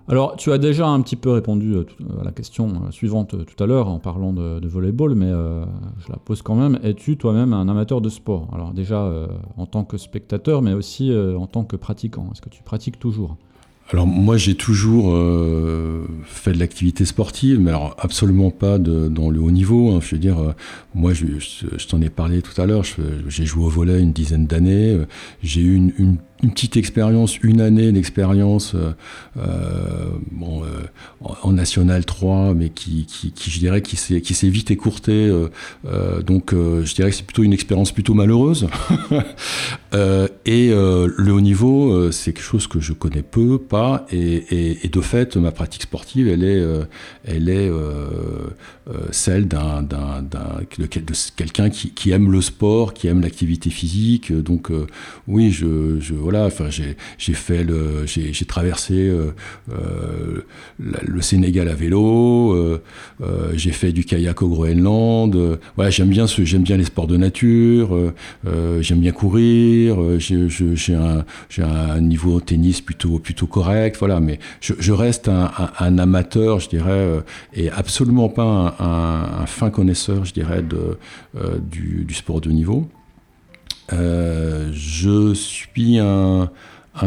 Alors, 0.08 0.36
tu 0.36 0.52
as 0.52 0.58
déjà 0.58 0.88
un 0.88 1.02
petit 1.02 1.16
peu 1.16 1.30
répondu 1.30 1.76
à 2.20 2.24
la 2.24 2.32
question 2.32 2.90
suivante 2.90 3.34
tout 3.44 3.62
à 3.62 3.66
l'heure 3.66 3.88
en 3.88 3.98
parlant 3.98 4.32
de, 4.32 4.58
de 4.58 4.68
volleyball, 4.68 5.14
mais 5.14 5.30
je 5.30 6.10
la 6.10 6.16
pose 6.16 6.40
quand 6.40 6.54
même. 6.54 6.78
Es-tu 6.82 7.18
toi-même 7.18 7.52
un 7.52 7.68
amateur 7.68 8.00
de 8.00 8.08
sport? 8.08 8.48
Alors 8.54 8.72
déjà 8.72 9.10
en 9.58 9.66
tant 9.66 9.84
que 9.84 9.98
spectateur, 9.98 10.62
mais 10.62 10.72
aussi 10.72 11.12
en 11.14 11.46
tant 11.46 11.64
que 11.64 11.76
pratiquant. 11.76 12.30
Est-ce 12.32 12.40
que 12.40 12.48
tu 12.48 12.62
pratiques 12.62 12.98
toujours? 12.98 13.36
Alors 13.90 14.06
moi 14.06 14.36
j'ai 14.36 14.54
toujours 14.54 15.14
euh, 15.14 16.06
fait 16.24 16.52
de 16.52 16.58
l'activité 16.58 17.06
sportive, 17.06 17.58
mais 17.58 17.70
alors 17.70 17.96
absolument 17.98 18.50
pas 18.50 18.78
dans 18.78 19.30
le 19.30 19.40
haut 19.40 19.50
niveau. 19.50 19.92
Hein. 19.92 20.00
Je 20.02 20.14
veux 20.14 20.20
dire, 20.20 20.38
euh, 20.38 20.52
moi 20.94 21.14
je, 21.14 21.26
t'en 21.86 22.02
ai 22.02 22.10
parlé 22.10 22.42
tout 22.42 22.60
à 22.60 22.66
l'heure, 22.66 22.82
j'ai 23.28 23.46
joué 23.46 23.64
au 23.64 23.70
volet 23.70 23.98
une 24.00 24.12
dizaine 24.12 24.46
d'années, 24.46 24.92
euh, 24.92 25.06
j'ai 25.42 25.62
eu 25.62 25.74
une, 25.74 25.92
une 25.96 26.16
une 26.42 26.52
petite 26.52 26.76
expérience, 26.76 27.38
une 27.42 27.60
année 27.60 27.90
d'expérience 27.90 28.74
euh, 28.74 28.92
euh 29.38 30.10
bon, 30.30 30.62
euh, 30.62 30.66
en, 31.20 31.52
National 31.52 32.04
3, 32.04 32.54
mais 32.54 32.68
qui, 32.68 33.06
qui, 33.06 33.32
qui 33.32 33.50
je 33.50 33.58
dirais, 33.58 33.82
qui 33.82 33.96
s'est, 33.96 34.20
qui 34.20 34.34
s'est 34.34 34.48
vite 34.48 34.70
écourtée. 34.70 35.26
Euh, 35.26 35.48
euh 35.86 36.22
donc, 36.22 36.52
je 36.52 36.94
dirais 36.94 37.10
que 37.10 37.16
c'est 37.16 37.26
plutôt 37.26 37.42
une 37.42 37.52
expérience 37.52 37.92
plutôt 37.92 38.14
malheureuse. 38.14 38.68
et 40.44 40.68
le 40.70 41.30
haut 41.30 41.40
niveau, 41.40 42.10
c'est 42.12 42.32
quelque 42.32 42.44
chose 42.44 42.66
que 42.66 42.80
je 42.80 42.92
connais 42.92 43.22
peu, 43.22 43.58
pas, 43.58 44.06
et, 44.10 44.18
et, 44.18 44.86
et 44.86 44.88
de 44.88 45.00
fait, 45.00 45.36
ma 45.36 45.50
pratique 45.50 45.82
sportive, 45.82 46.28
elle 46.28 46.44
est, 46.44 46.62
elle 47.24 47.48
est 47.48 47.70
celle 49.10 49.48
d'un, 49.48 49.86
quelqu'un 51.36 51.70
qui, 51.70 52.10
aime 52.10 52.30
le 52.30 52.40
sport, 52.40 52.94
qui 52.94 53.06
aime 53.08 53.20
l'activité 53.20 53.70
physique. 53.70 54.32
Donc, 54.32 54.70
oui, 55.26 55.50
je, 55.50 55.66
voilà, 56.14 56.48
j'ai 57.18 57.34
fait 57.34 57.64
le, 57.64 58.06
j'ai 58.06 58.44
traversé 58.44 58.94
euh, 58.94 59.34
euh, 59.72 60.44
le 60.78 61.20
Sénégal 61.22 61.68
à 61.68 61.74
vélo, 61.74 62.52
euh, 62.52 62.80
j'ai 63.54 63.72
fait 63.72 63.92
du 63.92 64.04
kayak 64.04 64.42
au 64.42 64.48
Groenland. 64.48 65.58
voilà, 65.76 65.90
j'aime 65.90 66.08
bien 66.08 66.26
ce, 66.26 66.44
j'aime 66.44 66.62
bien 66.62 66.76
les 66.76 66.84
sports 66.84 67.06
de 67.06 67.16
nature, 67.16 67.96
j'aime 68.80 69.00
bien 69.00 69.12
courir. 69.12 69.98
j'ai 70.18 70.94
un, 70.94 71.24
un 71.62 72.00
niveau 72.00 72.40
tennis 72.40 72.80
plutôt 72.80 73.18
plutôt 73.18 73.46
correct, 73.46 73.96
voilà. 73.98 74.20
Mais 74.20 74.38
je, 74.60 74.92
reste 74.92 75.28
un, 75.28 75.98
amateur, 75.98 76.60
je 76.60 76.68
dirais, 76.68 77.22
et 77.54 77.70
absolument 77.70 78.28
pas 78.28 78.76
un, 78.77 78.77
fin 78.78 79.70
connaisseur, 79.70 80.24
je 80.24 80.32
dirais, 80.32 80.62
de, 80.62 80.98
du, 81.60 82.04
du 82.04 82.14
sport 82.14 82.40
de 82.40 82.50
niveau. 82.50 82.88
Euh, 83.92 84.70
je 84.72 85.34
suis 85.34 85.98
un, 85.98 86.50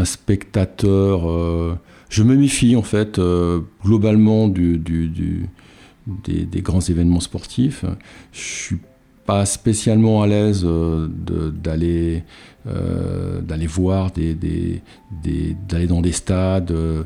spectateur. 0.04 1.30
Euh, 1.30 1.78
je 2.10 2.24
me 2.24 2.36
méfie 2.36 2.76
en 2.76 2.82
fait 2.82 3.20
euh, 3.20 3.62
globalement 3.84 4.48
du, 4.48 4.78
des, 4.78 6.62
grands 6.62 6.80
événements 6.80 7.20
sportifs. 7.20 7.86
Je 8.32 8.40
suis 8.40 8.78
pas 9.26 9.46
spécialement 9.46 10.22
à 10.22 10.28
l'aise 10.28 10.66
d'aller 10.66 12.24
euh, 12.68 13.42
d'aller 13.42 13.66
voir 13.66 14.12
des, 14.12 14.84
d'aller 15.24 15.88
dans 15.88 16.02
des 16.02 16.12
stades 16.12 16.72
euh, 16.72 17.04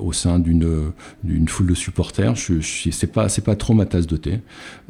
au 0.00 0.12
sein 0.12 0.38
d'une 0.38 0.92
d'une 1.22 1.48
foule 1.48 1.66
de 1.66 1.74
supporters. 1.74 2.34
Je, 2.34 2.60
je 2.60 2.90
c'est 2.90 3.12
pas 3.12 3.28
c'est 3.28 3.44
pas 3.44 3.56
trop 3.56 3.74
ma 3.74 3.86
tasse 3.86 4.06
de 4.06 4.16
thé. 4.16 4.40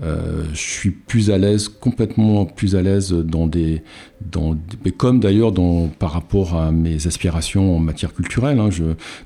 Euh, 0.03 0.44
je 0.53 0.59
suis 0.59 0.90
plus 0.90 1.31
à 1.31 1.38
l'aise, 1.38 1.68
complètement 1.68 2.44
plus 2.44 2.77
à 2.77 2.83
l'aise 2.83 3.12
dans 3.12 3.47
des 3.47 3.83
dans 4.20 4.57
comme 4.97 5.20
d'ailleurs 5.20 5.53
dans 5.53 5.88
par 5.88 6.12
rapport 6.12 6.57
à 6.57 6.73
mes 6.73 7.07
aspirations 7.07 7.77
en 7.77 7.79
matière 7.79 8.12
culturelle. 8.12 8.59
Hein, 8.59 8.70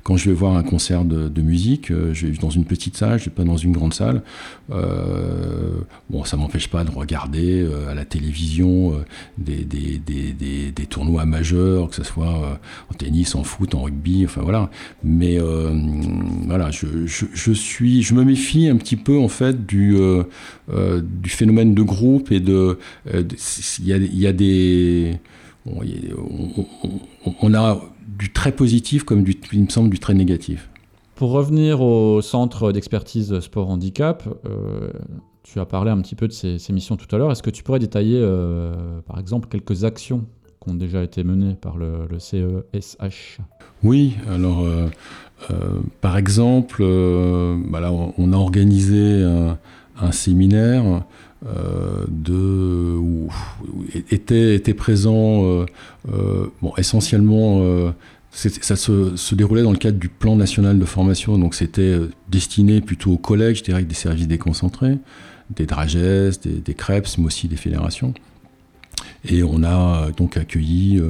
quand 0.03 0.16
je 0.16 0.29
vais 0.29 0.37
voir 0.37 0.57
un 0.57 0.62
concert 0.62 1.05
de, 1.05 1.42
musique, 1.42 1.88
je 1.88 2.27
vais 2.27 2.37
dans 2.38 2.51
une 2.51 2.64
petite 2.64 2.97
salle, 2.97 3.18
je 3.18 3.27
vais 3.27 3.31
pas 3.31 3.44
dans 3.44 3.57
une 3.57 3.73
grande 3.73 3.94
salle. 3.94 4.23
bon, 4.68 6.25
ça 6.25 6.37
m'empêche 6.37 6.68
pas 6.68 6.85
de 6.85 6.90
regarder 6.90 7.66
à 7.88 7.94
la 7.94 8.05
télévision 8.05 8.92
des, 9.38 9.64
des, 9.64 9.99
des 9.99 10.29
des, 10.73 10.87
tournois 10.87 11.25
majeurs, 11.25 11.88
que 11.88 11.94
ce 11.94 12.03
soit 12.03 12.42
euh, 12.42 12.55
tennis, 12.98 13.34
en 13.34 13.44
foot, 13.44 13.74
en 13.74 13.82
rugby, 13.82 14.24
enfin 14.24 14.42
voilà. 14.42 14.70
Mais 15.02 15.40
euh, 15.40 15.70
voilà, 16.46 16.70
je, 16.70 17.06
suis, 17.52 18.02
je 18.02 18.14
me 18.14 18.24
méfie 18.24 18.68
un 18.68 18.76
petit 18.76 18.96
peu 18.96 19.18
en 19.18 19.28
fait 19.28 19.66
du, 19.66 19.96
euh, 19.96 21.02
du 21.02 21.30
phénomène 21.30 21.74
de 21.74 21.82
groupe 21.82 22.30
et 22.30 22.40
de, 22.40 22.78
il 23.06 23.87
y, 23.87 24.26
a, 24.26 24.32
des, 24.32 25.18
on, 25.66 27.54
a 27.54 27.80
du 28.18 28.32
très 28.32 28.52
positif 28.52 29.04
comme 29.04 29.22
du, 29.22 29.38
il 29.52 29.61
me 29.61 29.88
du 29.88 29.98
très 29.98 30.14
négatif. 30.14 30.68
Pour 31.14 31.30
revenir 31.30 31.80
au 31.80 32.20
centre 32.22 32.72
d'expertise 32.72 33.40
sport 33.40 33.70
handicap, 33.70 34.28
tu 35.42 35.58
as 35.58 35.66
parlé 35.66 35.90
un 35.90 36.00
petit 36.00 36.14
peu 36.14 36.28
de 36.28 36.32
ces, 36.32 36.58
missions 36.72 36.96
tout 36.96 37.12
à 37.14 37.18
l'heure. 37.18 37.32
Est-ce 37.32 37.42
que 37.42 37.50
tu 37.50 37.62
pourrais 37.62 37.80
détailler, 37.80 38.20
par 39.06 39.18
exemple, 39.18 39.48
quelques 39.48 39.84
actions 39.84 40.26
déjà 40.74 41.02
été 41.02 41.24
menées 41.24 41.54
par 41.54 41.76
le, 41.76 42.18
CESH 42.18 43.38
Oui, 43.83 44.16
alors 44.28 44.64
euh, 44.64 44.88
euh, 45.50 45.54
par 46.00 46.16
exemple, 46.16 46.78
euh, 46.81 47.57
bah 47.68 47.92
on 47.92 48.33
a 48.33 48.37
organisé 48.37 49.22
un, 50.00 50.12
séminaire 50.12 51.04
de, 52.09 52.96
où, 52.96 53.28
était, 54.11 54.54
était 54.54 54.74
présent 54.74 55.64
bon, 56.07 56.72
essentiellement 56.76 57.92
ça 58.31 58.76
se, 58.76 59.35
déroulait 59.35 59.62
dans 59.62 59.72
le 59.72 59.78
cadre 59.78 59.98
du 59.98 60.09
plan 60.09 60.37
national 60.37 60.78
de 60.78 60.85
formation, 60.85 61.38
donc 61.38 61.54
c'était 61.54 61.98
destiné 62.28 62.81
plutôt 62.81 63.12
aux 63.12 63.18
collèges, 63.18 63.59
je 63.59 63.64
dirais, 63.64 63.83
des 63.83 63.94
services 63.94 64.28
déconcentrés, 64.28 64.98
des 65.50 65.66
DRAGES, 65.66 66.40
des, 66.42 66.61
des 66.64 66.76
mais 67.18 67.24
aussi 67.24 67.48
des 67.48 67.57
fédérations. 67.57 68.14
Et 69.24 69.42
on 69.42 69.62
a 69.62 70.07
euh, 70.07 70.12
donc 70.12 70.37
accueilli 70.37 71.02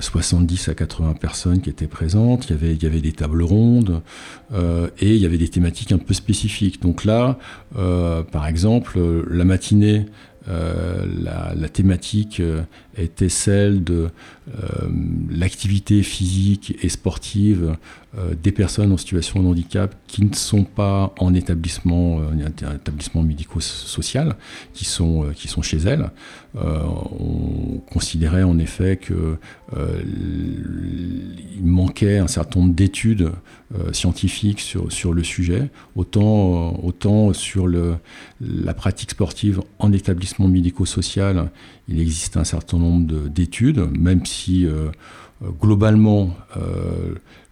70 0.00 0.68
euh, 0.68 0.72
à 0.72 0.74
80 0.74 1.14
personnes 1.14 1.60
qui 1.60 1.70
étaient 1.70 1.86
présentes. 1.86 2.46
Il 2.48 2.52
y 2.52 2.54
avait, 2.54 2.74
il 2.74 2.82
y 2.82 2.86
avait 2.86 3.00
des 3.00 3.12
tables 3.12 3.42
rondes 3.42 4.02
euh, 4.52 4.88
et 4.98 5.14
il 5.14 5.20
y 5.20 5.26
avait 5.26 5.38
des 5.38 5.48
thématiques 5.48 5.92
un 5.92 5.98
peu 5.98 6.14
spécifiques. 6.14 6.82
Donc 6.82 7.04
là, 7.04 7.38
par 8.32 8.46
exemple, 8.46 8.98
la 9.28 9.44
matinée, 9.44 10.06
la, 10.46 11.54
la, 11.54 11.68
thématique 11.68 12.40
était 12.98 13.28
celle 13.28 13.84
de 13.84 14.08
l'activité 15.28 16.02
physique 16.02 16.76
et 16.82 16.88
sportive 16.88 17.76
euh, 18.18 18.34
des 18.42 18.52
personnes 18.52 18.92
en 18.92 18.96
situation 18.96 19.42
de 19.42 19.48
handicap 19.48 19.94
qui 20.06 20.24
ne 20.24 20.34
sont 20.34 20.64
pas 20.64 21.12
en 21.18 21.34
établissement, 21.34 22.20
euh, 22.20 22.74
établissement 22.74 23.22
médico-social, 23.22 24.36
qui 24.72 24.86
sont, 24.86 25.24
euh, 25.24 25.32
qui 25.32 25.48
sont 25.48 25.60
chez 25.60 25.78
elles. 25.78 26.10
on 26.54 27.82
considérait 27.92 28.42
en 28.42 28.58
effet 28.58 28.98
qu'il 28.98 29.36
manquait 31.62 32.16
un 32.16 32.28
certain 32.28 32.60
nombre 32.60 32.72
d'études 32.72 33.30
scientifiques 33.92 34.60
sur, 34.60 34.90
sur 34.90 35.12
le 35.12 35.22
sujet, 35.22 35.68
autant, 35.96 36.82
autant 36.82 37.34
sur 37.34 37.66
le, 37.66 37.96
la 38.40 38.72
pratique 38.72 39.10
sportive 39.10 39.60
en 39.78 39.92
établissement 39.92 40.48
médico-social, 40.48 41.50
il 41.88 42.00
existe 42.00 42.38
un 42.38 42.44
certain 42.44 42.78
nombre 42.78 42.85
d'études, 42.94 43.86
même 43.98 44.24
si 44.24 44.66
globalement 45.60 46.36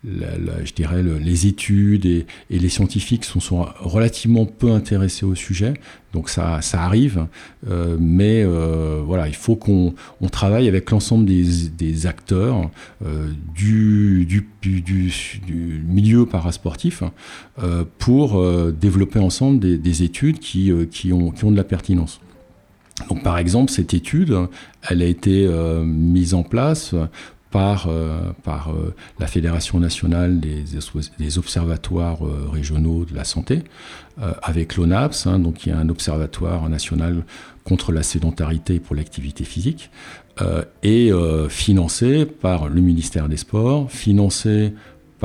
je 0.05 0.73
dirais, 0.73 1.03
les 1.03 1.47
études 1.47 2.07
et, 2.07 2.27
les 2.51 2.68
scientifiques 2.68 3.25
sont, 3.25 3.66
relativement 3.81 4.47
peu 4.47 4.70
intéressés 4.70 5.25
au 5.25 5.35
sujet. 5.35 5.75
Donc 6.12 6.29
ça, 6.29 6.61
arrive, 6.75 7.27
euh, 7.68 7.97
mais 7.99 8.42
euh, 8.44 9.03
voilà, 9.05 9.27
il 9.27 9.35
faut 9.35 9.57
qu'on 9.57 9.94
travaille 10.31 10.68
avec 10.68 10.90
l'ensemble 10.90 11.25
des, 11.25 12.07
acteurs 12.07 12.70
euh, 13.05 13.31
du, 13.55 14.25
du, 14.27 14.47
du, 14.62 15.83
milieu 15.88 16.27
parasportif 16.27 17.03
pour 17.99 18.44
développer 18.73 19.18
ensemble 19.18 19.59
des, 19.59 20.03
études 20.03 20.38
qui, 20.38 20.73
ont, 21.12 21.31
qui 21.31 21.44
ont 21.44 21.51
de 21.51 21.57
la 21.57 21.64
pertinence. 21.64 22.20
Donc 23.09 23.22
par 23.22 23.38
exemple, 23.38 23.72
cette 23.72 23.92
étude, 23.94 24.37
elle 24.88 25.02
a 25.02 25.07
été 25.07 25.48
mise 25.85 26.35
en 26.35 26.42
place 26.42 26.94
par, 27.54 27.87
euh, 27.87 28.33
par 28.42 28.72
euh, 28.72 28.92
la 29.20 29.28
Fédération 29.28 29.78
nationale 29.78 30.40
des, 30.40 31.38
observatoires 31.38 32.26
euh, 32.26 32.48
régionaux 32.50 33.04
de 33.04 33.14
la 33.14 33.22
santé, 33.22 33.62
avec 34.42 34.76
l'ONAPS, 34.76 35.28
hein, 35.28 35.38
donc 35.38 35.54
qui 35.54 35.70
est 35.70 35.72
un 35.72 35.88
observatoire 35.88 36.68
national 36.68 37.24
contre 37.62 37.92
la 37.92 38.02
sédentarité 38.02 38.74
et 38.74 38.80
pour 38.80 38.96
l'activité 38.96 39.44
physique, 39.44 39.90
et 40.85 41.11
financé 41.48 42.24
par 42.24 42.68
le 42.68 42.80
ministère 42.80 43.28
des 43.28 43.37
Sports, 43.37 43.90
financé 43.90 44.72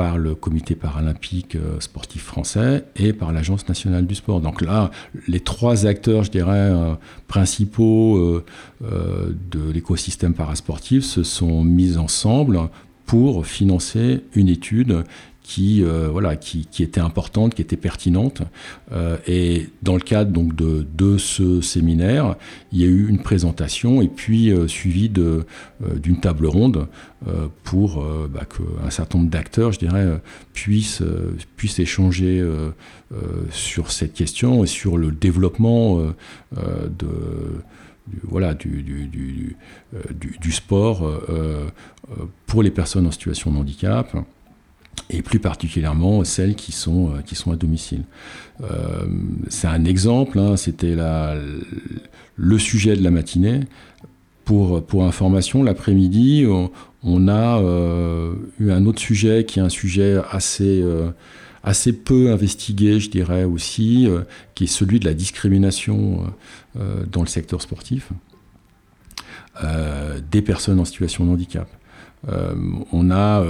par 0.00 0.16
le 0.16 0.34
comité 0.34 0.76
paralympique 0.76 1.56
euh, 1.56 1.78
sportif 1.78 2.22
français 2.22 2.86
et 2.96 3.12
par 3.12 3.32
l'Agence 3.34 3.68
nationale 3.68 4.06
du 4.06 4.14
sport. 4.14 4.40
Donc 4.40 4.62
là, 4.62 4.90
les 5.28 5.40
trois 5.40 5.84
acteurs, 5.84 6.24
je 6.24 6.30
dirais, 6.30 6.70
euh, 6.72 6.94
principaux 7.28 8.16
euh, 8.16 8.42
de 8.80 9.70
l'écosystème 9.70 10.32
parasportif 10.32 11.04
se 11.04 11.22
sont 11.22 11.62
mis 11.64 11.98
ensemble 11.98 12.70
pour 13.04 13.44
financer 13.44 14.24
une 14.34 14.48
étude 14.48 15.04
qui, 15.50 15.82
euh, 15.82 16.06
voilà, 16.12 16.36
qui, 16.36 16.68
qui, 16.70 16.84
était 16.84 17.00
importante, 17.00 17.56
qui 17.56 17.62
était 17.62 17.76
pertinente. 17.76 18.42
Euh, 18.92 19.16
et 19.26 19.68
dans 19.82 19.94
le 19.94 20.00
cadre 20.00 20.30
donc, 20.30 20.54
de, 20.54 20.86
de, 20.96 21.18
ce 21.18 21.60
séminaire, 21.60 22.36
il 22.70 22.80
y 22.80 22.84
a 22.84 22.86
eu 22.86 23.08
une 23.08 23.18
présentation 23.18 24.00
et 24.00 24.06
puis 24.06 24.52
euh, 24.52 24.68
suivi 24.68 25.08
d'une 25.08 26.20
table 26.20 26.46
ronde 26.46 26.86
pour 27.64 28.02
bah, 28.32 28.46
qu'un 28.46 28.90
certain 28.90 29.18
nombre 29.18 29.30
d'acteurs, 29.30 29.72
je 29.72 29.80
dirais, 29.80 30.20
puissent, 30.54 31.02
puissent 31.56 31.80
échanger 31.80 32.42
sur 33.50 33.92
cette 33.92 34.14
question 34.14 34.64
et 34.64 34.66
sur 34.66 34.96
le 34.96 35.10
développement 35.10 36.00
de 36.52 37.08
voilà, 38.22 38.54
du, 38.54 38.82
du, 38.82 39.06
du, 39.06 39.56
du 40.40 40.52
sport 40.52 41.06
pour 42.46 42.62
les 42.62 42.70
personnes 42.70 43.06
en 43.06 43.10
situation 43.10 43.52
de 43.52 43.58
handicap 43.58 44.16
et 45.08 45.22
plus 45.22 45.38
particulièrement 45.38 46.24
celles 46.24 46.54
qui 46.54 46.72
sont, 46.72 47.10
euh, 47.10 47.20
qui 47.22 47.34
sont 47.34 47.52
à 47.52 47.56
domicile. 47.56 48.02
Euh, 48.62 49.06
c'est 49.48 49.68
un 49.68 49.84
exemple, 49.84 50.38
hein, 50.38 50.56
c'était 50.56 50.96
le 52.36 52.58
sujet 52.58 52.96
de 52.96 53.02
la 53.02 53.10
matinée. 53.10 53.60
Pour, 54.44 54.84
pour 54.84 55.04
information, 55.04 55.62
l'après-midi, 55.62 56.44
on, 57.02 57.28
a 57.28 57.60
euh, 57.60 58.34
eu 58.58 58.72
un 58.72 58.84
autre 58.84 58.98
sujet 58.98 59.44
qui 59.44 59.60
est 59.60 59.62
un 59.62 59.68
sujet 59.68 60.20
assez, 60.32 60.84
assez 61.62 61.92
peu 61.92 62.32
investigué, 62.32 62.98
je 62.98 63.10
dirais 63.10 63.44
aussi, 63.44 64.08
qui 64.56 64.64
est 64.64 64.66
celui 64.66 64.98
de 64.98 65.04
la 65.04 65.14
discrimination 65.14 66.24
dans 66.74 67.20
le 67.20 67.28
secteur 67.28 67.62
sportif 67.62 68.08
des 70.32 70.42
personnes 70.42 70.80
en 70.80 70.84
situation 70.84 71.26
de 71.26 71.30
handicap. 71.30 71.68
on 72.26 73.10
a 73.12 73.44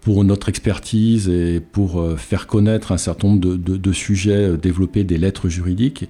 pour 0.00 0.24
notre 0.24 0.48
expertise 0.48 1.28
et 1.28 1.60
pour 1.60 2.00
euh, 2.00 2.16
faire 2.16 2.46
connaître 2.46 2.92
un 2.92 2.98
certain 2.98 3.28
nombre 3.28 3.56
de, 3.56 3.92
sujets, 3.92 4.50
euh, 4.50 4.56
développer 4.56 5.04
des 5.04 5.18
lettres 5.18 5.48
juridiques 5.48 6.08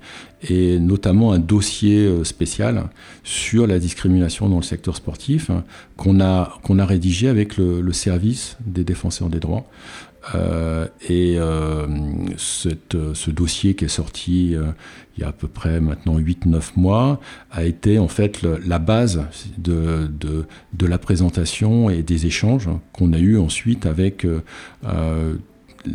et 0.49 0.79
notamment 0.79 1.33
un 1.33 1.39
dossier 1.39 2.07
euh, 2.07 2.25
spécial 2.25 2.85
sur 3.25 3.67
la 3.67 3.79
discrimination 3.79 4.49
dans 4.49 4.57
le 4.57 4.63
secteur 4.63 4.97
sportif 4.97 5.51
hein, 5.51 5.65
qu'on 5.97 6.21
a, 6.21 6.59
qu'on 6.63 6.79
a 6.79 6.87
rédigé 6.87 7.29
avec 7.29 7.57
le, 7.57 7.93
service 7.93 8.57
des 8.65 8.85
défenseurs 8.85 9.29
des 9.29 9.41
droits. 9.41 9.67
Euh, 10.35 10.87
et 11.09 11.37
euh, 11.39 11.87
euh, 11.87 13.15
ce 13.15 13.31
dossier 13.31 13.75
qui 13.75 13.87
est 13.87 13.89
sorti 13.89 14.55
il 15.17 15.21
y 15.21 15.25
a 15.25 15.29
à 15.29 15.33
peu 15.33 15.49
près 15.49 15.81
maintenant 15.81 16.19
8-9 16.19 16.73
mois 16.77 17.21
a 17.51 17.65
été 17.65 17.99
en 17.99 18.09
fait 18.09 18.43
la 18.43 18.79
base 18.79 19.25
de, 19.57 20.11
de, 20.21 20.87
la 20.87 20.99
présentation 20.99 21.89
et 21.89 22.03
des 22.03 22.27
échanges 22.27 22.69
qu'on 22.93 23.13
a 23.15 23.19
eu 23.19 23.39
ensuite 23.39 23.87
avec 23.87 24.27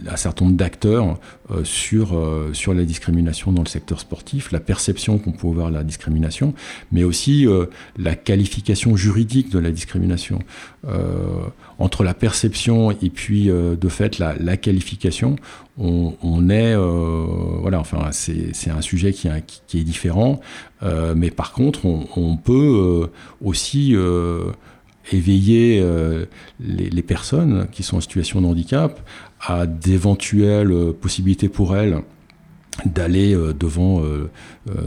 un 0.07 0.15
certain 0.15 0.45
nombre 0.45 0.57
d'acteurs 0.57 1.19
euh, 1.51 1.63
sur, 1.63 2.17
euh, 2.17 2.51
sur 2.53 2.73
la 2.73 2.85
discrimination 2.85 3.51
dans 3.51 3.61
le 3.61 3.67
secteur 3.67 3.99
sportif, 3.99 4.51
la 4.51 4.59
perception 4.59 5.17
qu'on 5.17 5.31
peut 5.31 5.47
avoir 5.47 5.69
de 5.69 5.75
la 5.75 5.83
discrimination, 5.83 6.53
mais 6.91 7.03
aussi 7.03 7.47
euh, 7.47 7.67
la 7.97 8.15
qualification 8.15 8.95
juridique 8.95 9.51
de 9.51 9.59
la 9.59 9.71
discrimination. 9.71 10.39
entre 11.79 12.03
la 12.03 12.13
perception 12.13 12.91
et 12.91 13.09
puis 13.09 13.47
de 13.47 13.89
fait 13.89 14.19
la, 14.19 14.35
la 14.39 14.55
qualification, 14.55 15.35
on, 15.77 16.49
est 16.49 16.75
voilà 16.75 17.79
enfin 17.79 18.09
c'est 18.11 18.69
un 18.69 18.81
sujet 18.81 19.11
qui, 19.11 19.27
qui, 19.67 19.79
est 19.79 19.83
différent, 19.83 20.39
mais 21.15 21.31
par 21.31 21.53
contre 21.53 21.85
on, 21.85 22.07
on 22.15 22.37
peut 22.37 23.09
aussi 23.43 23.95
éveiller 25.11 25.83
les, 26.59 26.89
les, 26.89 27.03
personnes 27.03 27.67
qui 27.71 27.81
sont 27.81 27.97
en 27.97 28.01
situation 28.01 28.41
de 28.41 28.47
handicap 28.47 29.01
à 29.45 29.67
d'éventuelles 29.67 30.71
euh, 30.71 30.91
possibilités 30.93 31.49
pour 31.49 31.75
elle 31.75 32.01
d'aller 32.85 33.33
euh, 33.33 33.53
devant 33.53 34.03
euh, 34.03 34.29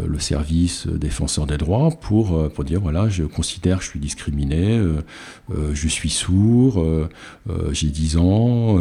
le 0.07 0.18
service 0.18 0.87
défenseur 0.87 1.47
des 1.47 1.57
droits 1.57 1.90
pour, 1.90 2.51
pour 2.51 2.64
dire 2.64 2.81
voilà 2.81 3.09
je 3.09 3.23
considère 3.25 3.79
que 3.79 3.85
je 3.85 3.90
suis 3.90 4.01
discriminé 4.01 4.83
je 5.73 5.88
suis 5.88 6.11
sourd 6.11 6.85
j'ai 7.71 7.88
10 7.88 8.16
ans 8.18 8.79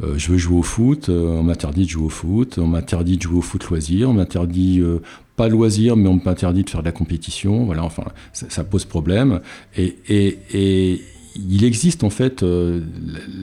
je 0.00 0.30
veux 0.30 0.38
jouer 0.38 0.58
au 0.58 0.62
foot 0.62 1.08
on 1.08 1.42
m'interdit 1.42 1.84
de 1.84 1.90
jouer 1.90 2.06
au 2.06 2.10
foot 2.10 2.58
on 2.58 2.68
m'interdit 2.68 3.16
de 3.16 3.22
jouer 3.22 3.38
au 3.38 3.42
foot 3.42 3.68
loisir 3.68 4.08
on 4.08 4.14
m'interdit 4.14 4.80
pas 5.36 5.48
loisir, 5.48 5.96
mais 5.96 6.08
on 6.08 6.20
m'interdit 6.24 6.64
de 6.64 6.70
faire 6.70 6.80
de 6.80 6.86
la 6.86 6.92
compétition. 6.92 7.66
Voilà, 7.66 7.84
enfin, 7.84 8.04
ça, 8.32 8.64
pose 8.64 8.86
problème. 8.86 9.40
Et, 9.76 9.96
et, 10.08 10.38
et, 10.52 11.02
il 11.48 11.64
existe 11.64 12.04
en 12.04 12.10
fait 12.10 12.42
euh, 12.42 12.80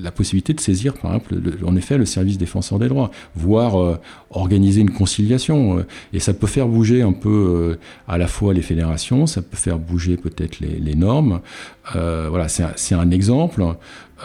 la 0.02 0.12
possibilité 0.12 0.54
de 0.54 0.60
saisir, 0.60 0.94
par 0.94 1.14
exemple, 1.14 1.36
en 1.66 1.76
effet, 1.76 1.98
le 1.98 2.06
service 2.06 2.38
défenseur 2.38 2.80
des 2.80 2.88
droits, 2.88 3.12
voire 3.36 3.82
euh, 3.82 4.00
organiser 4.30 4.82
une 4.82 4.92
conciliation. 4.92 5.80
Euh, 5.80 5.86
et 6.14 6.20
ça 6.20 6.34
peut 6.34 6.48
faire 6.48 6.68
bouger 6.68 7.02
un 7.02 7.14
peu 7.14 7.78
à 8.08 8.18
la 8.18 8.28
fois 8.28 8.54
les 8.54 8.62
fédérations, 8.62 9.28
ça 9.28 9.42
peut 9.42 9.58
faire 9.58 9.80
bouger 9.80 10.18
peut-être 10.18 10.60
les, 10.60 10.96
normes. 10.96 11.42
voilà, 11.94 12.48
c'est 12.48 12.96
un, 12.96 13.12
exemple, 13.12 13.64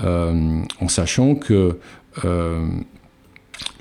en 0.03 0.89
sachant 0.89 1.35
que 1.35 1.79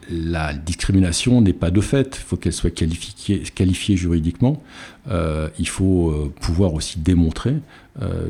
la 0.10 0.54
discrimination 0.54 1.42
n'est 1.42 1.54
pas 1.54 1.70
de 1.70 1.82
fait, 1.82 2.18
il 2.20 2.26
faut 2.26 2.38
qu'elle 2.38 2.54
soit 2.54 2.72
qualifiée 2.72 3.98
juridiquement. 3.98 4.62
Il 5.10 5.68
faut 5.68 6.34
pouvoir 6.42 6.74
aussi 6.74 7.00
démontrer 7.00 7.56
euh, 8.00 8.30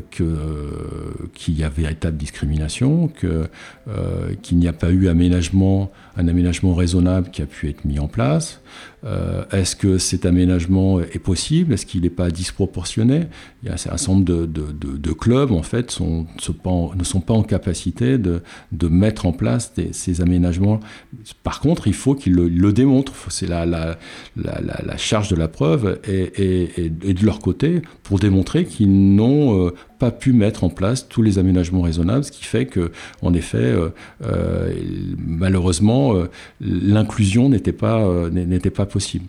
qu'il 1.33 1.59
y 1.59 1.63
a 1.63 1.67
véritable 1.67 2.15
discrimination, 2.15 3.11
euh, 3.25 4.33
qu'il 4.41 4.59
n'y 4.59 4.67
a 4.69 4.71
pas 4.71 4.91
eu 4.91 5.09
aménagement, 5.09 5.91
un 6.15 6.29
aménagement 6.29 6.73
raisonnable 6.73 7.31
qui 7.31 7.41
a 7.41 7.45
pu 7.45 7.67
être 7.67 7.83
mis 7.83 7.99
en 7.99 8.07
place. 8.07 8.61
Euh, 9.03 9.43
est-ce 9.51 9.75
que 9.75 9.97
cet 9.97 10.25
aménagement 10.25 11.01
est 11.01 11.19
possible? 11.19 11.73
Est-ce 11.73 11.85
qu'il 11.85 12.03
n'est 12.03 12.09
pas 12.09 12.31
disproportionné? 12.31 13.27
Il 13.61 13.67
y 13.67 13.69
a 13.69 13.73
un 13.73 13.77
certain 13.77 14.13
nombre 14.13 14.23
de, 14.23 14.45
de, 14.45 15.11
clubs 15.11 15.51
en 15.51 15.63
fait 15.63 15.99
ne 15.99 17.03
sont 17.03 17.19
pas 17.19 17.33
en 17.33 17.43
capacité 17.43 18.17
de, 18.17 18.41
mettre 18.87 19.25
en 19.25 19.33
place 19.33 19.73
ces 19.91 20.21
aménagements. 20.21 20.79
Par 21.43 21.59
contre, 21.59 21.87
il 21.87 21.93
faut 21.93 22.15
qu'ils 22.15 22.35
le, 22.35 22.71
démontrent. 22.71 23.13
C'est 23.29 23.47
la, 23.47 23.65
la, 23.65 24.97
charge 24.97 25.27
de 25.27 25.35
la 25.35 25.49
preuve 25.49 25.99
et, 26.77 26.89
de 26.89 27.25
leur 27.25 27.39
côté 27.39 27.81
pour 28.03 28.19
démontrer 28.19 28.65
qu'ils 28.65 29.15
n'ont 29.15 29.67
euh, 29.67 29.73
pas 29.99 30.11
pu 30.11 30.33
mettre 30.33 30.63
en 30.63 30.69
place 30.69 31.07
tous 31.07 31.21
les 31.21 31.39
aménagements 31.39 31.81
raisonnables, 31.81 32.23
ce 32.23 32.31
qui 32.31 32.43
fait 32.43 32.65
que, 32.65 32.91
en 33.21 33.33
effet, 33.33 33.57
euh, 33.57 33.89
euh, 34.23 34.73
malheureusement, 35.17 36.13
l'inclusion 36.61 37.49
n'était 37.49 37.71
pas, 37.71 38.29
n'était 38.29 38.69
pas 38.69 38.85
possible. 38.85 39.25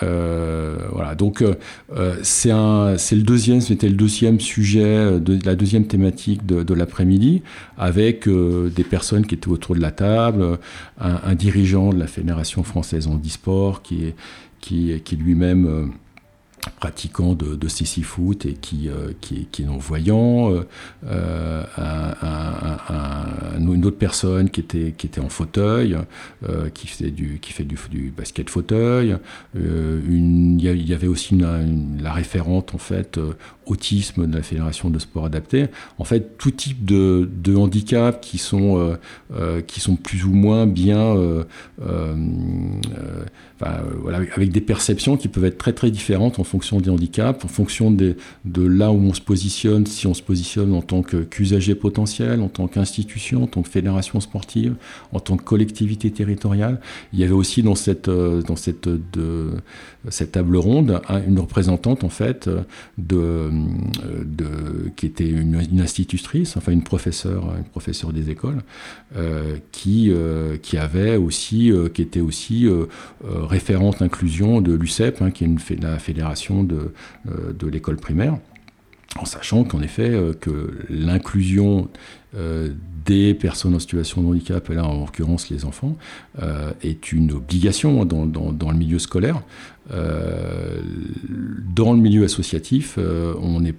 voilà, 0.00 1.14
donc 1.16 1.42
c'est 2.22 2.50
le 2.50 3.22
deuxième, 3.22 3.60
c'était 3.60 3.88
le 3.88 3.94
deuxième 3.94 4.40
sujet, 4.40 5.20
de, 5.20 5.38
la 5.44 5.56
deuxième 5.56 5.86
thématique 5.86 6.46
de, 6.46 6.74
l'après-midi, 6.74 7.42
avec 7.76 8.28
des 8.28 8.84
personnes 8.84 9.26
qui 9.26 9.34
étaient 9.34 9.48
autour 9.48 9.74
de 9.74 9.80
la 9.80 9.90
table, 9.90 10.58
un, 11.00 11.34
dirigeant 11.34 11.92
de 11.92 11.98
la 11.98 12.06
Fédération 12.06 12.62
française 12.62 13.08
en 13.08 13.18
e-sport 13.18 13.82
qui, 13.82 14.06
est, 14.06 14.14
qui, 14.60 15.00
qui 15.04 15.16
lui-même 15.16 15.92
pratiquant 16.86 17.34
de, 17.34 17.56
de 17.56 17.68
foot 18.04 18.46
et 18.46 18.52
qui, 18.52 18.88
euh, 18.88 19.10
qui, 19.20 19.48
qui, 19.50 19.62
est 19.62 19.66
non-voyant, 19.66 20.52
euh, 20.52 20.62
euh 21.08 21.64
une 23.58 23.84
autre 23.84 23.98
personne 23.98 24.48
qui 24.48 24.60
était, 24.60 24.94
qui 24.96 25.06
était 25.08 25.20
en 25.20 25.28
fauteuil, 25.28 25.98
qui, 26.72 26.86
faisait 26.86 27.10
du, 27.10 27.40
qui 27.40 27.52
fait 27.52 27.64
du, 27.64 28.12
basket 28.16 28.48
fauteuil. 28.48 29.16
il 29.54 30.60
y 30.60 30.94
avait 30.94 31.08
aussi 31.08 31.36
la 31.36 32.12
référente 32.12 32.74
en 32.74 32.78
fait 32.78 33.18
autisme 33.66 34.26
de 34.28 34.36
la 34.36 34.42
Fédération 34.42 34.88
de 34.88 34.98
sport 34.98 35.26
adapté. 35.26 35.66
En 35.98 36.04
fait, 36.04 36.38
tout 36.38 36.52
type 36.52 36.84
de, 36.84 37.28
de 37.42 37.56
handicap 37.56 38.20
qui 38.20 38.38
sont, 38.38 38.96
qui 39.66 39.80
sont 39.80 39.96
plus 39.96 40.24
ou 40.24 40.32
moins 40.32 40.66
bien 40.66 41.16
Enfin, 43.60 43.82
voilà, 44.00 44.18
avec 44.34 44.50
des 44.52 44.60
perceptions 44.60 45.16
qui 45.16 45.28
peuvent 45.28 45.46
être 45.46 45.56
très 45.56 45.72
très 45.72 45.90
différentes 45.90 46.38
en 46.38 46.44
fonction 46.44 46.80
des 46.80 46.90
handicaps, 46.90 47.42
en 47.44 47.48
fonction 47.48 47.90
de 47.90 48.16
là 48.56 48.92
où 48.92 48.96
on 48.96 49.14
se 49.14 49.20
positionne, 49.20 49.86
si 49.86 50.06
on 50.06 50.14
se 50.14 50.22
positionne 50.22 50.74
en 50.74 50.82
tant 50.82 51.02
qu'usager 51.02 51.74
potentiel, 51.74 52.40
en 52.40 52.48
tant 52.48 52.68
qu'institution, 52.68 53.44
en 53.44 53.46
tant 53.46 53.62
que 53.62 53.68
fédération 53.68 54.20
sportive, 54.20 54.74
en 55.12 55.20
tant 55.20 55.36
que 55.36 55.44
collectivité 55.44 56.10
territoriale. 56.10 56.80
Il 57.12 57.18
y 57.18 57.24
avait 57.24 57.32
aussi 57.32 57.62
dans 57.62 57.74
cette, 57.74 58.08
euh, 58.08 58.42
dans 58.42 58.56
cette, 58.56 58.88
de, 58.88 59.52
cette 60.08 60.32
table 60.32 60.56
ronde 60.56 61.00
une 61.26 61.38
représentante 61.38 62.04
en 62.04 62.08
fait 62.08 62.48
de, 62.98 63.16
euh, 63.16 63.50
de 64.24 64.90
qui 64.96 65.06
était 65.06 65.28
une, 65.28 65.56
institutrice, 65.80 66.56
enfin 66.56 66.72
une 66.72 66.82
professeure, 66.82 67.54
une 67.56 67.64
professeure 67.64 68.12
des 68.12 68.30
écoles, 68.30 68.62
euh, 69.16 69.56
qui, 69.72 70.12
qui 70.62 70.76
avait 70.76 71.16
aussi, 71.16 71.72
qui 71.94 72.02
était 72.02 72.20
aussi 72.20 72.68
référente 73.46 74.02
inclusion 74.02 74.60
de 74.60 74.74
l'UCEP, 74.74 75.22
hein, 75.22 75.30
qui 75.30 75.44
est 75.44 75.82
la 75.82 75.98
fédération 75.98 76.64
de, 76.64 76.92
euh, 77.28 77.52
de 77.52 77.66
l'école 77.66 77.96
primaire, 77.96 78.38
en 79.18 79.24
sachant 79.24 79.64
qu'en 79.64 79.80
effet, 79.82 80.10
euh, 80.10 80.32
que 80.32 80.78
l'inclusion 80.88 81.88
euh, 82.36 82.68
des 83.06 83.34
personnes 83.34 83.72
en 83.76 83.78
situation 83.78 84.20
de 84.20 84.26
handicap, 84.26 84.68
et 84.68 84.74
là 84.74 84.84
en 84.84 84.98
l'occurrence 84.98 85.48
les 85.48 85.64
enfants, 85.64 85.96
euh, 86.42 86.72
est 86.82 87.12
une 87.12 87.30
obligation 87.30 88.04
dans, 88.04 88.24
le 88.24 88.76
milieu 88.76 88.98
scolaire. 88.98 89.42
Euh, 89.92 90.80
dans 91.72 91.92
le 91.92 92.00
milieu 92.00 92.24
associatif, 92.24 92.98
on 92.98 93.64
est, 93.64 93.76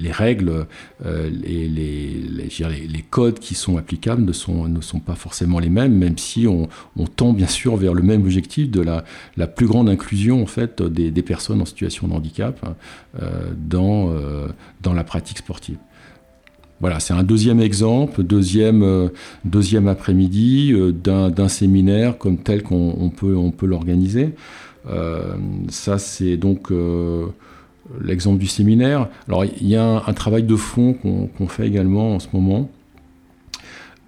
les 0.00 0.10
règles 0.10 0.66
les, 1.04 1.68
les, 1.68 3.04
codes 3.10 3.38
qui 3.40 3.54
sont 3.54 3.76
applicables 3.76 4.24
ne 4.24 4.32
sont, 4.32 5.00
pas 5.04 5.16
forcément 5.16 5.58
les 5.58 5.68
mêmes, 5.68 5.92
même 5.92 6.16
si 6.16 6.46
on, 6.46 6.66
tend 7.14 7.34
bien 7.34 7.46
sûr 7.46 7.76
vers 7.76 7.92
le 7.92 8.02
même 8.02 8.22
objectif 8.22 8.70
de 8.70 8.80
la, 8.80 9.46
plus 9.46 9.66
grande 9.66 9.90
inclusion 9.90 10.46
des, 10.80 11.22
personnes 11.22 11.60
en 11.60 11.66
situation 11.66 12.08
de 12.08 12.14
handicap 12.14 12.74
dans 13.68 14.14
la 14.94 15.04
pratique 15.04 15.36
sportive. 15.36 15.76
Voilà, 16.80 16.98
c'est 16.98 17.12
un 17.12 17.22
deuxième 17.22 17.60
exemple, 17.60 18.22
deuxième, 18.22 18.82
euh, 18.82 19.08
après-midi 19.86 20.72
euh, 20.72 20.92
d'un 20.92 21.48
séminaire 21.48 22.16
comme 22.16 22.38
tel 22.38 22.62
qu'on 22.62 23.12
peut, 23.14 23.66
l'organiser. 23.66 24.30
Euh, 24.88 25.34
ça, 25.68 25.98
c'est 25.98 26.38
donc 26.38 26.72
l'exemple 28.02 28.38
du 28.38 28.46
séminaire. 28.46 29.08
Alors, 29.28 29.44
il 29.44 29.68
y 29.68 29.76
a 29.76 30.02
un, 30.06 30.12
travail 30.14 30.42
de 30.42 30.56
fond 30.56 30.94
qu'on 30.94 31.48
fait 31.48 31.66
également 31.66 32.14
en 32.14 32.18
ce 32.18 32.28
moment. 32.32 32.70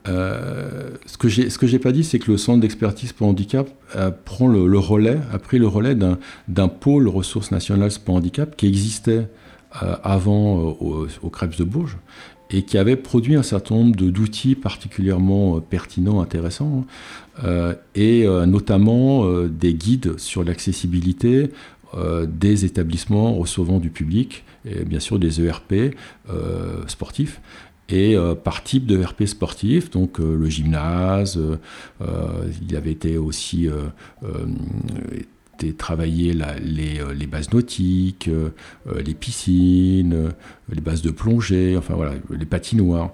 ce 0.06 1.18
que 1.18 1.66
j'ai 1.66 1.78
pas 1.78 1.92
dit, 1.92 2.04
c'est 2.04 2.18
que 2.18 2.30
le 2.30 2.38
centre 2.38 2.60
d'expertise 2.60 3.12
pour 3.12 3.26
handicap 3.26 3.68
a 3.94 4.10
pris 4.10 4.48
le 5.58 5.66
relais 5.66 5.94
d'un 6.48 6.68
pôle 6.68 7.06
ressources 7.06 7.50
nationales 7.50 7.90
pour 8.02 8.14
handicap 8.14 8.56
qui 8.56 8.66
existait 8.66 9.28
avant 9.72 10.56
au, 10.56 11.06
au 11.22 11.30
de 11.58 11.64
Bourges 11.64 11.98
et 12.52 12.62
qui 12.62 12.78
avait 12.78 12.96
produit 12.96 13.34
un 13.34 13.42
certain 13.42 13.76
nombre 13.76 13.96
d'outils 13.96 14.54
particulièrement 14.54 15.56
euh, 15.56 15.60
pertinents, 15.60 16.20
intéressants, 16.20 16.84
hein. 16.84 17.44
euh, 17.44 17.74
et 17.94 18.26
euh, 18.26 18.46
notamment 18.46 19.26
des 19.46 19.74
guides 19.74 20.18
sur 20.18 20.44
l'accessibilité 20.44 21.50
des 22.26 22.64
établissements 22.64 23.34
recevant 23.34 23.78
du 23.78 23.90
public, 23.90 24.44
et 24.64 24.82
bien 24.84 24.98
sûr 24.98 25.18
des 25.18 25.44
ERP 25.44 25.94
sportifs 26.86 27.42
et 27.90 28.16
par 28.42 28.64
type 28.64 28.86
de 28.86 28.98
ERP 28.98 29.26
sportif, 29.26 29.90
donc 29.90 30.18
le 30.18 30.48
gymnase, 30.48 31.38
il 32.00 32.76
avait 32.76 32.92
été 32.92 33.18
aussi 33.18 33.68
travailler 35.78 36.32
les, 36.32 37.00
les, 37.14 37.26
bases 37.26 37.52
nautiques, 37.52 38.28
les 39.04 39.14
piscines, 39.14 40.32
les 40.72 40.80
bases 40.80 41.02
de 41.02 41.10
plongée, 41.10 41.76
enfin 41.76 41.94
voilà, 41.94 42.14
les 42.30 42.46
patinoires. 42.46 43.12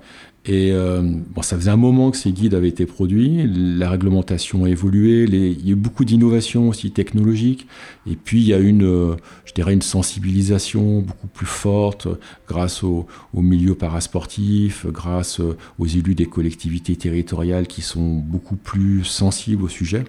Et 0.49 0.73
euh, 0.73 1.03
bon, 1.03 1.43
ça 1.43 1.57
faisait 1.57 1.71
un 1.71 1.77
moment 1.77 2.11
que 2.11 2.17
ces 2.17 2.33
guides 2.33 2.55
avaient 2.55 2.71
été 2.71 2.87
produits, 2.87 3.47
la 3.47 3.91
réglementation 3.91 4.65
a 4.65 4.71
évolué, 4.71 5.25
il 5.25 5.67
y 5.67 5.69
a 5.69 5.73
eu 5.73 5.77
beaucoup 5.77 6.07
d'innovations 6.07 6.71
aussi 6.71 6.91
technologiques, 6.91 7.67
et 8.11 8.17
puis 8.17 8.41
il 8.41 8.47
y 8.47 8.55
a 8.55 8.59
une, 8.59 8.85
euh, 8.85 9.15
je 9.45 9.53
dirais, 9.53 9.75
une 9.75 9.83
sensibilisation 9.83 11.01
beaucoup 11.01 11.27
plus 11.27 11.45
forte 11.47 12.09
grâce 12.49 12.83
au, 12.83 13.07
au 13.35 13.43
milieu 13.43 13.75
parasportif, 13.75 14.87
grâce 14.87 15.39
aux 15.79 15.87
élus 15.87 16.15
des 16.15 16.25
collectivités 16.25 16.97
territoriales 16.97 17.67
qui 17.67 17.83
sont 17.83 18.15
beaucoup 18.15 18.57
plus 18.57 19.05
sensibles 19.05 19.65
au 19.65 19.69
sujet. 19.69 20.05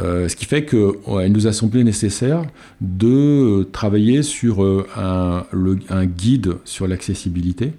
Euh, 0.00 0.28
ce 0.28 0.34
qui 0.34 0.46
fait 0.46 0.66
qu'il 0.66 1.32
nous 1.32 1.46
a 1.46 1.52
semblé 1.52 1.84
nécessaire 1.84 2.44
de 2.80 3.68
travailler 3.70 4.24
sur 4.24 4.84
un 4.96 6.06
guide 6.06 6.56
sur 6.64 6.88
l'accessibilité 6.88 7.72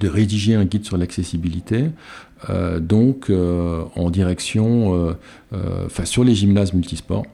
de 0.00 0.08
rédiger 0.08 0.54
un 0.54 0.64
guide 0.64 0.84
sur 0.84 0.96
l'accessibilité, 0.96 1.90
euh, 2.50 2.80
donc 2.80 3.30
euh, 3.30 3.84
en 3.94 4.10
direction, 4.10 4.94
euh, 5.52 5.86
enfin 5.86 6.04
sur 6.04 6.24
les 6.24 6.34
gymnases 6.34 6.72
multisports. 6.72 7.24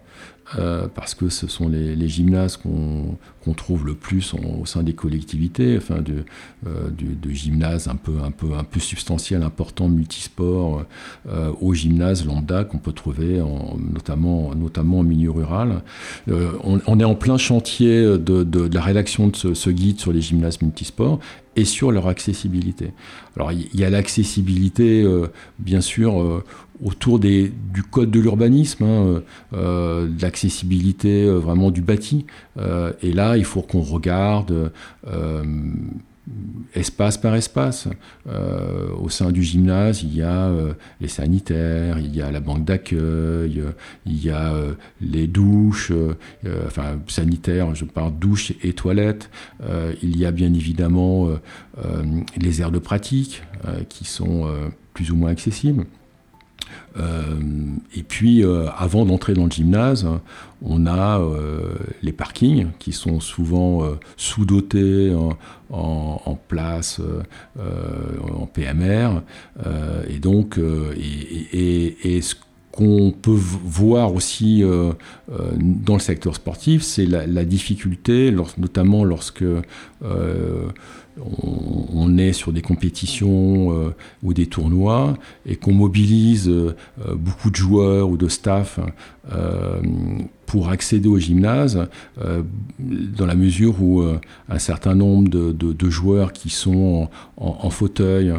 Euh, 0.58 0.86
parce 0.94 1.14
que 1.14 1.28
ce 1.28 1.46
sont 1.46 1.68
les, 1.68 2.08
gymnases 2.08 2.56
qu'on 2.58 3.54
trouve 3.54 3.86
le 3.86 3.94
plus 3.94 4.34
au 4.34 4.66
sein 4.66 4.82
des 4.82 4.92
collectivités, 4.92 5.76
enfin 5.78 6.02
de, 6.02 6.24
euh, 6.66 6.90
de, 6.90 7.30
gymnases 7.30 7.88
un 7.88 7.96
peu, 7.96 8.18
un, 8.22 8.30
peu, 8.30 8.54
un 8.54 8.64
peu 8.64 8.80
substantiels, 8.80 9.42
importants, 9.42 9.88
multisports, 9.88 10.84
euh, 11.28 11.52
aux 11.60 11.72
gymnases 11.74 12.26
lambda 12.26 12.64
qu'on 12.64 12.78
peut 12.78 12.92
trouver 12.92 13.40
en, 13.40 13.78
notamment, 13.78 14.54
notamment 14.54 14.98
en 14.98 15.02
milieu 15.04 15.30
rural. 15.30 15.82
On, 16.28 17.00
est 17.00 17.04
en 17.04 17.14
plein 17.14 17.38
chantier 17.38 18.18
de, 18.18 18.68
la 18.72 18.80
rédaction 18.82 19.28
de 19.28 19.54
ce, 19.54 19.70
guide 19.70 20.00
sur 20.00 20.12
les 20.12 20.20
gymnases 20.20 20.60
multisports 20.60 21.18
et 21.56 21.64
sur 21.64 21.92
leur 21.92 22.08
accessibilité. 22.08 22.92
Alors 23.36 23.52
il 23.52 23.74
y 23.74 23.84
a 23.84 23.90
l'accessibilité, 23.90 25.06
bien 25.58 25.80
sûr, 25.80 26.42
autour 26.82 27.18
des, 27.18 27.52
du 27.72 27.82
code 27.82 28.10
de 28.10 28.20
l'urbanisme, 28.20 28.84
hein, 28.84 28.86
euh, 28.86 29.20
euh, 29.54 30.08
de 30.08 30.22
l'accessibilité 30.22 31.24
euh, 31.24 31.38
vraiment 31.38 31.70
du 31.70 31.80
bâti. 31.80 32.26
et 33.02 33.12
là, 33.12 33.36
il 33.36 33.44
faut 33.44 33.62
qu'on 33.62 33.80
regarde 33.80 34.72
espace 36.74 37.18
par 37.18 37.34
espace. 37.34 37.88
au 39.00 39.08
sein 39.08 39.30
du 39.32 39.42
gymnase, 39.42 40.02
il 40.02 40.14
y 40.14 40.22
a 40.22 40.50
les 41.00 41.08
sanitaires, 41.08 41.98
il 41.98 42.14
y 42.14 42.22
a 42.22 42.30
la 42.30 42.40
banque 42.40 42.64
d'accueil, 42.64 43.62
il 44.06 44.24
y 44.24 44.30
a 44.30 44.54
les 45.00 45.26
douches, 45.26 45.92
enfin 46.66 46.98
sanitaires, 47.08 47.74
je 47.74 47.84
parle 47.84 48.12
douches 48.18 48.52
et 48.62 48.72
toilettes. 48.72 49.30
il 50.02 50.16
y 50.16 50.26
a 50.26 50.30
bien 50.30 50.52
évidemment 50.54 51.28
les 52.36 52.60
aires 52.60 52.72
de 52.72 52.78
pratique 52.78 53.42
qui 53.88 54.04
sont 54.04 54.46
plus 54.94 55.10
ou 55.10 55.16
moins 55.16 55.30
accessibles. 55.30 55.86
Euh, 56.98 57.36
et 57.96 58.02
puis, 58.02 58.44
euh, 58.44 58.66
avant 58.76 59.04
d'entrer 59.04 59.34
dans 59.34 59.44
le 59.44 59.50
gymnase, 59.50 60.06
on 60.62 60.86
a 60.86 61.20
euh, 61.20 61.74
les 62.02 62.12
parkings 62.12 62.68
qui 62.78 62.92
sont 62.92 63.20
souvent 63.20 63.82
sous-dotés 64.16 65.12
en, 65.70 66.38
place, 66.48 67.00
en 67.58 68.46
PMR. 68.46 69.22
et 70.08 70.18
donc, 70.18 70.58
et, 70.96 72.20
ce 72.22 72.34
qu'on 72.70 73.10
peut 73.10 73.30
voir 73.32 74.14
aussi 74.14 74.62
dans 74.62 75.94
le 75.94 76.00
secteur 76.00 76.36
sportif, 76.36 76.82
c'est 76.82 77.06
la, 77.06 77.44
difficulté, 77.44 78.34
notamment 78.56 79.04
lorsque 79.04 79.44
on, 81.20 82.16
est 82.18 82.32
sur 82.32 82.52
des 82.52 82.62
compétitions 82.62 83.72
euh, 83.72 83.94
ou 84.22 84.34
des 84.34 84.46
tournois 84.46 85.16
et 85.46 85.56
qu'on 85.56 85.72
mobilise 85.72 86.48
euh, 86.48 86.74
beaucoup 87.14 87.50
de 87.50 87.56
joueurs 87.56 88.08
ou 88.08 88.16
de 88.16 88.28
staff 88.28 88.78
pour 90.52 90.68
accéder 90.68 91.08
au 91.08 91.18
gymnase, 91.18 91.88
dans 92.78 93.24
la 93.24 93.34
mesure 93.34 93.82
où 93.82 94.02
un 94.02 94.58
certain 94.58 94.94
nombre 94.94 95.30
de, 95.30 95.90
joueurs 95.90 96.34
qui 96.34 96.50
sont 96.50 97.08
en, 97.38 97.70
fauteuil, 97.70 98.34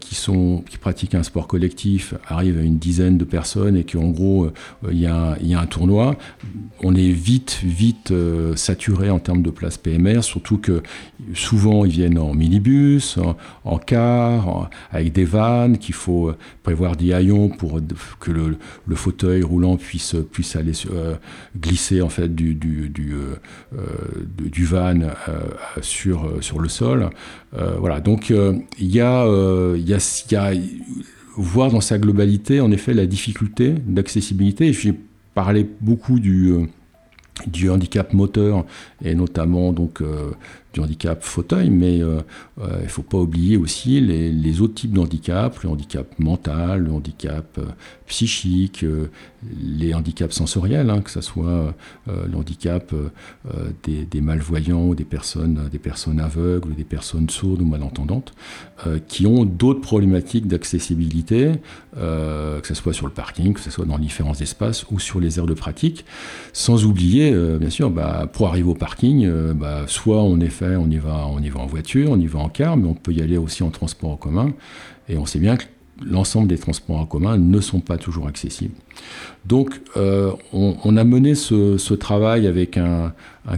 qui, 0.00 0.16
sont, 0.16 0.64
qui 0.68 0.76
pratiquent 0.76 1.14
un 1.14 1.22
sport 1.22 1.46
collectif, 1.46 2.14
arrivent 2.26 2.58
à 2.58 2.62
une 2.62 2.78
dizaine 2.78 3.16
de 3.16 3.24
personnes 3.24 3.76
et 3.76 3.84
qu'en 3.84 4.08
gros, 4.08 4.50
il 4.90 4.98
y, 4.98 5.06
a, 5.06 5.36
y, 5.40 5.54
a 5.54 5.60
un 5.60 5.66
tournoi, 5.66 6.16
on 6.82 6.96
est 6.96 7.12
vite, 7.12 7.60
vite 7.62 8.12
saturé 8.56 9.08
en 9.10 9.20
termes 9.20 9.42
de 9.42 9.50
place 9.50 9.78
PMR, 9.78 10.22
surtout 10.22 10.58
que 10.58 10.82
souvent 11.32 11.84
ils 11.84 11.92
viennent 11.92 12.18
en 12.18 12.34
minibus, 12.34 13.20
en, 13.64 13.78
car, 13.78 14.68
avec 14.90 15.12
des 15.12 15.24
vannes, 15.24 15.78
qu'il 15.78 15.94
faut 15.94 16.32
prévoir 16.64 16.96
des 16.96 17.12
haillons 17.12 17.48
pour 17.48 17.80
que 18.18 18.32
le, 18.32 18.56
fauteuil 18.96 19.42
roulant 19.42 19.76
puisse, 19.76 20.16
puisse 20.32 20.56
aller 20.56 20.72
euh, 20.90 21.14
glisser 21.56 22.02
en 22.02 22.08
fait 22.08 22.34
du, 22.34 22.54
du, 22.54 22.88
du, 22.88 23.14
euh, 23.14 23.36
euh, 23.78 24.64
van 24.64 25.00
sur, 25.80 26.38
sur 26.40 26.60
le 26.60 26.68
sol. 26.68 27.10
voilà, 27.78 28.00
donc 28.00 28.30
il 28.30 28.64
y 28.78 29.00
a, 29.00 29.26
y, 29.76 29.96
y 30.30 30.36
a 30.36 30.52
voir 31.36 31.70
dans 31.70 31.80
sa 31.80 31.98
globalité 31.98 32.60
en 32.60 32.70
effet 32.70 32.94
la 32.94 33.06
difficulté 33.06 33.74
d'accessibilité. 33.86 34.72
J'ai 34.72 34.94
parlé 35.34 35.66
beaucoup 35.80 36.18
du 36.18 36.54
du 37.46 37.68
handicap 37.68 38.14
moteur 38.14 38.64
et 39.04 39.14
notamment 39.14 39.74
donc 39.74 40.02
handicap 40.80 41.22
fauteuil, 41.22 41.70
mais 41.70 42.02
euh, 42.02 42.20
euh, 42.60 42.76
il 42.80 42.84
ne 42.84 42.88
faut 42.88 43.02
pas 43.02 43.18
oublier 43.18 43.56
aussi 43.56 44.00
les, 44.00 44.60
autres 44.60 44.74
types 44.74 44.92
de 44.92 45.00
handicap, 45.00 45.58
le 45.62 45.68
handicap 45.68 46.06
mental, 46.18 46.84
le 46.84 46.92
handicap 46.92 47.46
euh, 47.58 47.64
psychique, 48.06 48.84
les 49.60 49.94
handicaps 49.94 50.34
sensoriels, 50.34 50.90
hein, 50.90 51.00
que 51.00 51.10
ce 51.10 51.20
soit 51.20 51.74
le 52.06 52.36
handicap 52.36 52.94
des, 53.82 54.20
malvoyants, 54.20 54.94
des 54.94 55.04
personnes, 55.04 55.68
des 55.72 55.80
personnes 55.80 56.20
aveugles, 56.20 56.74
des 56.76 56.84
personnes 56.84 57.28
sourdes 57.28 57.62
ou 57.62 57.64
malentendantes, 57.64 58.32
qui 59.08 59.26
ont 59.26 59.44
d'autres 59.44 59.80
problématiques 59.80 60.46
d'accessibilité, 60.46 61.54
que 61.96 62.60
ce 62.62 62.74
soit 62.74 62.92
sur 62.92 63.06
le 63.06 63.12
parking, 63.12 63.54
que 63.54 63.60
ce 63.60 63.72
soit 63.72 63.86
dans 63.86 63.98
différents 63.98 64.34
espaces 64.34 64.86
ou 64.92 65.00
sur 65.00 65.18
les 65.18 65.40
aires 65.40 65.46
de 65.46 65.54
pratique, 65.54 66.04
sans 66.52 66.84
oublier, 66.84 67.32
bien 67.58 67.70
sûr, 67.70 67.90
bah, 67.90 68.30
pour 68.32 68.46
arriver 68.46 68.68
au 68.68 68.74
parking, 68.74 69.28
bah, 69.52 69.82
soit 69.88 70.22
on 70.22 70.38
est 70.38 70.48
fait 70.48 70.65
on 70.74 70.90
y, 70.90 70.98
va, 70.98 71.26
en 71.26 71.66
voiture, 71.66 72.10
on 72.10 72.18
y 72.18 72.26
va 72.26 72.40
en 72.40 72.48
car, 72.48 72.76
mais 72.76 72.88
on 72.88 72.94
peut 72.94 73.12
y 73.12 73.22
aller 73.22 73.36
aussi 73.36 73.62
en 73.62 73.70
transport 73.70 74.10
en 74.10 74.16
commun. 74.16 74.52
Et 75.08 75.16
on 75.16 75.26
sait 75.26 75.38
bien 75.38 75.56
que 75.56 75.64
l'ensemble 76.04 76.48
des 76.48 76.58
transports 76.58 76.98
en 76.98 77.06
commun 77.06 77.38
ne 77.38 77.60
sont 77.60 77.80
pas 77.80 77.96
toujours 77.96 78.28
accessibles. 78.28 78.74
Donc, 79.44 79.80
euh, 79.96 80.32
on, 80.52 80.96
a 80.96 81.04
mené 81.04 81.34
ce, 81.34 81.94
travail 81.94 82.46
avec 82.46 82.76
un, 82.76 83.12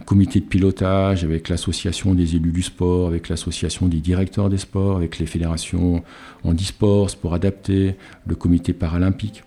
comité 0.05 0.41
de 0.41 0.45
pilotage, 0.45 1.25
avec 1.25 1.49
l'association 1.49 2.15
des 2.15 2.37
élus 2.37 2.53
du 2.53 2.63
sport, 2.63 3.09
avec 3.09 3.29
l'association 3.29 3.87
des 3.87 3.99
directeurs 3.99 4.51
des 4.51 4.59
sports, 4.59 4.97
avec 4.97 5.19
les 5.19 5.27
fédérations 5.27 6.03
handisport, 6.45 7.11
sport 7.11 7.35
adapté, 7.35 7.97
le 8.27 8.35
comité 8.35 8.73
paralympique, 8.73 9.43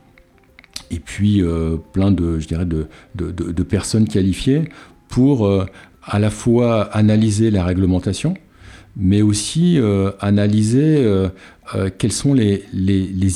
et 0.89 0.99
puis 0.99 1.41
euh, 1.41 1.77
plein 1.93 2.11
de, 2.11 3.63
personnes 3.63 4.07
qualifiées 4.07 4.65
pour 5.07 5.45
euh, 5.45 5.65
à 6.03 6.19
la 6.19 6.29
fois 6.29 6.83
analyser 6.83 7.51
la 7.51 7.63
réglementation, 7.63 8.33
mais 8.95 9.21
aussi 9.21 9.79
euh, 9.79 10.11
analyser 10.19 10.97
euh, 10.97 11.29
euh, 11.75 11.89
quelles 11.95 12.11
sont 12.11 12.33
les, 12.33 12.63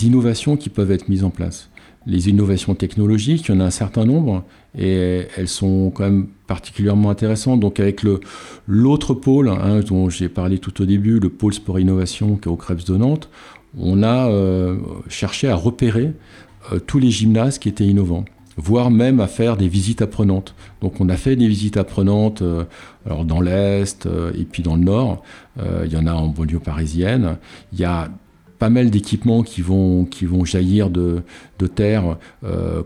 innovations 0.05 0.57
qui 0.57 0.70
peuvent 0.70 0.91
être 0.91 1.09
mises 1.09 1.24
en 1.24 1.30
place. 1.30 1.70
Les 2.07 2.30
innovations 2.30 2.76
technologiques, 2.76 3.47
il 3.47 3.55
y 3.55 3.57
en 3.57 3.61
a 3.61 3.66
un 3.66 3.72
certain 3.72 4.05
nombre, 4.05 4.43
et 4.78 5.24
elles 5.38 5.47
sont 5.47 5.91
quand 5.91 6.03
même 6.03 6.28
particulièrement 6.45 7.09
intéressantes. 7.09 7.59
Donc 7.59 7.80
avec 7.80 8.01
l'autre 8.68 9.16
pôle, 9.16 9.49
hein, 9.49 9.80
dont 9.80 10.09
j'ai 10.09 10.30
parlé 10.30 10.59
tout 10.59 10.84
au 10.84 10.86
début, 10.86 11.20
le 11.20 11.30
pôle 11.30 11.53
sport 11.53 11.80
innovation 11.80 12.36
qui 12.36 12.47
est 12.47 12.51
au 12.51 12.57
Krebs 12.57 12.86
de 12.86 12.95
Nantes, 12.95 13.30
on 13.78 14.03
a 14.03 14.30
cherché 15.09 15.49
à 15.49 15.55
repérer 15.55 16.13
tous 16.86 16.99
les 16.99 17.09
gymnases 17.09 17.57
qui 17.57 17.70
étaient 17.70 17.86
innovants 17.86 18.26
voire 18.58 18.91
même 18.91 19.20
à 19.20 19.28
faire 19.28 19.58
des 19.58 19.68
visites 19.68 20.01
apprenantes. 20.01 20.56
Donc 20.82 21.01
on 21.01 21.10
a 21.10 21.18
fait 21.18 21.36
des 21.36 21.47
visites 21.47 21.78
apprenantes 21.78 22.41
euh, 22.41 22.64
alors 23.06 23.26
dans 23.26 23.41
l'Est 23.41 24.06
euh, 24.06 24.32
et 24.38 24.45
puis 24.45 24.64
dans 24.64 24.76
le 24.76 24.84
Nord. 24.84 25.24
Euh, 25.60 25.84
il 25.86 25.93
y 25.93 25.97
en 25.97 26.08
a 26.08 26.14
en 26.14 26.28
banlieue 26.28 26.60
parisienne. 26.60 27.38
Il 27.74 27.80
y 27.80 27.86
a 27.86 28.10
pas 28.60 28.70
mal 28.70 28.89
d'équipements 28.89 29.43
qui 29.43 29.62
vont, 29.62 30.06
qui 30.06 30.26
vont 30.26 30.45
jaillir 30.45 30.89
de, 30.89 31.24
de 31.60 31.68
terre, 31.68 32.18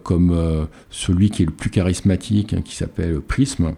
comme 0.02 0.68
celui 0.90 1.30
qui 1.30 1.44
est 1.44 1.46
le 1.46 1.52
plus 1.52 1.70
charismatique, 1.70 2.54
hein, 2.54 2.62
qui 2.66 2.76
s'appelle 2.76 3.22
Prism 3.22 3.76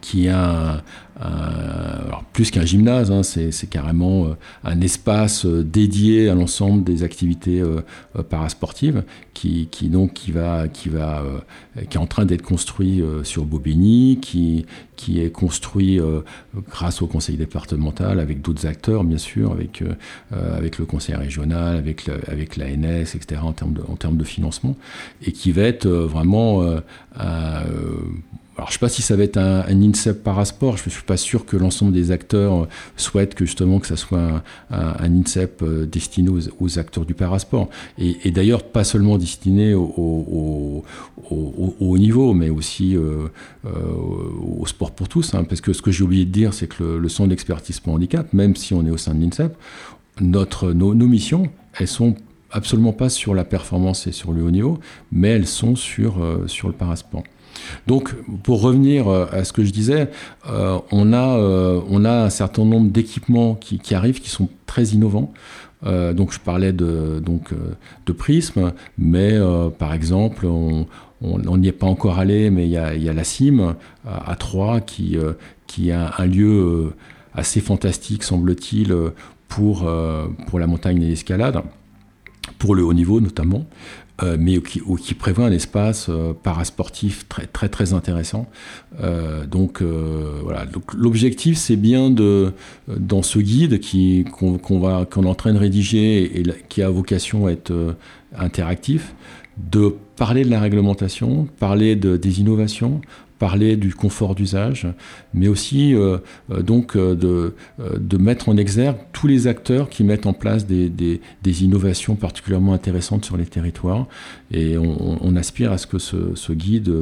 qui 0.00 0.26
est 0.26 0.30
un, 0.30 0.82
alors 1.20 2.24
plus 2.32 2.50
qu'un 2.50 2.64
gymnase, 2.64 3.10
hein, 3.10 3.22
c'est 3.22 3.68
carrément 3.68 4.26
euh, 4.26 4.28
un 4.64 4.80
espace 4.80 5.44
euh, 5.44 5.62
dédié 5.62 6.30
à 6.30 6.34
l'ensemble 6.34 6.82
des 6.82 7.02
activités 7.02 7.60
euh, 7.60 7.82
parasportives, 8.28 9.04
qui, 9.34 9.68
donc 9.84 10.12
qui 10.12 10.32
va, 10.32 10.68
qui 10.68 10.90
va, 10.90 11.22
qui 11.88 11.96
est 11.96 12.00
en 12.00 12.06
train 12.06 12.26
d'être 12.26 12.42
construit 12.42 13.02
sur 13.22 13.46
Bobigny, 13.46 14.18
qui, 14.20 14.66
qui 14.96 15.18
est 15.22 15.30
construit 15.30 15.98
grâce 16.68 17.00
au 17.00 17.06
conseil 17.06 17.38
départemental 17.38 18.20
avec 18.20 18.42
d'autres 18.42 18.66
acteurs, 18.66 19.02
bien 19.02 19.16
sûr, 19.16 19.52
avec, 19.52 19.82
avec 20.30 20.76
le 20.76 20.84
conseil 20.84 21.14
régional, 21.14 21.78
avec, 21.78 22.10
avec 22.26 22.58
l'ANS, 22.58 23.14
etc. 23.14 23.40
en 23.42 23.52
termes 23.52 23.72
de, 23.72 23.80
en 23.88 23.96
termes 23.96 24.18
de 24.18 24.24
financement, 24.24 24.76
et 25.24 25.32
qui 25.32 25.52
va 25.52 25.62
être 25.62 25.88
vraiment 25.88 26.62
alors, 28.60 28.68
je 28.68 28.72
ne 28.72 28.74
sais 28.74 28.80
pas 28.80 28.88
si 28.90 29.00
ça 29.00 29.16
va 29.16 29.22
être 29.22 29.38
un, 29.38 29.64
INSEP 29.70 30.22
parasport. 30.22 30.76
Je 30.76 30.84
ne 30.84 30.90
suis 30.90 31.02
pas 31.02 31.16
sûr 31.16 31.46
que 31.46 31.56
l'ensemble 31.56 31.92
des 31.92 32.10
acteurs 32.10 32.68
souhaitent 32.94 33.34
que 33.34 33.46
justement 33.46 33.78
que 33.78 33.86
ça 33.86 33.96
soit 33.96 34.42
un, 34.70 34.94
INSEP 35.02 35.62
euh, 35.62 35.86
destiné 35.86 36.28
aux, 36.28 36.78
acteurs 36.78 37.06
du 37.06 37.14
parasport. 37.14 37.70
Et, 37.96 38.30
d'ailleurs, 38.30 38.62
pas 38.64 38.84
seulement 38.84 39.16
destiné 39.16 39.72
au, 39.72 40.84
haut 41.30 41.98
niveau, 41.98 42.34
mais 42.34 42.50
aussi 42.50 42.94
euh, 42.96 43.28
euh, 43.64 43.70
au 44.58 44.66
sport 44.66 44.90
pour 44.90 45.08
tous. 45.08 45.32
Hein. 45.32 45.44
parce 45.44 45.62
que 45.62 45.72
ce 45.72 45.80
que 45.80 45.90
j'ai 45.90 46.04
oublié 46.04 46.26
de 46.26 46.30
dire, 46.30 46.52
c'est 46.52 46.66
que 46.66 46.84
le, 46.84 47.08
centre 47.08 47.30
d'expertise 47.30 47.80
pour 47.80 47.94
handicap, 47.94 48.30
même 48.34 48.56
si 48.56 48.74
on 48.74 48.84
est 48.84 48.90
au 48.90 48.98
sein 48.98 49.14
de 49.14 49.24
l'INSEP, 49.24 49.56
nos 50.20 51.06
missions, 51.06 51.48
elles 51.78 51.88
sont 51.88 52.14
absolument 52.50 52.92
pas 52.92 53.08
sur 53.08 53.32
la 53.32 53.44
performance 53.44 54.06
et 54.06 54.12
sur 54.12 54.32
le 54.32 54.42
haut 54.42 54.50
niveau, 54.50 54.78
mais 55.12 55.28
elles 55.28 55.46
sont 55.46 55.76
sur, 55.76 56.22
sur 56.46 56.68
le 56.68 56.74
parasport. 56.74 57.22
Donc, 57.86 58.14
pour 58.42 58.62
revenir 58.62 59.08
euh, 59.08 59.26
à 59.32 59.44
ce 59.44 59.52
que 59.52 59.64
je 59.64 59.70
disais, 59.70 60.08
euh, 60.48 60.78
on, 60.90 61.12
a, 61.12 61.36
euh, 61.38 61.80
on 61.88 62.04
a 62.04 62.24
un 62.24 62.30
certain 62.30 62.64
nombre 62.64 62.90
d'équipements 62.90 63.54
qui, 63.54 63.94
arrivent, 63.94 64.20
qui 64.20 64.30
sont 64.30 64.48
très 64.66 64.84
innovants. 64.84 65.32
donc, 65.84 66.32
je 66.32 66.38
parlais 66.38 66.72
de, 66.72 67.20
donc, 67.20 67.50
mais 68.98 69.38
par 69.78 69.94
exemple, 69.94 70.46
on 70.46 71.56
n'y 71.56 71.68
est 71.68 71.72
pas 71.72 71.86
encore 71.86 72.18
allé, 72.18 72.50
mais 72.50 72.66
il 72.66 72.70
y 72.70 73.08
a, 73.08 73.12
la 73.12 73.24
CIM 73.24 73.76
à, 74.06 74.36
Troyes 74.36 74.80
qui, 74.80 75.16
qui 75.66 75.90
a 75.90 76.12
un 76.18 76.26
lieu 76.26 76.92
assez 77.34 77.60
fantastique, 77.60 78.22
semble-t-il, 78.22 78.94
pour 79.48 79.84
la 79.84 80.66
montagne 80.66 81.02
et 81.02 81.08
l'escalade, 81.08 81.62
pour 82.60 82.76
le 82.76 82.84
haut 82.84 82.94
niveau 82.94 83.20
notamment. 83.20 83.66
Euh, 84.22 84.36
mais 84.38 84.60
qui, 84.60 85.14
prévoit 85.14 85.46
un 85.46 85.52
espace 85.52 86.08
euh, 86.10 86.34
parasportif 86.34 87.26
très 87.28 87.46
très 87.46 87.68
très 87.70 87.94
intéressant. 87.94 88.48
Euh, 89.02 89.46
donc 89.46 89.82
voilà, 89.82 90.66
l'objectif 90.94 91.56
c'est 91.56 91.76
bien 91.76 92.10
de 92.10 92.52
dans 92.88 93.22
ce 93.22 93.38
guide 93.38 93.80
qu'on 94.30 94.80
va 94.80 95.06
qu'on 95.06 95.24
est 95.24 95.28
en 95.28 95.34
train 95.34 95.54
de 95.54 95.58
rédiger 95.58 96.38
et, 96.38 96.42
qui 96.68 96.82
a 96.82 96.90
vocation 96.90 97.46
à 97.46 97.52
être 97.52 97.96
interactif, 98.36 99.14
de 99.56 99.94
parler 100.16 100.44
de 100.44 100.50
la 100.50 100.60
réglementation, 100.60 101.48
parler 101.58 101.96
de, 101.96 102.16
des 102.16 102.40
innovations, 102.40 103.00
parler 103.40 103.76
du 103.76 103.94
confort 103.94 104.36
d'usage, 104.36 104.86
mais 105.34 105.48
aussi 105.48 105.94
euh, 105.94 106.18
euh, 106.52 106.62
donc 106.62 106.94
euh, 106.94 107.16
de, 107.16 107.54
de, 107.98 108.16
mettre 108.18 108.50
en 108.50 108.56
exergue 108.58 108.98
tous 109.12 109.26
les 109.26 109.46
acteurs 109.46 109.88
qui 109.88 110.04
mettent 110.04 110.26
en 110.26 110.34
place 110.34 110.66
des, 110.66 110.90
des, 110.90 111.64
innovations 111.64 112.16
particulièrement 112.16 112.74
intéressantes 112.74 113.24
sur 113.24 113.38
les 113.38 113.46
territoires. 113.46 114.06
Et 114.52 114.76
on, 114.76 115.18
on 115.20 115.36
aspire 115.36 115.72
à 115.72 115.78
ce 115.78 115.86
que 115.86 115.98
ce, 115.98 116.34
ce 116.34 116.52
guide 116.52 116.92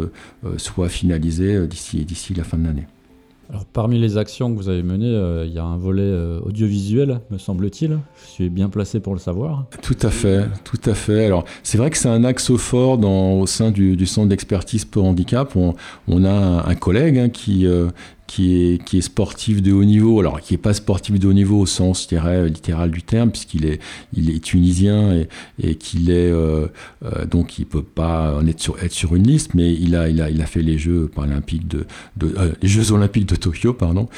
soit 0.57 0.89
finalisé 0.89 1.67
d'ici 1.67 2.35
la 2.35 2.45
fin 2.45 2.57
de 2.57 2.67
l'année. 2.67 2.87
Alors, 3.51 3.65
parmi 3.65 3.99
les 3.99 4.19
actions 4.19 4.53
que 4.53 4.59
vous 4.59 4.69
avez 4.69 4.83
menées, 4.83 5.07
euh, 5.07 5.47
il 5.47 5.55
y 5.55 5.59
a 5.59 5.65
un 5.65 5.79
volet 5.79 6.03
euh, 6.03 6.39
audiovisuel, 6.41 7.21
me 7.31 7.39
semble-t-il. 7.39 7.99
Je 8.27 8.31
suis 8.31 8.51
bien 8.51 8.69
placé 8.69 9.01
pour 9.01 9.15
le 9.15 9.19
savoir. 9.19 9.65
Tout 9.81 9.97
à 10.03 10.11
fait, 10.11 10.45
tout 10.65 10.81
à 10.85 10.93
fait. 10.93 11.25
Alors, 11.25 11.47
c'est 11.63 11.79
vrai 11.79 11.89
que 11.89 11.97
c'est 11.97 12.11
un 12.11 12.25
axe 12.25 12.55
fort 12.57 12.99
dans, 12.99 13.41
au 13.41 13.47
sein 13.47 13.71
du, 13.71 14.05
centre 14.05 14.29
d'expertise 14.29 14.85
pour 14.85 15.07
handicap. 15.07 15.57
On, 15.57 16.25
a 16.25 16.69
un, 16.69 16.75
collègue 16.75 17.19
hein, 17.19 17.29
qui, 17.31 17.67
euh, 17.67 17.89
qui 18.29 18.75
est, 18.75 18.85
qui 18.85 18.99
est 18.99 19.01
sportif 19.01 19.63
de 19.63 19.73
haut 19.73 19.85
niveau, 19.85 20.21
alors 20.21 20.41
qui 20.41 20.53
n'est 20.53 20.59
pas 20.59 20.75
sportif 20.75 21.19
de 21.19 21.27
haut 21.27 21.33
niveau 21.33 21.59
au 21.59 21.67
sens, 21.67 22.07
dirais, 22.07 22.49
littéral 22.49 22.91
du 22.91 23.03
terme, 23.03 23.31
puisqu'il 23.31 23.65
est, 23.65 23.81
il 24.13 24.31
est 24.31 24.39
tunisien 24.39 25.15
et, 25.15 25.29
et 25.61 25.75
qu'il 25.77 26.11
est, 26.11 26.31
euh, 26.31 26.69
euh, 27.05 27.25
donc 27.25 27.59
il 27.59 27.65
peut 27.65 27.83
pas 27.83 28.37
en 28.37 28.47
être 28.47 28.61
sur, 28.61 28.81
être 28.83 28.93
sur 28.93 29.17
une 29.17 29.27
liste, 29.27 29.55
mais 29.55 29.73
il 29.73 29.97
a, 29.97 30.09
il 30.11 30.21
a, 30.21 30.31
il 30.31 30.43
a 30.43 30.47
fait 30.47 30.63
les 30.63 30.79
Jeux 30.79 31.11
paralympiques 31.13 31.67
de, 31.67 31.87
de 32.19 32.35
euh, 32.39 32.53
les 32.61 32.69
Jeux 32.69 32.93
olympiques 32.93 33.27
de 33.27 33.37
Tokyo, 33.37 33.73
pardon, 33.73 34.09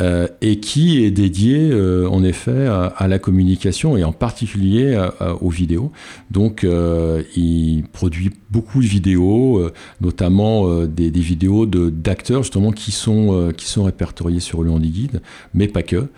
euh, 0.00 0.26
et 0.40 0.58
qui 0.58 1.04
est 1.04 1.10
dédié 1.10 1.70
euh, 1.70 2.08
en 2.08 2.24
effet 2.24 2.66
à, 2.66 3.08
la 3.08 3.18
communication 3.18 3.94
et 3.98 4.04
en 4.04 4.12
particulier 4.12 4.94
à, 4.94 5.34
aux 5.42 5.50
vidéos. 5.50 5.92
Donc 6.30 6.64
euh, 6.64 7.22
il 7.36 7.84
produit 7.92 8.30
beaucoup 8.50 8.80
de 8.80 8.86
vidéos, 8.86 9.70
notamment 10.00 10.86
des, 10.86 11.10
vidéos 11.10 11.66
d'acteurs 11.66 12.42
justement 12.42 12.72
qui 12.72 12.90
sont, 12.90 13.52
qui 13.56 13.66
sont 13.66 13.84
répertoriés 13.84 14.40
sur 14.40 14.62
le 14.62 14.70
Handy 14.70 15.10
mais 15.54 15.68
pas 15.68 15.82
que. 15.82 16.08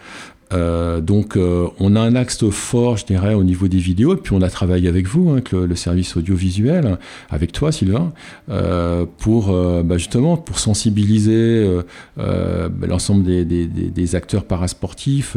Euh, 0.53 1.01
donc 1.01 1.37
euh, 1.37 1.69
on 1.81 1.97
a 1.97 2.01
un 2.01 2.15
axe 2.15 2.49
fort, 2.51 2.97
je 2.97 3.07
dirais, 3.07 3.35
au 3.35 3.45
niveau 3.45 3.69
des 3.69 3.79
vidéos, 3.79 4.15
et 4.15 4.17
puis 4.17 4.35
on 4.35 4.43
a 4.43 4.51
travaillé 4.51 4.89
avec 4.89 5.07
vous, 5.07 5.31
hein, 5.31 5.35
avec 5.35 5.53
le, 5.53 5.75
service 5.75 6.17
audiovisuel, 6.17 6.99
avec 7.31 7.53
toi 7.53 7.73
Sylvain, 7.73 8.13
euh, 8.51 9.07
pour 9.19 9.53
bah, 9.85 9.99
justement 9.99 10.37
pour 10.37 10.59
sensibiliser 10.59 11.69
bah, 12.17 12.69
l'ensemble 12.87 13.25
des, 13.25 14.15
acteurs 14.15 14.45
parasportifs 14.45 15.37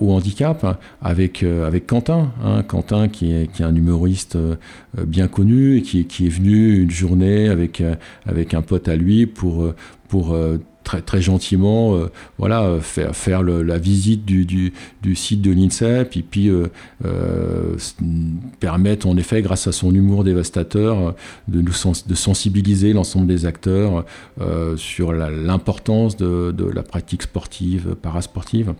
au 0.00 0.12
handicap, 0.12 0.64
hein, 0.64 0.76
avec, 1.00 1.42
avec 1.42 1.86
Quentin, 1.86 2.32
hein, 2.44 2.62
Quentin 2.62 3.08
qui 3.08 3.32
est, 3.32 3.50
qui 3.52 3.62
est, 3.62 3.64
un 3.64 3.74
humoriste 3.74 4.36
bien 5.06 5.28
connu 5.28 5.78
et 5.78 5.82
qui, 5.82 6.04
qui, 6.04 6.26
est 6.26 6.30
venu 6.30 6.82
une 6.82 6.90
journée 6.90 7.48
avec, 7.48 7.82
avec 8.26 8.54
un 8.54 8.62
pote 8.62 8.88
à 8.88 8.96
lui 8.96 9.26
pour, 9.26 9.72
pour 10.08 10.36
très, 10.98 11.22
gentiment 11.22 11.94
euh, 11.94 12.10
voilà, 12.38 12.78
faire, 12.80 13.14
faire 13.14 13.42
le, 13.42 13.62
la 13.62 13.78
visite 13.78 14.24
du, 14.24 14.44
du, 14.44 15.14
site 15.14 15.42
de 15.42 15.50
l'INSEP 15.50 16.16
et 16.16 16.22
puis 16.22 16.48
euh, 16.48 16.68
euh, 17.04 17.76
permettre 18.58 19.06
en 19.06 19.16
effet, 19.16 19.42
grâce 19.42 19.66
à 19.66 19.72
son 19.72 19.94
humour 19.94 20.24
dévastateur, 20.24 21.14
de, 21.48 21.60
nous 21.60 21.72
de 22.06 22.14
sensibiliser 22.14 22.92
l'ensemble 22.92 23.26
des 23.26 23.46
acteurs 23.46 24.04
sur 24.76 25.12
l'importance 25.12 26.16
de, 26.16 26.52
de, 26.52 26.64
la 26.64 26.82
pratique 26.82 27.22
sportive, 27.22 27.94
parasportive. 28.00 28.74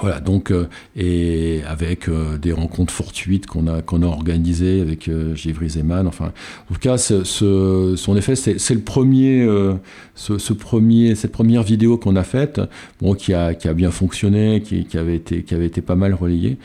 Voilà, 0.00 0.20
donc, 0.20 0.50
euh, 0.50 0.68
et 0.96 1.60
avec 1.68 2.08
euh, 2.08 2.38
des 2.38 2.50
rencontres 2.50 2.94
fortuites 2.94 3.46
qu'on 3.46 3.66
a, 3.66 3.82
qu'on 3.82 4.02
a 4.02 4.06
organisées 4.06 4.80
avec 4.80 5.06
euh, 5.06 5.34
Givry 5.36 5.68
Zeman. 5.68 6.06
Enfin, 6.06 6.32
en 6.70 6.74
tout 6.74 6.80
cas, 6.80 6.96
ce, 6.96 7.24
ce, 7.24 7.94
son 7.96 8.16
effet, 8.16 8.34
c'est 8.34 8.74
le 8.74 8.80
premier, 8.80 9.42
euh, 9.42 9.74
ce, 10.14 10.38
ce, 10.38 10.54
premier, 10.54 11.14
cette 11.14 11.30
première 11.30 11.62
vidéo 11.62 11.98
qu'on 11.98 12.16
a 12.16 12.24
faite, 12.24 12.60
bon, 13.02 13.14
qui, 13.14 13.34
a, 13.34 13.52
qui 13.52 13.68
a 13.68 13.74
bien 13.74 13.90
fonctionné, 13.90 14.62
qui, 14.62 14.86
qui, 14.86 14.96
avait, 14.96 15.14
été, 15.14 15.42
qui 15.42 15.54
avait 15.54 15.66
été 15.66 15.82
pas 15.82 15.94
mal 15.94 16.14
relayée. 16.14 16.56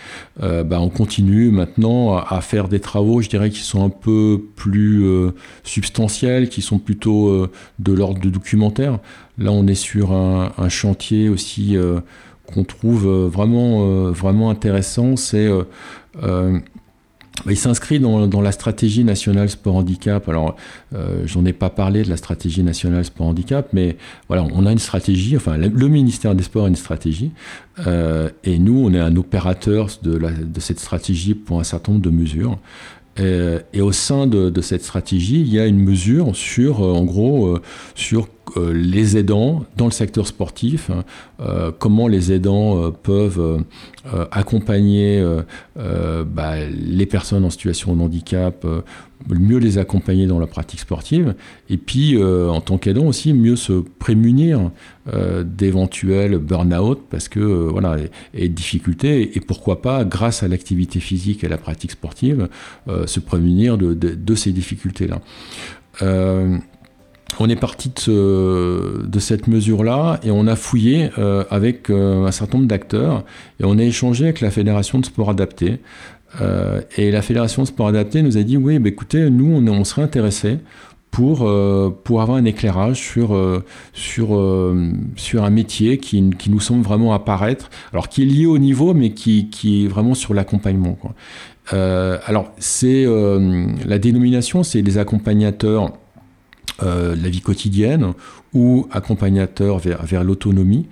Euh, 0.42 0.64
bah, 0.64 0.80
on 0.80 0.90
continue 0.90 1.52
maintenant 1.52 2.16
à, 2.16 2.28
à, 2.30 2.42
faire 2.42 2.70
des 2.70 2.80
travaux, 2.80 3.22
je 3.22 3.28
dirais, 3.28 3.50
qui 3.50 3.60
sont 3.60 3.84
un 3.84 3.90
peu 3.90 4.42
plus 4.56 5.06
euh, 5.06 5.32
substantiels, 5.64 6.48
qui 6.48 6.62
sont 6.62 6.80
plutôt 6.80 7.48
de 7.78 7.92
l'ordre 7.92 8.22
de 8.22 8.30
documentaire. 8.30 9.00
Là, 9.38 9.52
on 9.52 9.68
est 9.68 9.76
sur 9.76 10.14
un, 10.14 10.54
un 10.58 10.70
chantier 10.70 11.30
aussi 11.30 11.76
qu'on 12.48 12.64
trouve 12.64 13.08
euh, 13.08 13.28
vraiment, 13.28 13.86
euh, 13.86 14.12
vraiment 14.12 14.50
intéressant, 14.50 15.16
c'est 15.16 15.48
euh, 16.24 16.60
il 17.48 17.58
s'inscrit 17.58 18.00
dans, 18.00 18.42
la 18.42 18.52
stratégie 18.52 19.04
nationale 19.04 19.48
sport 19.50 19.76
handicap. 19.76 20.28
Alors, 20.28 20.56
euh, 20.96 21.22
j'en 21.26 21.46
ai 21.46 21.54
pas 21.54 21.70
parlé 21.70 22.02
de 22.02 22.10
la 22.10 22.18
stratégie 22.18 22.64
nationale 22.64 23.06
sport 23.06 23.28
handicap, 23.28 23.70
mais 23.74 23.98
voilà, 24.28 24.44
on 24.56 24.66
a 24.66 24.72
une 24.72 24.80
stratégie. 24.80 25.38
Enfin, 25.38 25.56
le 25.58 25.88
ministère 25.88 26.34
des 26.34 26.44
Sports 26.44 26.66
a 26.66 26.68
une 26.68 26.76
stratégie, 26.76 27.32
et 27.86 28.58
nous, 28.58 28.80
on 28.84 28.92
est 28.92 29.00
un 29.00 29.16
opérateur 29.18 29.88
de, 30.02 30.20
cette 30.58 30.80
stratégie 30.80 31.36
pour 31.36 31.60
un 31.60 31.64
certain 31.64 31.92
nombre 31.92 32.04
de 32.04 32.10
mesures. 32.10 32.58
Et, 33.18 33.58
et 33.74 33.82
au 33.82 33.92
sein 33.92 34.26
de, 34.26 34.50
de, 34.50 34.62
cette 34.62 34.84
stratégie, 34.84 35.42
il 35.42 35.54
y 35.54 35.60
a 35.60 35.68
une 35.68 35.80
mesure 35.80 36.36
sur, 36.36 36.82
en 36.82 37.04
gros, 37.06 37.60
sur 37.94 38.28
euh, 38.56 38.72
les 38.74 39.18
aidants 39.18 39.66
dans 39.76 39.86
le 39.86 39.92
secteur 39.92 40.28
sportif, 40.28 40.90
hein, 40.90 41.04
euh, 41.42 41.72
comment 41.78 42.08
les 42.08 42.32
aidants 42.32 42.82
euh, 42.82 42.92
peuvent 42.92 43.64
accompagner 44.32 45.22
bah, 45.76 46.54
les 46.66 47.06
personnes 47.06 47.44
en 47.44 47.50
situation 47.50 47.94
de 47.94 48.02
handicap, 48.02 48.66
mieux 49.28 49.58
les 49.58 49.78
accompagner 49.78 50.28
dans 50.28 50.40
la 50.40 50.48
pratique 50.48 50.80
sportive, 50.80 51.36
et 51.70 51.76
puis 51.76 52.18
en 52.24 52.62
tant 52.62 52.78
qu'aidant 52.78 53.06
aussi 53.06 53.34
mieux 53.34 53.58
se 53.58 53.84
prémunir 54.00 54.72
d'éventuels 55.44 56.38
burn-out 56.38 57.02
parce 57.10 57.28
que 57.28 57.40
voilà 57.40 57.98
et, 58.00 58.46
et 58.46 58.48
difficultés 58.48 59.36
et 59.36 59.42
pourquoi 59.42 59.82
pas 59.82 60.06
grâce 60.06 60.42
à 60.42 60.48
l'activité 60.48 61.02
physique 61.02 61.44
et 61.44 61.50
la 61.50 61.58
pratique 61.58 61.92
sportive 61.92 62.48
se 63.06 63.20
prémunir 63.20 63.78
de 63.78 64.36
ces 64.36 64.54
difficultés 64.54 65.08
là. 65.08 65.20
On 67.40 67.50
est 67.50 67.56
parti 67.56 67.90
de, 67.90 68.00
ce, 68.00 69.06
de, 69.06 69.20
cette 69.20 69.48
mesure-là 69.48 70.20
et 70.24 70.32
on 70.32 70.48
a 70.48 70.56
fouillé 70.56 71.12
euh, 71.18 71.44
avec 71.52 71.90
euh, 71.90 72.26
un 72.26 72.32
certain 72.32 72.58
nombre 72.58 72.70
d'acteurs 72.70 73.26
et 73.60 73.64
on 73.66 73.78
a 73.78 73.84
échangé 73.84 74.26
avec 74.26 74.42
la 74.42 74.50
Fédération 74.50 75.00
de 75.00 75.06
sport 75.06 75.30
adapté. 75.30 75.80
Euh, 76.42 76.82
et 76.98 77.12
la 77.12 77.22
Fédération 77.22 77.62
de 77.62 77.68
sport 77.68 77.88
adapté 77.88 78.22
nous 78.22 78.38
a 78.38 78.44
dit 78.44 78.58
oui, 78.58 78.80
bah, 78.80 78.90
écoutez, 78.90 79.30
nous, 79.30 79.46
on, 79.56 79.84
serait 79.84 80.02
intéressés 80.02 80.58
pour, 81.12 81.50
pour 82.04 82.22
avoir 82.22 82.38
un 82.38 82.46
éclairage 82.46 82.98
sur, 82.98 83.64
sur, 83.94 84.76
sur 85.16 85.44
un 85.44 85.50
métier 85.50 85.98
qui, 85.98 86.30
qui, 86.38 86.50
nous 86.52 86.60
semble 86.60 86.84
vraiment 86.84 87.14
apparaître, 87.14 87.70
alors 87.92 88.10
qui 88.10 88.24
est 88.24 88.26
lié 88.26 88.46
au 88.46 88.58
niveau, 88.58 88.94
mais 88.94 89.12
qui, 89.12 89.50
qui 89.50 89.86
est 89.86 89.88
vraiment 89.88 90.14
sur 90.14 90.34
l'accompagnement. 90.34 90.98
alors, 91.72 92.52
c'est 92.60 93.06
la 93.86 94.00
dénomination, 94.00 94.64
c'est 94.64 94.82
les 94.82 94.98
accompagnateurs 94.98 95.94
euh, 96.84 97.16
la 97.16 97.30
vie 97.30 97.42
quotidienne 97.42 98.14
ou 98.54 98.88
accompagnateur 98.92 99.80
vers, 99.80 100.04
vers 100.06 100.24
l'autonomie 100.24 100.88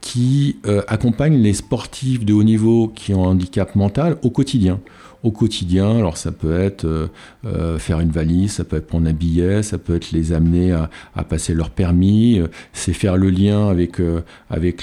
qui 0.00 0.56
euh, 0.66 0.82
accompagne 0.88 1.36
les 1.36 1.54
sportifs 1.54 2.24
de 2.24 2.32
haut 2.32 2.42
niveau 2.42 2.88
qui 2.88 3.14
ont 3.14 3.24
un 3.24 3.28
handicap 3.28 3.74
mental 3.74 4.16
au 4.22 4.30
quotidien 4.30 4.80
au 5.22 5.30
quotidien. 5.30 5.96
Alors 5.96 6.16
ça 6.16 6.32
peut 6.32 6.60
être 6.60 6.84
euh, 6.84 7.08
euh, 7.44 7.78
faire 7.78 8.00
une 8.00 8.10
valise, 8.10 8.52
ça 8.52 8.64
peut 8.64 8.76
être 8.76 8.86
prendre 8.86 9.08
un 9.08 9.12
billet, 9.12 9.62
ça 9.62 9.78
peut 9.78 9.96
être 9.96 10.12
les 10.12 10.32
amener 10.32 10.72
à, 10.72 10.88
passer 11.24 11.54
leur 11.54 11.70
permis, 11.70 12.38
euh, 12.38 12.46
c'est 12.72 12.92
faire 12.92 13.16
le 13.16 13.30
lien 13.30 13.68
avec, 13.68 13.98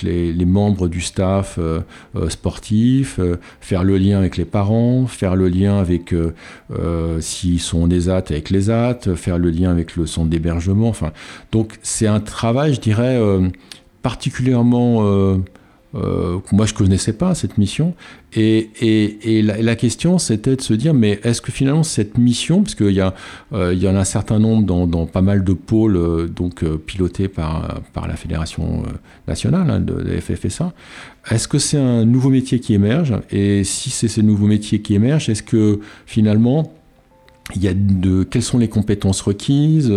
les, 0.04 0.46
membres 0.46 0.88
du 0.88 1.02
staff 1.02 1.60
sportif, 2.30 3.20
faire 3.62 3.84
le 3.84 3.98
lien 3.98 4.18
avec 4.18 4.38
les 4.38 4.46
parents, 4.46 5.08
faire 5.08 5.36
le 5.36 5.50
lien 5.50 5.80
avec 5.80 6.14
s'ils 7.20 7.60
sont 7.60 7.88
des 7.88 8.10
AT 8.10 8.26
avec 8.30 8.50
les 8.50 8.70
AT, 8.70 9.16
faire 9.16 9.38
le 9.38 9.50
lien 9.50 9.72
avec 9.72 9.96
le 9.96 10.06
centre 10.06 10.30
d'hébergement. 10.30 10.90
Enfin, 10.90 11.12
donc 11.52 11.78
c'est 11.82 12.08
un 12.08 12.20
travail, 12.20 12.74
je 12.74 12.82
dirais, 12.82 13.20
particulièrement 14.02 15.40
euh, 15.96 16.40
moi 16.52 16.66
je 16.66 16.74
connaissais 16.74 17.14
pas 17.14 17.36
cette 17.36 17.58
mission. 17.58 17.94
Et, 18.38 18.70
et, 18.82 19.42
la, 19.42 19.76
question 19.78 20.18
c'était 20.18 20.58
de 20.58 20.62
se 20.62 20.74
dire 20.74 20.94
mais 20.94 21.22
est-ce 21.24 21.42
que 21.42 21.54
finalement 21.54 21.84
cette 21.84 22.18
mission 22.18 22.64
parce 22.64 22.76
qu'il 22.76 22.92
y 22.92 23.00
a 23.00 23.14
euh, 23.54 23.74
y 23.74 23.88
en 23.88 23.96
a 23.96 24.00
un 24.00 24.04
certain 24.04 24.40
nombre 24.40 24.88
dans, 24.88 25.06
pas 25.06 25.22
mal 25.22 25.46
de 25.46 25.54
pôles 25.54 25.96
euh, 25.96 26.28
donc 26.28 26.66
pilotés 26.80 27.30
par 27.30 27.82
par 27.94 28.10
la 28.10 28.18
fédération 28.18 28.84
nationale 29.28 29.70
hein, 29.70 29.80
de, 29.80 29.94
de 29.94 30.20
FFSA 30.20 30.74
est-ce 31.32 31.48
que 31.48 31.60
c'est 31.60 31.80
un 31.80 32.06
nouveau 32.06 32.30
métier 32.30 32.60
qui 32.60 32.74
émerge? 32.74 33.14
Et 33.32 33.64
si 33.64 33.90
c'est 33.90 34.08
ce 34.08 34.22
nouveau 34.22 34.48
métier 34.48 34.82
qui 34.82 34.94
émerge 34.94 35.30
est-ce 35.30 35.44
que 35.44 35.80
finalement 36.06 36.74
il 37.54 37.64
y 37.64 37.68
a 37.68 37.74
de 37.76 38.24
quelles 38.24 38.42
sont 38.42 38.58
les 38.58 38.70
compétences 38.70 39.22
requises 39.22 39.92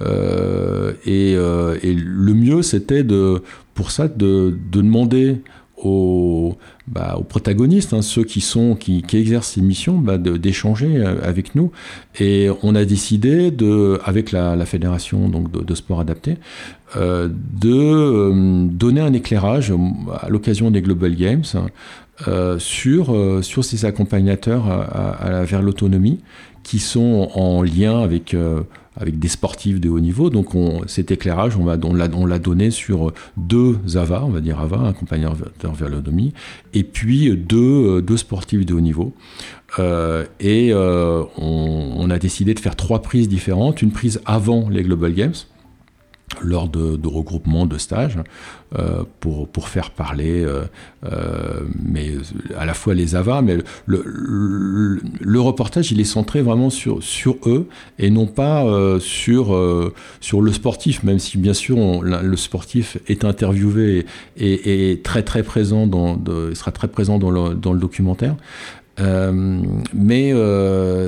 euh, 0.00 0.92
et, 1.04 1.34
euh, 1.36 1.78
et, 1.82 1.94
le 1.94 2.34
mieux 2.34 2.62
c'était 2.62 3.04
de 3.04 3.42
pour 3.74 3.92
ça 3.92 4.08
de, 4.08 4.56
de 4.72 4.80
demander 4.80 5.40
aux, 5.82 6.56
bah, 6.86 7.16
aux 7.18 7.22
protagonistes, 7.22 7.94
hein, 7.94 8.02
ceux 8.02 8.24
qui 8.24 8.40
sont 8.40 8.74
qui, 8.74 9.02
qui 9.02 9.16
exercent 9.16 9.52
ces 9.52 9.62
missions, 9.62 9.98
bah, 9.98 10.18
d'échanger 10.18 10.96
euh, 10.96 11.16
avec 11.22 11.54
nous. 11.54 11.72
Et 12.18 12.48
on 12.62 12.74
a 12.74 12.84
décidé 12.84 13.50
de, 13.50 13.98
avec 14.04 14.32
la, 14.32 14.56
la 14.56 14.66
fédération 14.66 15.28
donc 15.28 15.50
de, 15.50 15.60
de 15.60 15.74
sport 15.74 16.00
adapté, 16.00 16.36
euh, 16.96 17.28
de 17.30 17.72
euh, 17.72 18.66
donner 18.66 19.00
un 19.00 19.12
éclairage 19.12 19.72
à 20.20 20.28
l'occasion 20.28 20.70
des 20.70 20.82
Global 20.82 21.14
Games 21.14 21.44
euh, 22.26 22.58
sur 22.58 23.16
sur 23.42 23.64
ces 23.64 23.84
accompagnateurs 23.84 24.68
à, 24.68 25.10
à, 25.10 25.44
vers 25.44 25.62
l'autonomie 25.62 26.18
qui 26.62 26.78
sont 26.78 27.30
en 27.34 27.62
lien 27.62 28.00
avec 28.00 28.34
euh, 28.34 28.62
avec 28.96 29.18
des 29.18 29.28
sportifs 29.28 29.80
de 29.80 29.88
haut 29.88 30.00
niveau. 30.00 30.28
Donc 30.28 30.54
on, 30.54 30.82
cet 30.86 31.10
éclairage, 31.10 31.56
on, 31.56 31.64
va, 31.64 31.76
on 31.82 31.94
l'a 31.94 32.08
on 32.12 32.26
donné 32.38 32.70
sur 32.70 33.12
deux 33.36 33.78
AVA, 33.94 34.24
on 34.24 34.28
va 34.28 34.40
dire 34.40 34.60
AVA, 34.60 34.88
accompagnateur 34.88 35.74
vers 35.74 35.88
l'autonomie, 35.88 36.34
et 36.74 36.82
puis 36.82 37.34
deux, 37.34 38.02
deux 38.02 38.16
sportifs 38.16 38.66
de 38.66 38.74
haut 38.74 38.80
niveau. 38.80 39.14
Euh, 39.78 40.24
et 40.40 40.70
euh, 40.72 41.24
on, 41.36 42.10
a 42.10 42.18
décidé 42.18 42.54
de 42.54 42.60
faire 42.60 42.76
trois 42.76 43.02
prises 43.02 43.28
différentes. 43.28 43.82
Une 43.82 43.92
prise 43.92 44.20
avant 44.24 44.68
les 44.68 44.82
Global 44.82 45.12
Games, 45.12 45.34
lors 46.42 46.68
de, 46.68 47.06
regroupements, 47.06 47.66
de 47.66 47.78
stages, 47.78 48.18
euh, 48.78 49.02
pour, 49.18 49.48
pour 49.48 49.68
faire 49.68 49.90
parler 49.90 50.44
euh, 50.44 50.62
euh, 51.04 51.62
mais 51.82 52.12
à 52.56 52.64
la 52.64 52.74
fois 52.74 52.94
les 52.94 53.16
avars, 53.16 53.42
mais 53.42 53.58
le, 53.86 55.00
le, 55.20 55.40
reportage, 55.40 55.90
il 55.90 56.00
est 56.00 56.04
centré 56.04 56.40
vraiment 56.40 56.70
sur, 56.70 57.02
sur 57.02 57.36
eux 57.46 57.66
et 57.98 58.10
non 58.10 58.26
pas 58.26 58.64
sur, 59.00 59.92
sur 60.20 60.42
le 60.42 60.52
sportif, 60.52 61.02
même 61.02 61.18
si 61.18 61.38
bien 61.38 61.54
sûr 61.54 62.02
le 62.02 62.36
sportif 62.36 62.98
est 63.08 63.24
interviewé 63.24 64.06
et, 64.36 64.92
est 64.92 65.02
très 65.02 65.22
très 65.22 65.42
présent, 65.42 65.86
dans, 65.86 66.18
sera 66.54 66.70
très 66.70 66.88
présent 66.88 67.18
dans 67.18 67.30
le, 67.30 67.54
dans 67.54 67.72
le 67.72 67.80
documentaire. 67.80 68.36
Mais 69.00 70.32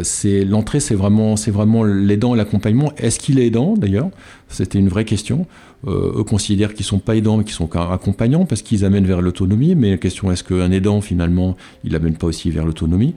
c'est 0.02 0.44
l'entrée, 0.44 0.80
c'est 0.80 0.94
vraiment, 0.94 1.36
c'est 1.36 1.50
vraiment 1.50 1.84
l'aidant 1.84 2.34
et 2.34 2.38
l'accompagnement. 2.38 2.92
Est-ce 2.96 3.18
qu'il 3.18 3.38
est 3.38 3.46
aidant 3.46 3.74
d'ailleurs? 3.76 4.10
C'était 4.48 4.78
une 4.78 4.88
vraie 4.88 5.04
question. 5.04 5.46
Euh, 5.86 6.20
eux 6.20 6.24
considèrent 6.24 6.74
qu'ils 6.74 6.84
ne 6.84 6.88
sont 6.88 6.98
pas 6.98 7.16
aidants, 7.16 7.38
mais 7.38 7.44
qu'ils 7.44 7.54
sont 7.54 7.68
accompagnants 7.76 8.44
parce 8.44 8.62
qu'ils 8.62 8.84
amènent 8.84 9.06
vers 9.06 9.20
l'autonomie. 9.20 9.74
Mais 9.74 9.90
la 9.90 9.96
question 9.96 10.30
est-ce 10.30 10.44
qu'un 10.44 10.70
aidant, 10.70 11.00
finalement, 11.00 11.56
il 11.84 11.92
n'amène 11.92 12.16
pas 12.16 12.28
aussi 12.28 12.50
vers 12.50 12.64
l'autonomie? 12.64 13.14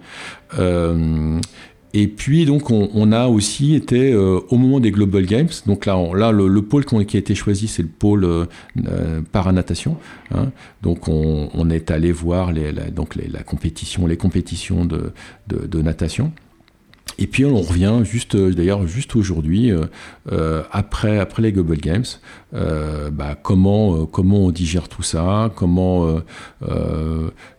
Euh, 0.58 1.40
et 1.98 2.08
puis 2.10 2.46
donc 2.46 2.72
on, 2.72 3.12
a 3.14 3.28
aussi 3.28 3.74
été 3.74 4.12
euh, 4.12 4.42
au 4.50 4.58
moment 4.58 4.82
des 4.82 4.92
Global 4.92 5.26
Games. 5.26 5.50
Donc 5.66 5.86
là, 5.86 5.98
là 6.14 6.32
le, 6.34 6.62
pôle 6.62 6.84
qui 6.84 7.16
a 7.16 7.20
été 7.20 7.34
choisi, 7.36 7.70
c'est 7.70 7.84
le 7.84 7.88
pôle 7.88 8.28
paranatation. 9.32 9.96
Hein. 10.32 10.52
Donc 10.82 11.08
on, 11.08 11.70
est 11.70 11.92
allé 11.92 12.12
voir 12.12 12.52
les, 12.52 12.74
la, 12.74 12.92
donc 12.92 13.16
la 13.16 13.44
compétition, 13.44 14.08
les 14.08 14.18
compétitions 14.18 14.86
de 14.86 15.82
natation. 15.82 16.34
Et 17.18 17.28
puis 17.28 17.46
on 17.46 17.62
revient 17.62 18.02
juste, 18.04 18.36
euh, 18.36 18.54
d'ailleurs 18.54 18.88
juste 18.88 19.16
aujourd'hui, 19.16 19.72
euh, 19.72 19.86
euh, 20.32 20.64
après, 20.72 21.20
après 21.20 21.42
les 21.42 21.52
Global 21.52 21.78
Games, 21.78 22.06
bah, 23.12 23.38
comment, 23.44 24.06
comment 24.06 24.46
on 24.46 24.52
digère 24.52 24.88
tout 24.88 25.04
ça, 25.04 25.52
comment 25.58 26.22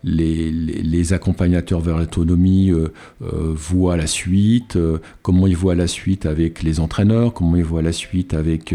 les, 0.02 1.12
accompagnateurs 1.12 1.80
vers 1.80 1.98
l'autonomie 1.98 2.72
voient 3.20 3.98
la 3.98 4.06
suite, 4.06 4.78
comment 5.20 5.46
ils 5.46 5.56
voient 5.56 5.74
la 5.74 5.86
suite 5.86 6.24
avec 6.24 6.62
les 6.62 6.80
entraîneurs, 6.80 7.34
comment 7.34 7.56
ils 7.56 7.64
voient 7.64 7.82
la 7.82 7.92
suite 7.92 8.32
avec 8.32 8.74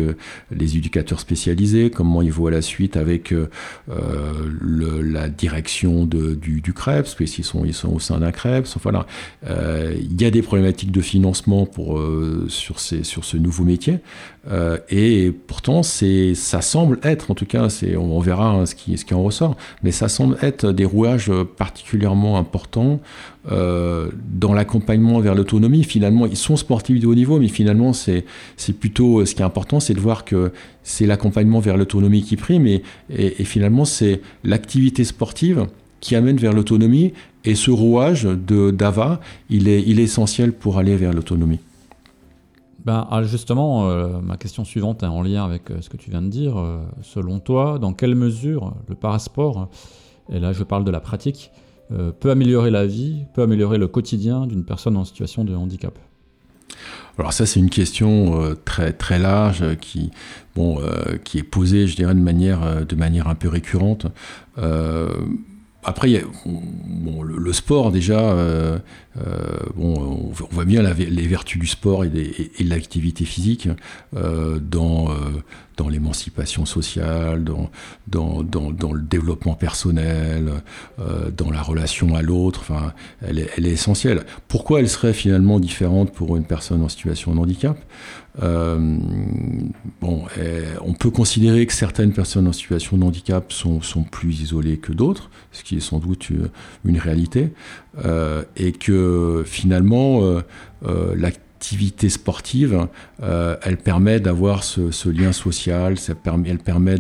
les 0.51 0.77
éducateurs 0.77 1.19
spécialisés, 1.19 1.89
comment 1.89 2.21
ils 2.21 2.31
voient 2.31 2.51
la 2.51 2.61
suite 2.61 2.97
avec 2.97 3.33
la 3.87 5.27
direction 5.27 6.05
du, 6.05 6.61
du 6.61 6.73
CREPS, 6.73 7.15
parce 7.15 7.41
sont, 7.41 7.65
ils 7.65 7.73
sont 7.73 7.93
au 7.93 7.99
sein 7.99 8.19
d'un 8.19 8.31
CREPS. 8.31 8.75
Enfin, 8.75 8.91
là, 8.91 9.07
il 9.95 10.21
y 10.21 10.25
a 10.25 10.29
des 10.29 10.43
problématiques 10.43 10.70
de 10.71 11.01
financement 11.01 11.65
pour, 11.65 11.97
euh, 11.97 12.45
sur, 12.49 12.79
ces, 12.79 13.03
sur 13.03 13.23
ce 13.23 13.37
nouveau 13.37 13.63
métier. 13.63 13.99
Euh, 14.49 14.77
et 14.89 15.31
pourtant, 15.31 15.83
ça 15.83 16.61
semble 16.61 16.99
être, 17.03 17.31
en 17.31 17.35
tout 17.35 17.45
cas, 17.45 17.69
c'est, 17.69 17.95
on, 17.95 18.19
verra 18.19 18.49
hein, 18.49 18.65
ce, 18.65 18.75
qui, 18.75 18.97
ce 18.97 19.05
qui 19.05 19.13
en 19.13 19.23
ressort, 19.23 19.55
mais 19.83 19.91
ça 19.91 20.09
semble 20.09 20.37
être 20.41 20.71
des 20.71 20.85
rouages 20.85 21.31
particulièrement 21.57 22.37
importants 22.37 22.99
euh, 23.51 24.09
dans 24.33 24.53
l'accompagnement 24.53 25.19
vers 25.19 25.35
l'autonomie. 25.35 25.83
Finalement, 25.83 26.25
ils 26.25 26.37
sont 26.37 26.55
sportifs 26.55 26.99
de 26.99 27.07
haut 27.07 27.15
niveau, 27.15 27.39
mais 27.39 27.47
finalement, 27.47 27.93
c'est 27.93 28.23
plutôt 28.79 29.25
ce 29.25 29.35
qui 29.35 29.41
est 29.41 29.45
important, 29.45 29.79
c'est 29.79 29.93
de 29.93 29.99
voir 29.99 30.25
que 30.25 30.51
c'est 30.83 31.05
l'accompagnement 31.05 31.59
vers 31.59 31.77
l'autonomie 31.77 32.23
qui 32.23 32.35
prime, 32.35 32.65
et, 32.65 32.81
et 33.09 33.43
finalement, 33.43 33.85
c'est 33.85 34.21
l'activité 34.43 35.03
sportive 35.03 35.67
qui 36.01 36.15
amène 36.15 36.37
vers 36.37 36.51
l'autonomie. 36.51 37.13
Et 37.43 37.55
ce 37.55 37.71
rouage 37.71 38.23
de 38.23 38.71
d'AVA, 38.71 39.19
il 39.49 39.67
est, 39.67 39.81
il 39.81 39.99
est 39.99 40.03
essentiel 40.03 40.53
pour 40.53 40.77
aller 40.77 40.95
vers 40.95 41.13
l'autonomie. 41.13 41.59
Ben, 42.85 43.07
ah, 43.11 43.23
justement, 43.23 43.89
euh, 43.89 44.19
ma 44.21 44.37
question 44.37 44.65
suivante 44.65 45.03
est 45.03 45.07
en 45.07 45.21
lien 45.21 45.45
avec 45.45 45.69
euh, 45.69 45.81
ce 45.81 45.89
que 45.89 45.97
tu 45.97 46.09
viens 46.09 46.21
de 46.21 46.29
dire. 46.29 46.57
Euh, 46.57 46.79
selon 47.03 47.39
toi, 47.39 47.77
dans 47.79 47.93
quelle 47.93 48.15
mesure 48.15 48.73
le 48.87 48.95
parasport, 48.95 49.69
et 50.31 50.39
là 50.39 50.51
je 50.51 50.63
parle 50.63 50.83
de 50.83 50.91
la 50.91 50.99
pratique, 50.99 51.51
peut 52.21 52.31
améliorer 52.31 52.71
la 52.71 52.85
vie, 52.85 53.25
peut 53.33 53.41
améliorer 53.41 53.77
le 53.77 53.89
quotidien 53.89 54.47
d'une 54.47 54.63
personne 54.63 54.95
en 54.95 55.03
situation 55.03 55.43
de 55.43 55.53
handicap? 55.53 55.93
Alors 57.17 57.33
ça 57.33 57.45
c'est 57.45 57.59
une 57.59 57.69
question 57.69 58.55
très 58.63 58.93
très 58.93 59.19
large 59.19 59.75
qui 59.81 60.09
bon 60.55 60.79
qui 61.25 61.39
est 61.39 61.43
posée 61.43 61.85
je 61.87 61.97
dirais 61.97 62.15
de 62.15 62.21
manière 62.21 62.85
de 62.85 62.95
manière 62.95 63.27
un 63.27 63.35
peu 63.35 63.49
récurrente 63.49 64.07
après, 65.83 66.23
bon, 66.45 67.23
le, 67.23 67.53
sport 67.53 67.91
déjà, 67.91 68.19
euh, 68.19 68.77
euh, 69.17 69.57
bon, 69.75 70.31
on 70.41 70.53
voit 70.53 70.65
bien 70.65 70.83
les 70.83 71.27
vertus 71.27 71.59
du 71.59 71.67
sport 71.67 72.03
et, 72.03 72.09
de 72.09 72.69
l'activité 72.69 73.25
physique 73.25 73.67
euh, 74.15 74.59
dans, 74.59 75.09
dans 75.81 75.89
l'émancipation 75.89 76.65
sociale, 76.65 77.43
dans, 77.43 77.69
dans, 78.07 78.43
dans, 78.43 78.93
le 78.93 79.01
développement 79.01 79.55
personnel, 79.55 80.51
dans 81.35 81.49
la 81.49 81.61
relation 81.61 82.15
à 82.15 82.21
l'autre. 82.21 82.61
Enfin, 82.61 82.93
elle 83.21 83.39
est, 83.39 83.49
elle 83.57 83.65
est 83.65 83.71
essentielle. 83.71 84.23
Pourquoi 84.47 84.79
elle 84.79 84.89
serait 84.89 85.13
finalement 85.13 85.59
différente 85.59 86.13
pour 86.13 86.37
une 86.37 86.45
personne 86.45 86.83
en 86.83 86.89
situation 86.89 87.33
de 87.33 87.39
handicap? 87.39 87.77
Euh, 88.41 88.97
bon, 89.99 90.23
eh, 90.39 90.63
on 90.81 90.93
peut 90.93 91.09
considérer 91.09 91.65
que 91.65 91.73
certaines 91.73 92.13
personnes 92.13 92.47
en 92.47 92.53
situation 92.53 92.97
de 92.97 93.03
handicap 93.03 93.51
sont, 93.51 93.81
sont 93.81 94.03
plus 94.03 94.41
isolées 94.41 94.77
que 94.77 94.93
d'autres, 94.93 95.29
ce 95.51 95.63
qui 95.63 95.77
est 95.77 95.81
sans 95.81 95.99
doute 95.99 96.29
une, 96.85 96.97
réalité, 96.97 97.53
euh, 98.05 98.43
et 98.55 98.71
que 98.71 99.43
finalement, 99.45 100.21
euh, 100.23 101.15
l'activité 101.61 102.09
sportive, 102.09 102.87
elle 103.21 103.77
permet 103.77 104.19
d'avoir 104.19 104.63
ce, 104.63 105.09
lien 105.09 105.31
social, 105.31 105.99
ça 105.99 106.15
permet, 106.15 106.49
elle 106.49 106.57
permet 106.57 106.95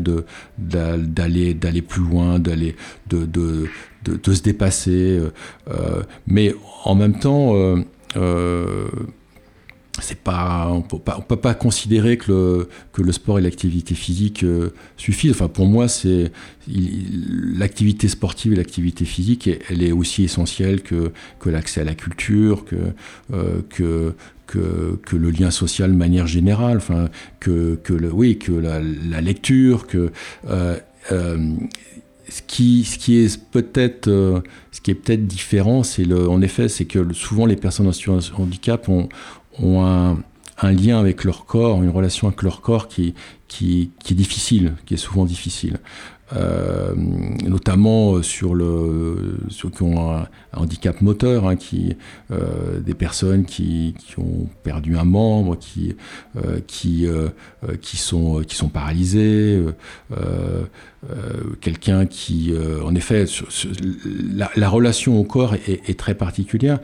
d'aller 0.59 1.53
d'aller 1.55 1.81
plus 1.81 2.03
loin, 2.03 2.37
d'aller 2.37 2.75
de, 3.09 3.67
se 4.05 4.41
dépasser, 4.43 5.19
mais 6.27 6.53
en 6.85 6.93
même 6.93 7.17
temps 7.17 7.55
c'est 9.99 10.19
pas, 10.19 10.69
on 10.69 10.81
peut 10.81 10.99
pas, 10.99 11.19
peut 11.19 11.35
pas 11.35 11.53
considérer 11.53 12.17
que 12.17 12.31
le, 12.31 12.69
que 12.93 13.01
le 13.01 13.11
sport 13.11 13.39
et 13.39 13.41
l'activité 13.41 13.93
physique 13.93 14.43
euh, 14.43 14.69
suffisent. 14.95 15.31
Enfin, 15.31 15.49
pour 15.49 15.65
moi, 15.65 15.87
c'est 15.87 16.31
l'activité 16.67 18.07
sportive 18.07 18.53
et 18.53 18.55
l'activité 18.55 19.03
physique, 19.03 19.49
elle 19.69 19.83
est 19.83 19.91
aussi 19.91 20.23
essentielle 20.23 20.81
que, 20.81 21.11
que 21.39 21.49
l'accès 21.49 21.81
à 21.81 21.83
la 21.83 21.93
culture, 21.93 22.63
que, 22.63 22.75
euh, 23.33 23.61
que, 23.69 24.13
que, 24.47 24.97
que, 25.05 25.15
le 25.17 25.29
lien 25.29 25.51
social 25.51 25.91
de 25.91 25.97
manière 25.97 26.27
générale, 26.27 26.77
enfin, 26.77 27.09
que, 27.39 27.75
que 27.83 27.93
oui, 27.93 28.37
que 28.37 28.53
la, 28.53 28.79
lecture, 29.21 29.87
que 29.87 30.11
euh, 30.49 30.77
ce 32.29 32.41
qui, 32.47 32.85
ce 32.85 32.97
qui 32.97 33.17
est 33.17 33.41
peut-être 33.51 34.09
ce 34.71 34.79
qui 34.79 34.91
est 34.91 34.95
peut-être 34.95 35.27
différent, 35.27 35.83
c'est 35.83 36.11
en 36.13 36.41
effet, 36.41 36.69
c'est 36.69 36.85
que 36.85 37.11
souvent 37.11 37.45
les 37.45 37.57
personnes 37.57 37.87
en 37.87 37.91
situation 37.91 38.35
de 38.37 38.41
handicap 38.41 38.87
ont, 38.87 39.09
ont 39.59 39.85
un, 39.85 40.17
lien 40.63 40.99
avec 40.99 41.23
leur 41.23 41.45
corps, 41.45 41.81
une 41.81 41.89
relation 41.89 42.27
avec 42.27 42.43
leur 42.43 42.61
corps 42.61 42.87
qui, 42.87 43.15
qui, 43.47 43.91
est 44.09 44.13
difficile, 44.13 44.75
qui 44.85 44.93
est 44.93 44.97
souvent 44.97 45.25
difficile. 45.25 45.79
Euh, 46.33 46.93
notamment 46.95 48.21
sur 48.23 48.55
le 48.55 49.37
ceux 49.49 49.69
qui 49.69 49.83
ont 49.83 50.15
un, 50.15 50.27
handicap 50.53 51.01
moteur, 51.01 51.45
hein, 51.45 51.57
qui, 51.57 51.97
euh, 52.31 52.79
des 52.79 52.93
personnes 52.93 53.43
qui, 53.43 53.95
ont 54.17 54.47
perdu 54.63 54.97
un 54.97 55.03
membre, 55.03 55.57
qui, 55.57 55.95
euh, 56.37 56.59
qui, 56.67 57.07
qui, 57.81 57.97
sont, 57.97 58.43
qui 58.47 58.55
sont 58.55 58.69
paralysées, 58.69 59.61
quelqu'un 61.59 62.05
qui, 62.05 62.53
en 62.83 62.95
effet, 62.95 63.25
la, 64.55 64.69
relation 64.69 65.19
au 65.19 65.23
corps 65.23 65.55
est 65.55 65.99
très 65.99 66.15
particulière 66.15 66.79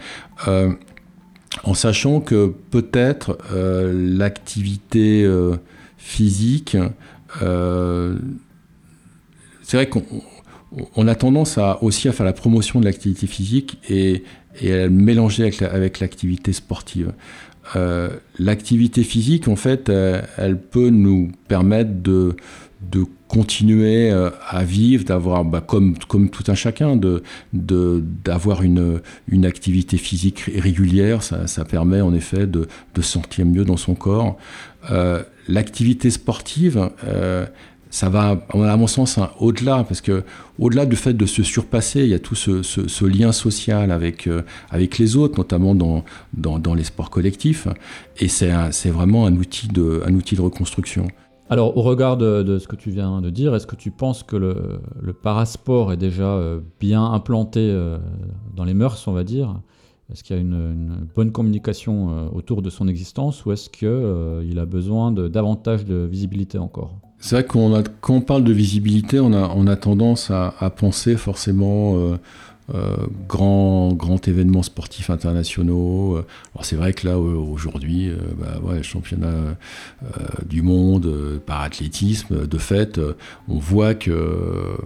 en 1.63 1.73
sachant 1.73 2.21
que 2.21 2.53
peut-être 2.71 3.37
euh, 3.53 3.91
l'activité 3.93 5.23
euh, 5.23 5.55
physique, 5.97 6.77
euh, 7.41 8.17
c'est 9.63 9.77
vrai 9.77 9.89
qu'on 9.89 11.07
a 11.07 11.15
tendance 11.15 11.59
aussi 11.81 12.07
à 12.07 12.13
faire 12.13 12.25
la 12.25 12.33
promotion 12.33 12.79
de 12.79 12.85
l'activité 12.85 13.27
physique 13.27 13.79
et, 13.89 14.23
à 14.63 14.89
mélanger 14.89 15.51
avec 15.61 15.99
l'activité 15.99 16.51
sportive. 16.53 17.11
l'activité 18.39 19.03
physique, 19.03 19.47
en 19.47 19.55
fait, 19.55 19.89
elle 19.89 20.57
peut 20.57 20.89
nous 20.89 21.31
permettre 21.47 21.91
de, 22.01 22.35
de 22.81 23.05
continuer 23.27 24.11
euh, 24.11 24.29
à 24.47 24.63
vivre, 24.63 25.03
d'avoir, 25.03 25.43
bah, 25.43 25.61
comme, 25.61 25.95
tout 25.97 26.43
un 26.47 26.55
chacun, 26.55 26.95
de, 26.95 27.23
d'avoir 27.53 28.61
une, 28.61 29.01
une 29.27 29.45
activité 29.45 29.97
physique 29.97 30.49
régulière. 30.55 31.23
Ça, 31.23 31.47
ça 31.47 31.65
permet 31.65 32.01
en 32.01 32.13
effet 32.13 32.47
de, 32.47 32.67
se 32.95 33.01
sentir 33.01 33.45
mieux 33.45 33.65
dans 33.65 33.77
son 33.77 33.95
corps. 33.95 34.37
Euh, 34.91 35.23
l'activité 35.47 36.09
sportive, 36.11 36.89
euh, 37.03 37.45
ça 37.89 38.09
va, 38.09 38.45
à 38.53 38.77
mon 38.77 38.87
sens, 38.87 39.17
hein, 39.17 39.31
au-delà, 39.39 39.83
parce 39.83 40.01
que 40.01 40.23
au-delà 40.59 40.85
du 40.85 40.95
fait 40.95 41.13
de 41.13 41.25
se 41.25 41.41
surpasser, 41.41 42.01
il 42.01 42.09
y 42.09 42.13
a 42.13 42.19
tout 42.19 42.35
ce, 42.35 42.61
ce, 42.61 43.05
lien 43.05 43.31
social 43.31 43.91
avec, 43.91 44.29
avec 44.69 44.97
les 44.97 45.15
autres, 45.15 45.37
notamment 45.37 45.73
dans, 45.73 46.03
dans, 46.33 46.59
dans 46.59 46.73
les 46.73 46.83
sports 46.83 47.09
collectifs, 47.09 47.67
et 48.17 48.27
c'est, 48.27 48.51
c'est 48.71 48.89
vraiment 48.89 49.25
un 49.25 49.35
outil, 49.35 49.69
de, 49.69 50.03
un 50.05 50.13
outil 50.13 50.35
de 50.35 50.41
reconstruction. 50.41 51.07
Alors, 51.49 51.77
au 51.77 51.81
regard 51.81 52.17
de, 52.17 52.59
ce 52.59 52.67
que 52.67 52.75
tu 52.75 52.89
viens 52.89 53.21
de 53.21 53.29
dire, 53.29 53.55
est-ce 53.55 53.67
que 53.67 53.75
tu 53.75 53.91
penses 53.91 54.23
que 54.23 54.35
le, 54.35 55.13
parasport 55.13 55.93
est 55.93 55.97
déjà 55.97 56.25
euh, 56.25 56.59
bien 56.79 57.05
implanté 57.05 57.61
euh, 57.61 57.97
dans 58.55 58.65
les 58.65 58.73
mœurs, 58.73 59.07
on 59.07 59.13
va 59.13 59.23
dire? 59.23 59.61
Est-ce 60.11 60.23
qu'il 60.23 60.35
y 60.35 60.39
a 60.39 60.41
une, 60.41 61.07
bonne 61.15 61.31
communication 61.31 62.09
euh, 62.09 62.27
autour 62.33 62.61
de 62.61 62.69
son 62.69 62.87
existence 62.87 63.45
ou 63.45 63.51
est-ce 63.53 63.69
qu'il 63.69 64.59
a 64.59 64.65
besoin 64.65 65.11
de 65.11 65.27
davantage 65.27 65.85
de 65.85 66.05
visibilité 66.09 66.57
encore? 66.57 66.99
C'est 67.19 67.35
vrai 67.35 67.45
qu'on 67.45 67.81
quand 68.01 68.15
on 68.15 68.21
parle 68.21 68.43
de 68.43 68.53
visibilité, 68.53 69.19
on 69.19 69.33
a, 69.33 69.75
tendance 69.75 70.29
à, 70.31 70.51
penser 70.77 71.15
forcément 71.15 72.17
grands, 73.27 73.93
grands 73.93 74.19
événements 74.27 74.63
sportifs 74.63 75.09
internationaux. 75.09 76.17
Alors 76.53 76.65
c'est 76.65 76.75
vrai 76.75 76.93
que 76.93 77.07
là 77.07 77.17
aujourd'hui, 77.17 78.09
euh, 78.09 78.17
bah, 78.37 78.81
championnat 78.81 79.27
euh, 79.27 79.55
du 80.45 80.61
monde 80.61 81.39
par 81.45 81.61
athlétisme, 81.61 82.47
de 82.47 82.57
fait, 82.57 82.99
on 83.47 83.57
voit 83.57 83.95
que 83.95 84.77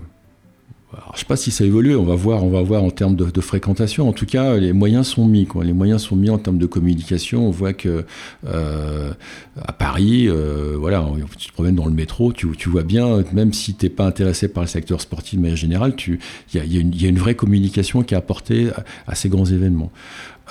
je 0.94 1.12
ne 1.14 1.18
sais 1.18 1.26
pas 1.26 1.38
si 1.38 1.52
ça 1.52 1.64
évolue, 1.64 1.96
on 1.96 2.04
va 2.04 2.16
voir, 2.16 2.44
on 2.44 2.50
va 2.50 2.62
voir 2.62 2.84
en 2.84 2.90
termes 2.90 3.16
de, 3.16 3.42
fréquentation. 3.42 4.10
En 4.10 4.14
tout 4.14 4.26
cas, 4.26 4.58
les 4.58 4.74
moyens 4.74 5.08
sont 5.08 5.26
mis. 5.26 5.48
Les 5.64 5.74
moyens 5.74 6.02
sont 6.02 6.16
mis 6.16 6.30
en 6.30 6.38
termes 6.38 6.58
de 6.58 6.66
communication. 6.66 7.48
On 7.48 7.52
voit 7.52 7.74
que 7.74 8.06
euh, 8.48 9.14
à 9.62 9.72
Paris, 9.72 10.28
euh, 10.28 10.76
voilà, 10.78 11.06
tu 11.38 11.48
te 11.48 11.54
promènes 11.54 11.76
dans 11.76 11.86
le 11.86 11.94
métro, 11.94 12.34
tu, 12.34 12.48
vois 12.68 12.84
bien, 12.84 13.24
même 13.32 13.54
si 13.54 13.74
tu 13.74 13.86
n'es 13.86 13.90
pas 13.90 14.06
intéressé 14.06 14.48
par 14.48 14.64
le 14.64 14.68
secteur 14.68 15.00
sportif 15.00 15.38
de 15.38 15.42
manière 15.42 15.58
générale, 15.58 15.94
il 16.08 16.20
y, 16.54 16.78
y, 16.78 17.06
a, 17.06 17.10
une 17.10 17.20
vraie 17.20 17.36
communication 17.36 18.04
qui 18.04 18.14
est 18.14 18.18
apportée 18.18 18.70
à 19.08 19.16
ces 19.16 19.30
grands 19.30 19.46
événements. 19.46 19.92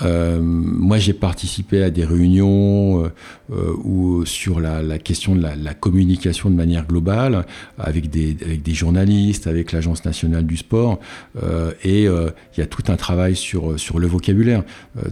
Euh, 0.02 0.38
moi, 0.40 0.98
j'ai 0.98 1.12
participé 1.12 1.82
à 1.82 1.90
des 1.90 2.04
réunions 2.04 3.04
euh, 3.04 3.08
euh, 3.52 3.74
où, 3.84 4.24
sur 4.24 4.60
la, 4.60 4.82
la 4.82 4.98
question 4.98 5.34
de 5.34 5.42
la, 5.42 5.56
la, 5.56 5.74
communication 5.74 6.50
de 6.50 6.54
manière 6.54 6.86
globale, 6.86 7.46
avec 7.78 8.10
des, 8.10 8.36
avec 8.42 8.62
des 8.62 8.74
journalistes, 8.74 9.46
avec 9.46 9.72
l'Agence 9.72 10.04
nationale 10.04 10.44
du 10.44 10.56
sport, 10.56 11.00
euh, 11.42 11.72
et 11.84 12.04
il 12.04 12.58
y 12.58 12.60
a 12.60 12.66
tout 12.66 12.84
un 12.88 12.96
travail 12.96 13.36
sur, 13.36 13.78
sur 13.78 13.98
le 13.98 14.06
vocabulaire. 14.06 14.62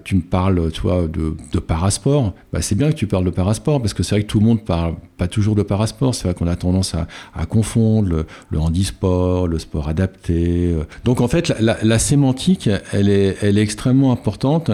tu 0.04 0.16
me 0.16 0.20
parles, 0.20 0.70
toi, 0.72 1.06
de, 1.06 1.34
de 1.52 1.58
parasport. 1.58 2.34
Bah, 2.52 2.62
c'est 2.62 2.74
bien 2.74 2.90
que 2.90 2.96
tu 2.96 3.06
parles 3.06 3.24
de 3.24 3.30
parasport, 3.30 3.80
parce 3.80 3.94
que 3.94 4.02
c'est 4.02 4.14
vrai 4.14 4.22
que 4.22 4.28
tout 4.28 4.40
le 4.40 4.46
monde 4.46 4.64
parle 4.64 4.94
pas 5.16 5.28
toujours 5.28 5.54
de 5.54 5.62
parasport. 5.62 6.14
C'est 6.14 6.24
vrai 6.24 6.34
qu'on 6.34 6.46
a 6.46 6.56
tendance 6.56 6.94
à, 6.94 7.06
à 7.34 7.46
confondre 7.46 8.08
le, 8.08 8.26
le, 8.50 8.58
handisport, 8.58 9.48
le 9.48 9.58
sport 9.58 9.88
adapté. 9.88 10.74
Donc, 11.04 11.20
en 11.20 11.28
fait, 11.28 11.48
la, 11.60 11.78
la 11.82 11.98
sémantique, 11.98 12.68
elle 12.92 13.08
est, 13.08 13.36
elle 13.42 13.58
est 13.58 13.62
extrêmement 13.62 14.12
importante. 14.12 14.70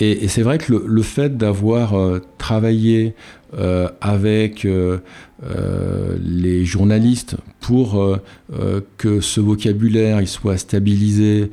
Et, 0.00 0.28
c'est 0.28 0.42
vrai 0.42 0.58
que 0.58 0.72
le, 0.72 1.02
fait 1.02 1.36
d'avoir 1.36 1.94
euh, 1.94 2.20
travaillé 2.38 3.14
euh, 3.56 3.88
avec 4.00 4.64
euh, 4.64 4.98
les 6.20 6.64
journalistes 6.64 7.36
pour 7.60 8.18
que 8.98 9.20
ce 9.20 9.40
vocabulaire 9.40 10.26
soit 10.26 10.56
stabilisé, 10.56 11.50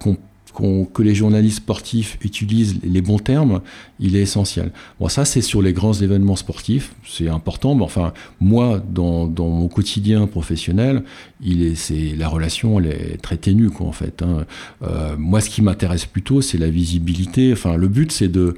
qu'on 0.00 0.16
que 0.52 1.02
les 1.02 1.14
journalistes 1.14 1.58
sportifs 1.58 2.18
utilisent 2.22 2.78
les 2.82 3.00
bons 3.00 3.18
termes, 3.18 3.60
il 4.00 4.16
est 4.16 4.22
essentiel. 4.22 4.70
Bon, 5.00 5.08
ça, 5.08 5.24
c'est 5.24 5.40
sur 5.40 5.62
les 5.62 5.72
grands 5.72 5.94
événements 5.94 6.36
sportifs, 6.36 6.94
c'est 7.06 7.28
important, 7.28 7.74
mais 7.74 7.84
enfin, 7.84 8.12
moi, 8.40 8.82
dans, 8.90 9.28
mon 9.38 9.68
quotidien 9.68 10.26
professionnel, 10.26 11.04
c'est, 11.74 12.14
la 12.16 12.28
relation, 12.28 12.78
elle 12.78 12.86
est 12.86 13.22
très 13.22 13.36
ténue, 13.36 13.70
quoi, 13.70 13.86
en 13.86 13.92
fait. 13.92 14.22
Hein. 14.22 14.44
Euh, 14.82 15.16
moi, 15.16 15.40
ce 15.40 15.50
qui 15.50 15.62
m'intéresse 15.62 16.06
plutôt, 16.06 16.40
c'est 16.40 16.58
la 16.58 16.68
visibilité. 16.68 17.52
Enfin, 17.52 17.76
le 17.76 17.88
but, 17.88 18.12
c'est 18.12 18.28
de, 18.28 18.54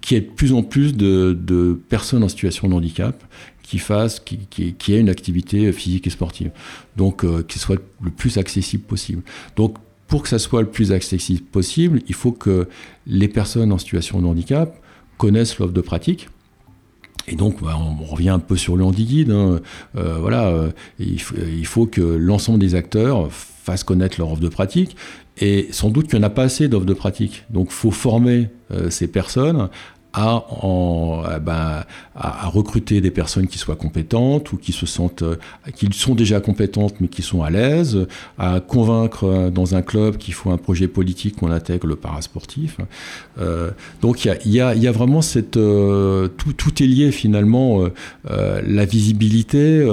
qu'il 0.00 0.16
y 0.16 0.20
ait 0.20 0.24
de 0.24 0.30
plus 0.30 0.52
en 0.52 0.62
plus 0.62 0.94
de, 0.96 1.78
personnes 1.88 2.22
en 2.22 2.28
situation 2.28 2.68
de 2.68 2.74
handicap 2.74 3.22
qui 3.62 3.78
fassent, 3.78 4.20
qui, 4.20 4.92
aient 4.92 5.00
une 5.00 5.08
activité 5.08 5.72
physique 5.72 6.06
et 6.06 6.10
sportive. 6.10 6.50
Donc, 6.96 7.24
euh, 7.24 7.42
qui 7.42 7.58
soit 7.58 7.80
le 8.02 8.10
plus 8.10 8.36
accessible 8.38 8.82
possible. 8.82 9.22
Donc, 9.56 9.78
pour 10.06 10.22
que 10.22 10.28
ça 10.28 10.38
soit 10.38 10.62
le 10.62 10.68
plus 10.68 10.92
accessible 10.92 11.42
possible, 11.42 12.00
il 12.08 12.14
faut 12.14 12.32
que 12.32 12.68
les 13.06 13.28
personnes 13.28 13.72
en 13.72 13.78
situation 13.78 14.20
de 14.20 14.26
handicap 14.26 14.78
connaissent 15.18 15.58
l'offre 15.58 15.72
de 15.72 15.80
pratique. 15.80 16.28
Et 17.26 17.36
donc, 17.36 17.62
bah, 17.62 17.78
on 17.78 18.04
revient 18.04 18.30
un 18.30 18.38
peu 18.38 18.56
sur 18.56 18.76
le 18.76 18.84
handi 18.84 19.26
hein. 19.30 19.60
euh, 19.96 20.18
voilà, 20.20 20.48
euh, 20.48 20.70
il, 20.98 21.18
faut, 21.66 21.86
que 21.86 22.02
l'ensemble 22.02 22.58
des 22.58 22.74
acteurs 22.74 23.32
fassent 23.32 23.84
connaître 23.84 24.20
leur 24.20 24.32
offre 24.32 24.42
de 24.42 24.48
pratique. 24.48 24.96
Et 25.38 25.68
sans 25.70 25.88
doute 25.88 26.08
qu'il 26.08 26.18
n'y 26.18 26.24
en 26.24 26.28
a 26.28 26.30
pas 26.30 26.44
assez 26.44 26.68
d'offres 26.68 26.86
de 26.86 26.94
pratique. 26.94 27.44
Donc, 27.50 27.70
faut 27.70 27.90
former 27.90 28.50
euh, 28.70 28.90
ces 28.90 29.08
personnes 29.08 29.68
à, 30.14 30.44
en, 30.48 31.24
eh 31.36 31.40
ben, 31.40 31.84
à, 32.14 32.46
recruter 32.48 33.00
des 33.00 33.10
personnes 33.10 33.48
qui 33.48 33.58
soient 33.58 33.74
compétentes 33.74 34.52
ou 34.52 34.56
qui 34.56 34.72
se 34.72 34.86
sentent, 34.86 35.22
euh, 35.22 35.36
qui 35.74 35.88
sont 35.92 36.14
déjà 36.14 36.40
compétentes 36.40 36.94
mais 37.00 37.08
qui 37.08 37.22
sont 37.22 37.42
à 37.42 37.50
l'aise, 37.50 38.06
à 38.38 38.60
convaincre 38.60 39.24
euh, 39.24 39.50
dans 39.50 39.74
un 39.74 39.82
club 39.82 40.16
qu'il 40.16 40.32
faut 40.32 40.50
un 40.50 40.56
projet 40.56 40.86
politique 40.86 41.36
qu'on 41.36 41.50
intègre 41.50 41.88
le 41.88 41.96
parasportif. 41.96 42.78
Euh, 43.40 43.72
donc 44.02 44.24
il 44.24 44.28
y 44.52 44.60
a, 44.60 44.74
y, 44.74 44.80
y 44.80 44.86
a, 44.86 44.92
vraiment 44.92 45.20
cette, 45.20 45.56
euh, 45.56 46.28
tout, 46.28 46.52
tout, 46.52 46.80
est 46.80 46.86
lié 46.86 47.10
finalement, 47.10 47.84
euh, 48.30 48.62
la 48.64 48.84
visibilité 48.84 49.84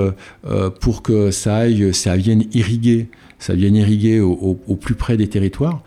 pour 0.80 1.02
que 1.02 1.32
ça 1.32 1.56
aille, 1.58 1.94
ça 1.94 2.16
vienne 2.16 2.44
irriguer, 2.54 3.10
ça 3.40 3.56
vienne 3.56 3.76
irriguer 3.76 4.20
au, 4.20 4.60
au 4.68 4.76
plus 4.76 4.96
près 4.96 5.18
des 5.18 5.28
territoires. 5.28 5.82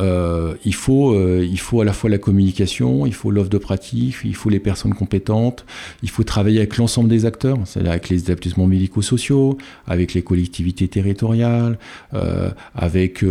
Euh, 0.00 0.54
il, 0.64 0.74
faut, 0.74 1.14
euh, 1.14 1.46
il 1.48 1.58
faut 1.58 1.80
à 1.80 1.84
la 1.84 1.92
fois 1.92 2.10
la 2.10 2.18
communication, 2.18 3.06
il 3.06 3.14
faut 3.14 3.30
l'offre 3.30 3.50
de 3.50 3.58
pratique, 3.58 4.16
il 4.24 4.34
faut 4.34 4.50
les 4.50 4.60
personnes 4.60 4.94
compétentes, 4.94 5.64
il 6.02 6.10
faut 6.10 6.24
travailler 6.24 6.58
avec 6.58 6.76
l'ensemble 6.76 7.08
des 7.08 7.24
acteurs, 7.24 7.58
c'est-à-dire 7.64 7.92
avec 7.92 8.08
les 8.08 8.20
établissements 8.20 8.66
médico-sociaux, 8.66 9.56
avec 9.86 10.14
les 10.14 10.22
collectivités 10.22 10.88
territoriales, 10.88 11.78
euh, 12.14 12.50
avec 12.74 13.24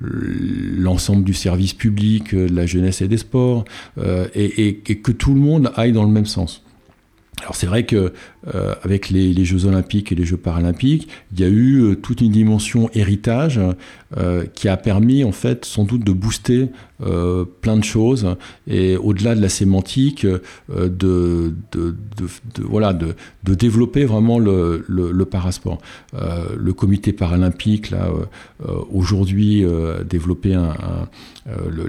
l'ensemble 0.00 1.24
du 1.24 1.34
service 1.34 1.74
public, 1.74 2.34
de 2.34 2.54
la 2.54 2.66
jeunesse 2.66 3.00
et 3.02 3.08
des 3.08 3.18
sports, 3.18 3.64
et, 4.34 4.68
et, 4.68 4.74
que 4.76 5.12
tout 5.12 5.34
le 5.34 5.40
monde 5.40 5.72
aille 5.76 5.92
dans 5.92 6.04
le 6.04 6.10
même 6.10 6.26
sens. 6.26 6.62
Alors 7.42 7.56
c'est 7.56 7.66
vrai 7.66 7.84
que 7.84 8.12
euh, 8.54 8.74
avec 8.84 9.10
les, 9.10 9.44
Jeux 9.44 9.66
Olympiques 9.66 10.12
et 10.12 10.14
les 10.14 10.24
Jeux 10.24 10.36
Paralympiques, 10.36 11.08
il 11.32 11.40
y 11.40 11.44
a 11.44 11.48
eu 11.48 11.80
euh, 11.80 11.94
toute 11.96 12.20
une 12.20 12.30
dimension 12.30 12.88
héritage 12.94 13.60
euh, 14.16 14.44
qui 14.54 14.68
a 14.68 14.76
permis 14.76 15.24
en 15.24 15.32
fait 15.32 15.64
sans 15.64 15.84
doute 15.84 16.04
de 16.04 16.12
booster 16.12 16.68
plein 17.60 17.76
de 17.76 17.84
choses 17.84 18.36
et 18.66 18.96
au-delà 18.96 19.34
de 19.34 19.40
la 19.40 19.48
sémantique, 19.48 20.26
de, 20.26 21.54
de, 21.72 21.94
voilà 22.60 22.92
de, 22.92 23.14
développer 23.54 24.04
vraiment 24.04 24.38
le, 24.38 24.84
le, 24.88 25.24
parasport. 25.24 25.78
le 26.12 26.72
Comité 26.72 27.12
paralympique 27.12 27.90
là 27.90 28.08
aujourd'hui 28.92 29.64
développer 30.08 30.54
un, 30.54 30.74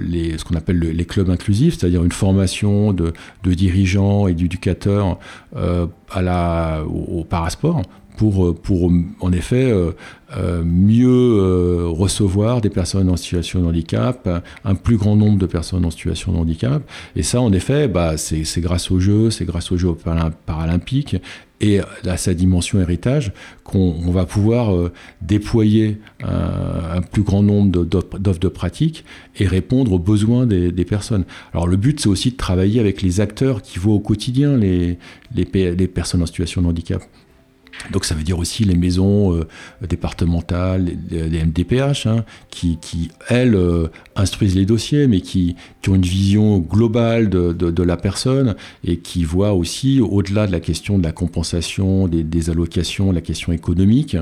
les, 0.00 0.38
ce 0.38 0.44
qu'on 0.44 0.56
appelle 0.56 0.78
les 0.78 1.04
clubs 1.04 1.30
inclusifs, 1.30 1.78
c'est-à-dire 1.78 2.04
une 2.04 2.12
formation 2.12 2.92
de, 2.92 3.12
dirigeants 3.44 4.26
et 4.28 4.34
d'éducateurs 4.34 5.18
à 5.54 6.22
la, 6.22 6.84
au, 6.86 7.24
parasport 7.24 7.82
pour, 8.16 8.54
pour 8.54 8.90
en 9.20 9.32
effet 9.32 9.70
euh, 9.70 9.92
euh, 10.36 10.64
mieux 10.64 11.06
euh, 11.08 11.86
recevoir 11.86 12.60
des 12.60 12.70
personnes 12.70 13.08
en 13.08 13.16
situation 13.16 13.60
de 13.60 13.66
handicap, 13.66 14.28
un 14.64 14.74
plus 14.74 14.96
grand 14.96 15.16
nombre 15.16 15.38
de 15.38 15.46
personnes 15.46 15.84
en 15.84 15.90
situation 15.90 16.32
de 16.32 16.38
handicap. 16.38 16.82
Et 17.14 17.22
ça, 17.22 17.40
en 17.40 17.52
effet, 17.52 17.88
bah, 17.88 18.16
c'est 18.16 18.60
grâce 18.60 18.90
aux 18.90 18.98
Jeux, 18.98 19.30
c'est 19.30 19.44
grâce 19.44 19.70
aux 19.70 19.76
Jeux 19.76 19.94
paralympiques 20.46 21.16
et 21.60 21.80
à 22.04 22.16
sa 22.16 22.34
dimension 22.34 22.80
héritage 22.80 23.32
qu'on 23.62 24.10
va 24.10 24.26
pouvoir 24.26 24.74
euh, 24.74 24.92
déployer 25.22 25.98
un, 26.22 27.00
plus 27.00 27.22
grand 27.22 27.42
nombre 27.42 27.84
d'offres 27.84 28.40
de 28.40 28.48
pratique 28.48 29.04
et 29.36 29.46
répondre 29.46 29.92
aux 29.92 29.98
besoins 29.98 30.46
des, 30.46 30.84
personnes. 30.84 31.24
Alors 31.52 31.68
le 31.68 31.76
but, 31.76 32.00
c'est 32.00 32.08
aussi 32.08 32.32
de 32.32 32.36
travailler 32.36 32.80
avec 32.80 33.02
les 33.02 33.20
acteurs 33.20 33.62
qui 33.62 33.78
voient 33.78 33.94
au 33.94 34.00
quotidien 34.00 34.56
les 34.56 35.86
personnes 35.86 36.22
en 36.22 36.26
situation 36.26 36.62
de 36.62 36.66
handicap. 36.66 37.02
Donc 37.90 38.04
ça 38.04 38.14
veut 38.14 38.22
dire 38.22 38.38
aussi 38.38 38.64
les 38.64 38.76
maisons 38.76 39.34
euh, 39.34 39.46
départementales, 39.86 40.92
les, 41.10 41.44
MDPH, 41.44 42.06
hein, 42.06 42.24
qui, 42.50 42.78
elles, 43.28 43.54
euh, 43.54 43.88
instruisent 44.16 44.54
les 44.54 44.66
dossiers, 44.66 45.06
mais 45.06 45.20
qui, 45.20 45.56
ont 45.88 45.94
une 45.94 46.02
vision 46.02 46.58
globale 46.58 47.28
de, 47.28 47.82
la 47.82 47.96
personne 47.98 48.56
et 48.84 48.96
qui 48.96 49.24
voient 49.24 49.52
aussi, 49.52 50.00
au-delà 50.00 50.46
de 50.46 50.52
la 50.52 50.60
question 50.60 50.98
de 50.98 51.02
la 51.02 51.12
compensation, 51.12 52.08
des, 52.08 52.50
allocations, 52.50 53.12
la 53.12 53.20
question 53.20 53.52
économique, 53.52 54.16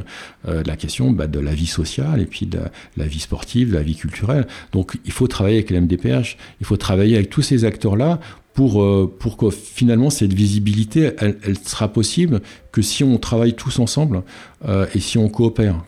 euh, 0.49 0.63
la 0.67 0.77
question 0.77 1.13
bah, 1.13 1.29
de 1.29 1.39
la 1.39 1.55
vie 1.55 1.67
sociale 1.67 2.21
et 2.21 2.27
puis 2.27 2.47
de 2.47 2.59
la, 2.97 3.07
vie 3.07 3.21
sportive, 3.21 3.71
de 3.71 3.75
la 3.75 3.83
vie 3.83 3.95
culturelle. 3.95 4.49
Donc 4.73 4.99
il 5.05 5.13
faut 5.13 5.29
travailler 5.29 5.59
avec 5.59 5.71
les 5.71 5.81
MDPH, 5.81 6.37
il 6.61 6.67
faut 6.67 6.77
travailler 6.77 7.15
avec 7.15 7.31
tous 7.31 7.43
ces 7.43 7.65
acteurs-là 7.65 8.19
pour, 8.55 8.83
euh, 8.83 9.13
pour 9.19 9.37
que 9.37 9.51
finalement 9.51 10.11
cette 10.11 10.33
visibilité, 10.33 11.13
elle, 11.19 11.59
sera 11.59 11.89
possible 11.89 12.41
que 12.71 12.83
si 12.83 13.05
on 13.05 13.19
travaille 13.19 13.55
tous 13.55 13.79
ensemble 13.79 14.23
euh, 14.67 14.87
et 14.95 15.01
si 15.01 15.19
on 15.19 15.29
coopère. 15.29 15.85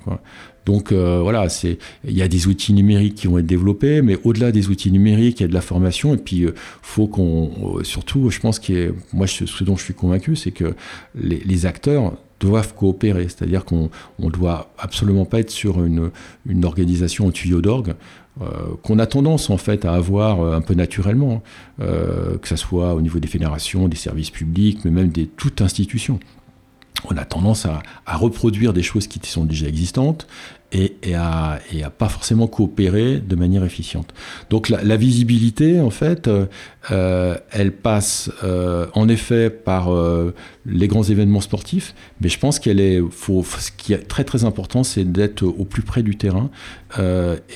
Donc 0.66 0.94
voilà, 0.94 1.50
c'est 1.50 1.76
il 2.08 2.16
y 2.16 2.22
a 2.22 2.28
des 2.28 2.46
outils 2.46 2.72
numériques 2.72 3.16
qui 3.16 3.26
vont 3.26 3.36
être 3.36 3.44
développés, 3.44 4.00
mais 4.00 4.16
au-delà 4.24 4.50
des 4.50 4.70
outils 4.70 4.90
numériques, 4.90 5.40
il 5.40 5.42
y 5.42 5.44
a 5.44 5.48
de 5.48 5.52
la 5.52 5.60
formation 5.60 6.14
et 6.14 6.16
puis 6.16 6.46
faut 6.80 7.06
qu'on 7.06 7.82
surtout, 7.82 8.30
je 8.30 8.40
pense 8.40 8.58
que 8.58 8.94
moi 9.12 9.26
ce 9.26 9.62
dont 9.62 9.76
je 9.76 9.84
suis 9.84 9.92
convaincu, 9.92 10.36
c'est 10.36 10.52
que 10.52 10.74
les, 11.14 11.42
les 11.44 11.66
acteurs 11.66 12.14
doivent 12.40 12.74
coopérer. 12.74 13.24
C'est-à-dire 13.24 13.64
qu'on 13.64 13.90
ne 14.18 14.30
doit 14.30 14.72
absolument 14.78 15.24
pas 15.24 15.40
être 15.40 15.50
sur 15.50 15.84
une, 15.84 16.10
une 16.46 16.64
organisation 16.64 17.26
au 17.26 17.32
tuyau 17.32 17.60
d'orgue. 17.60 17.94
Euh, 18.42 18.74
qu'on 18.82 18.98
a 18.98 19.06
tendance 19.06 19.48
en 19.48 19.58
fait 19.58 19.84
à 19.84 19.94
avoir 19.94 20.40
euh, 20.40 20.56
un 20.56 20.60
peu 20.60 20.74
naturellement, 20.74 21.40
euh, 21.80 22.36
que 22.38 22.48
ce 22.48 22.56
soit 22.56 22.94
au 22.94 23.00
niveau 23.00 23.20
des 23.20 23.28
fédérations, 23.28 23.86
des 23.86 23.96
services 23.96 24.30
publics, 24.30 24.80
mais 24.84 24.90
même 24.90 25.10
des 25.10 25.26
toutes 25.26 25.60
institutions 25.60 26.18
on 27.04 27.16
a 27.16 27.24
tendance 27.24 27.66
à, 27.66 27.82
reproduire 28.16 28.72
des 28.72 28.82
choses 28.82 29.06
qui 29.06 29.20
sont 29.28 29.44
déjà 29.44 29.66
existantes 29.66 30.26
et, 30.72 31.14
à, 31.14 31.60
pas 31.98 32.08
forcément 32.08 32.48
coopérer 32.48 33.18
de 33.18 33.36
manière 33.36 33.62
efficiente. 33.62 34.12
Donc 34.50 34.68
la, 34.68 34.96
visibilité, 34.96 35.80
en 35.80 35.90
fait, 35.90 36.26
euh, 36.26 36.46
euh, 36.90 37.36
elle 37.52 37.72
passe 37.72 38.30
euh, 38.42 38.86
en 38.94 39.08
effet 39.08 39.50
par 39.50 39.90
les 40.66 40.88
grands 40.88 41.04
événements 41.04 41.40
sportifs, 41.40 41.94
mais 42.20 42.28
je 42.28 42.38
pense 42.38 42.58
qu'elle 42.58 42.80
est, 42.80 43.00
faut, 43.10 43.44
ce 43.44 43.70
qui 43.70 43.92
est 43.92 43.98
très 43.98 44.24
très 44.24 44.44
important, 44.44 44.82
c'est 44.82 45.04
d'être 45.04 45.44
au 45.44 45.64
plus 45.64 45.82
près 45.82 46.02
du 46.02 46.16
terrain. 46.16 46.50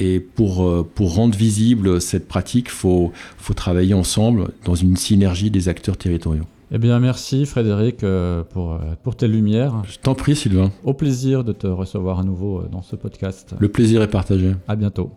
et 0.01 0.21
pour, 0.21 0.87
pour 0.95 1.15
rendre 1.15 1.37
visible 1.37 2.01
cette 2.01 2.29
pratique, 2.29 2.71
faut, 2.71 3.13
faut 3.37 3.55
travailler 3.55 3.95
ensemble 3.95 4.51
dans 4.65 4.75
une 4.75 4.97
synergie 4.97 5.51
des 5.51 5.69
acteurs 5.69 5.97
territoriaux. 5.97 6.45
Eh 6.71 6.79
bien, 6.79 6.99
merci 7.01 7.47
Frédéric 7.47 8.05
euh, 8.05 8.45
pour, 8.45 8.75
euh, 8.75 8.79
pour 9.03 9.17
tes 9.17 9.27
lumières. 9.27 9.83
Je 9.87 9.99
t'en 9.99 10.15
prie, 10.15 10.37
Sylvain. 10.37 10.71
Au 10.85 10.93
plaisir 10.93 11.43
de 11.43 11.53
te 11.53 11.67
recevoir 11.67 12.19
à 12.19 12.25
nouveau 12.25 12.61
euh, 12.61 12.69
dans 12.69 12.83
ce 12.83 12.95
podcast. 12.95 13.55
Le 13.59 13.69
plaisir 13.69 14.03
est 14.03 14.11
partagé. 14.11 14.55
À 14.67 14.77
bientôt. 14.77 15.11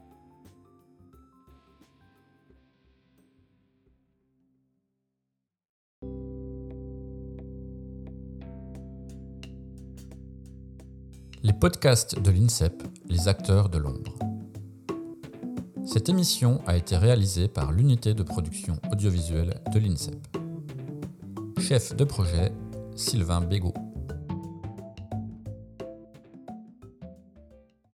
Les 11.43 11.53
podcasts 11.53 12.21
de 12.21 12.31
l'INSEP, 12.31 12.81
les 13.09 13.27
acteurs 13.27 13.67
de 13.67 13.77
l'ombre. 13.77 14.17
Cette 15.83 16.07
émission 16.07 16.61
a 16.65 16.77
été 16.77 16.95
réalisée 16.95 17.49
par 17.49 17.73
l'unité 17.73 18.13
de 18.13 18.23
production 18.23 18.75
audiovisuelle 18.91 19.55
de 19.73 19.79
l'INSEP. 19.79 20.40
Chef 21.61 21.95
de 21.95 22.03
projet, 22.03 22.51
Sylvain 22.95 23.41
Bégaud. 23.41 23.73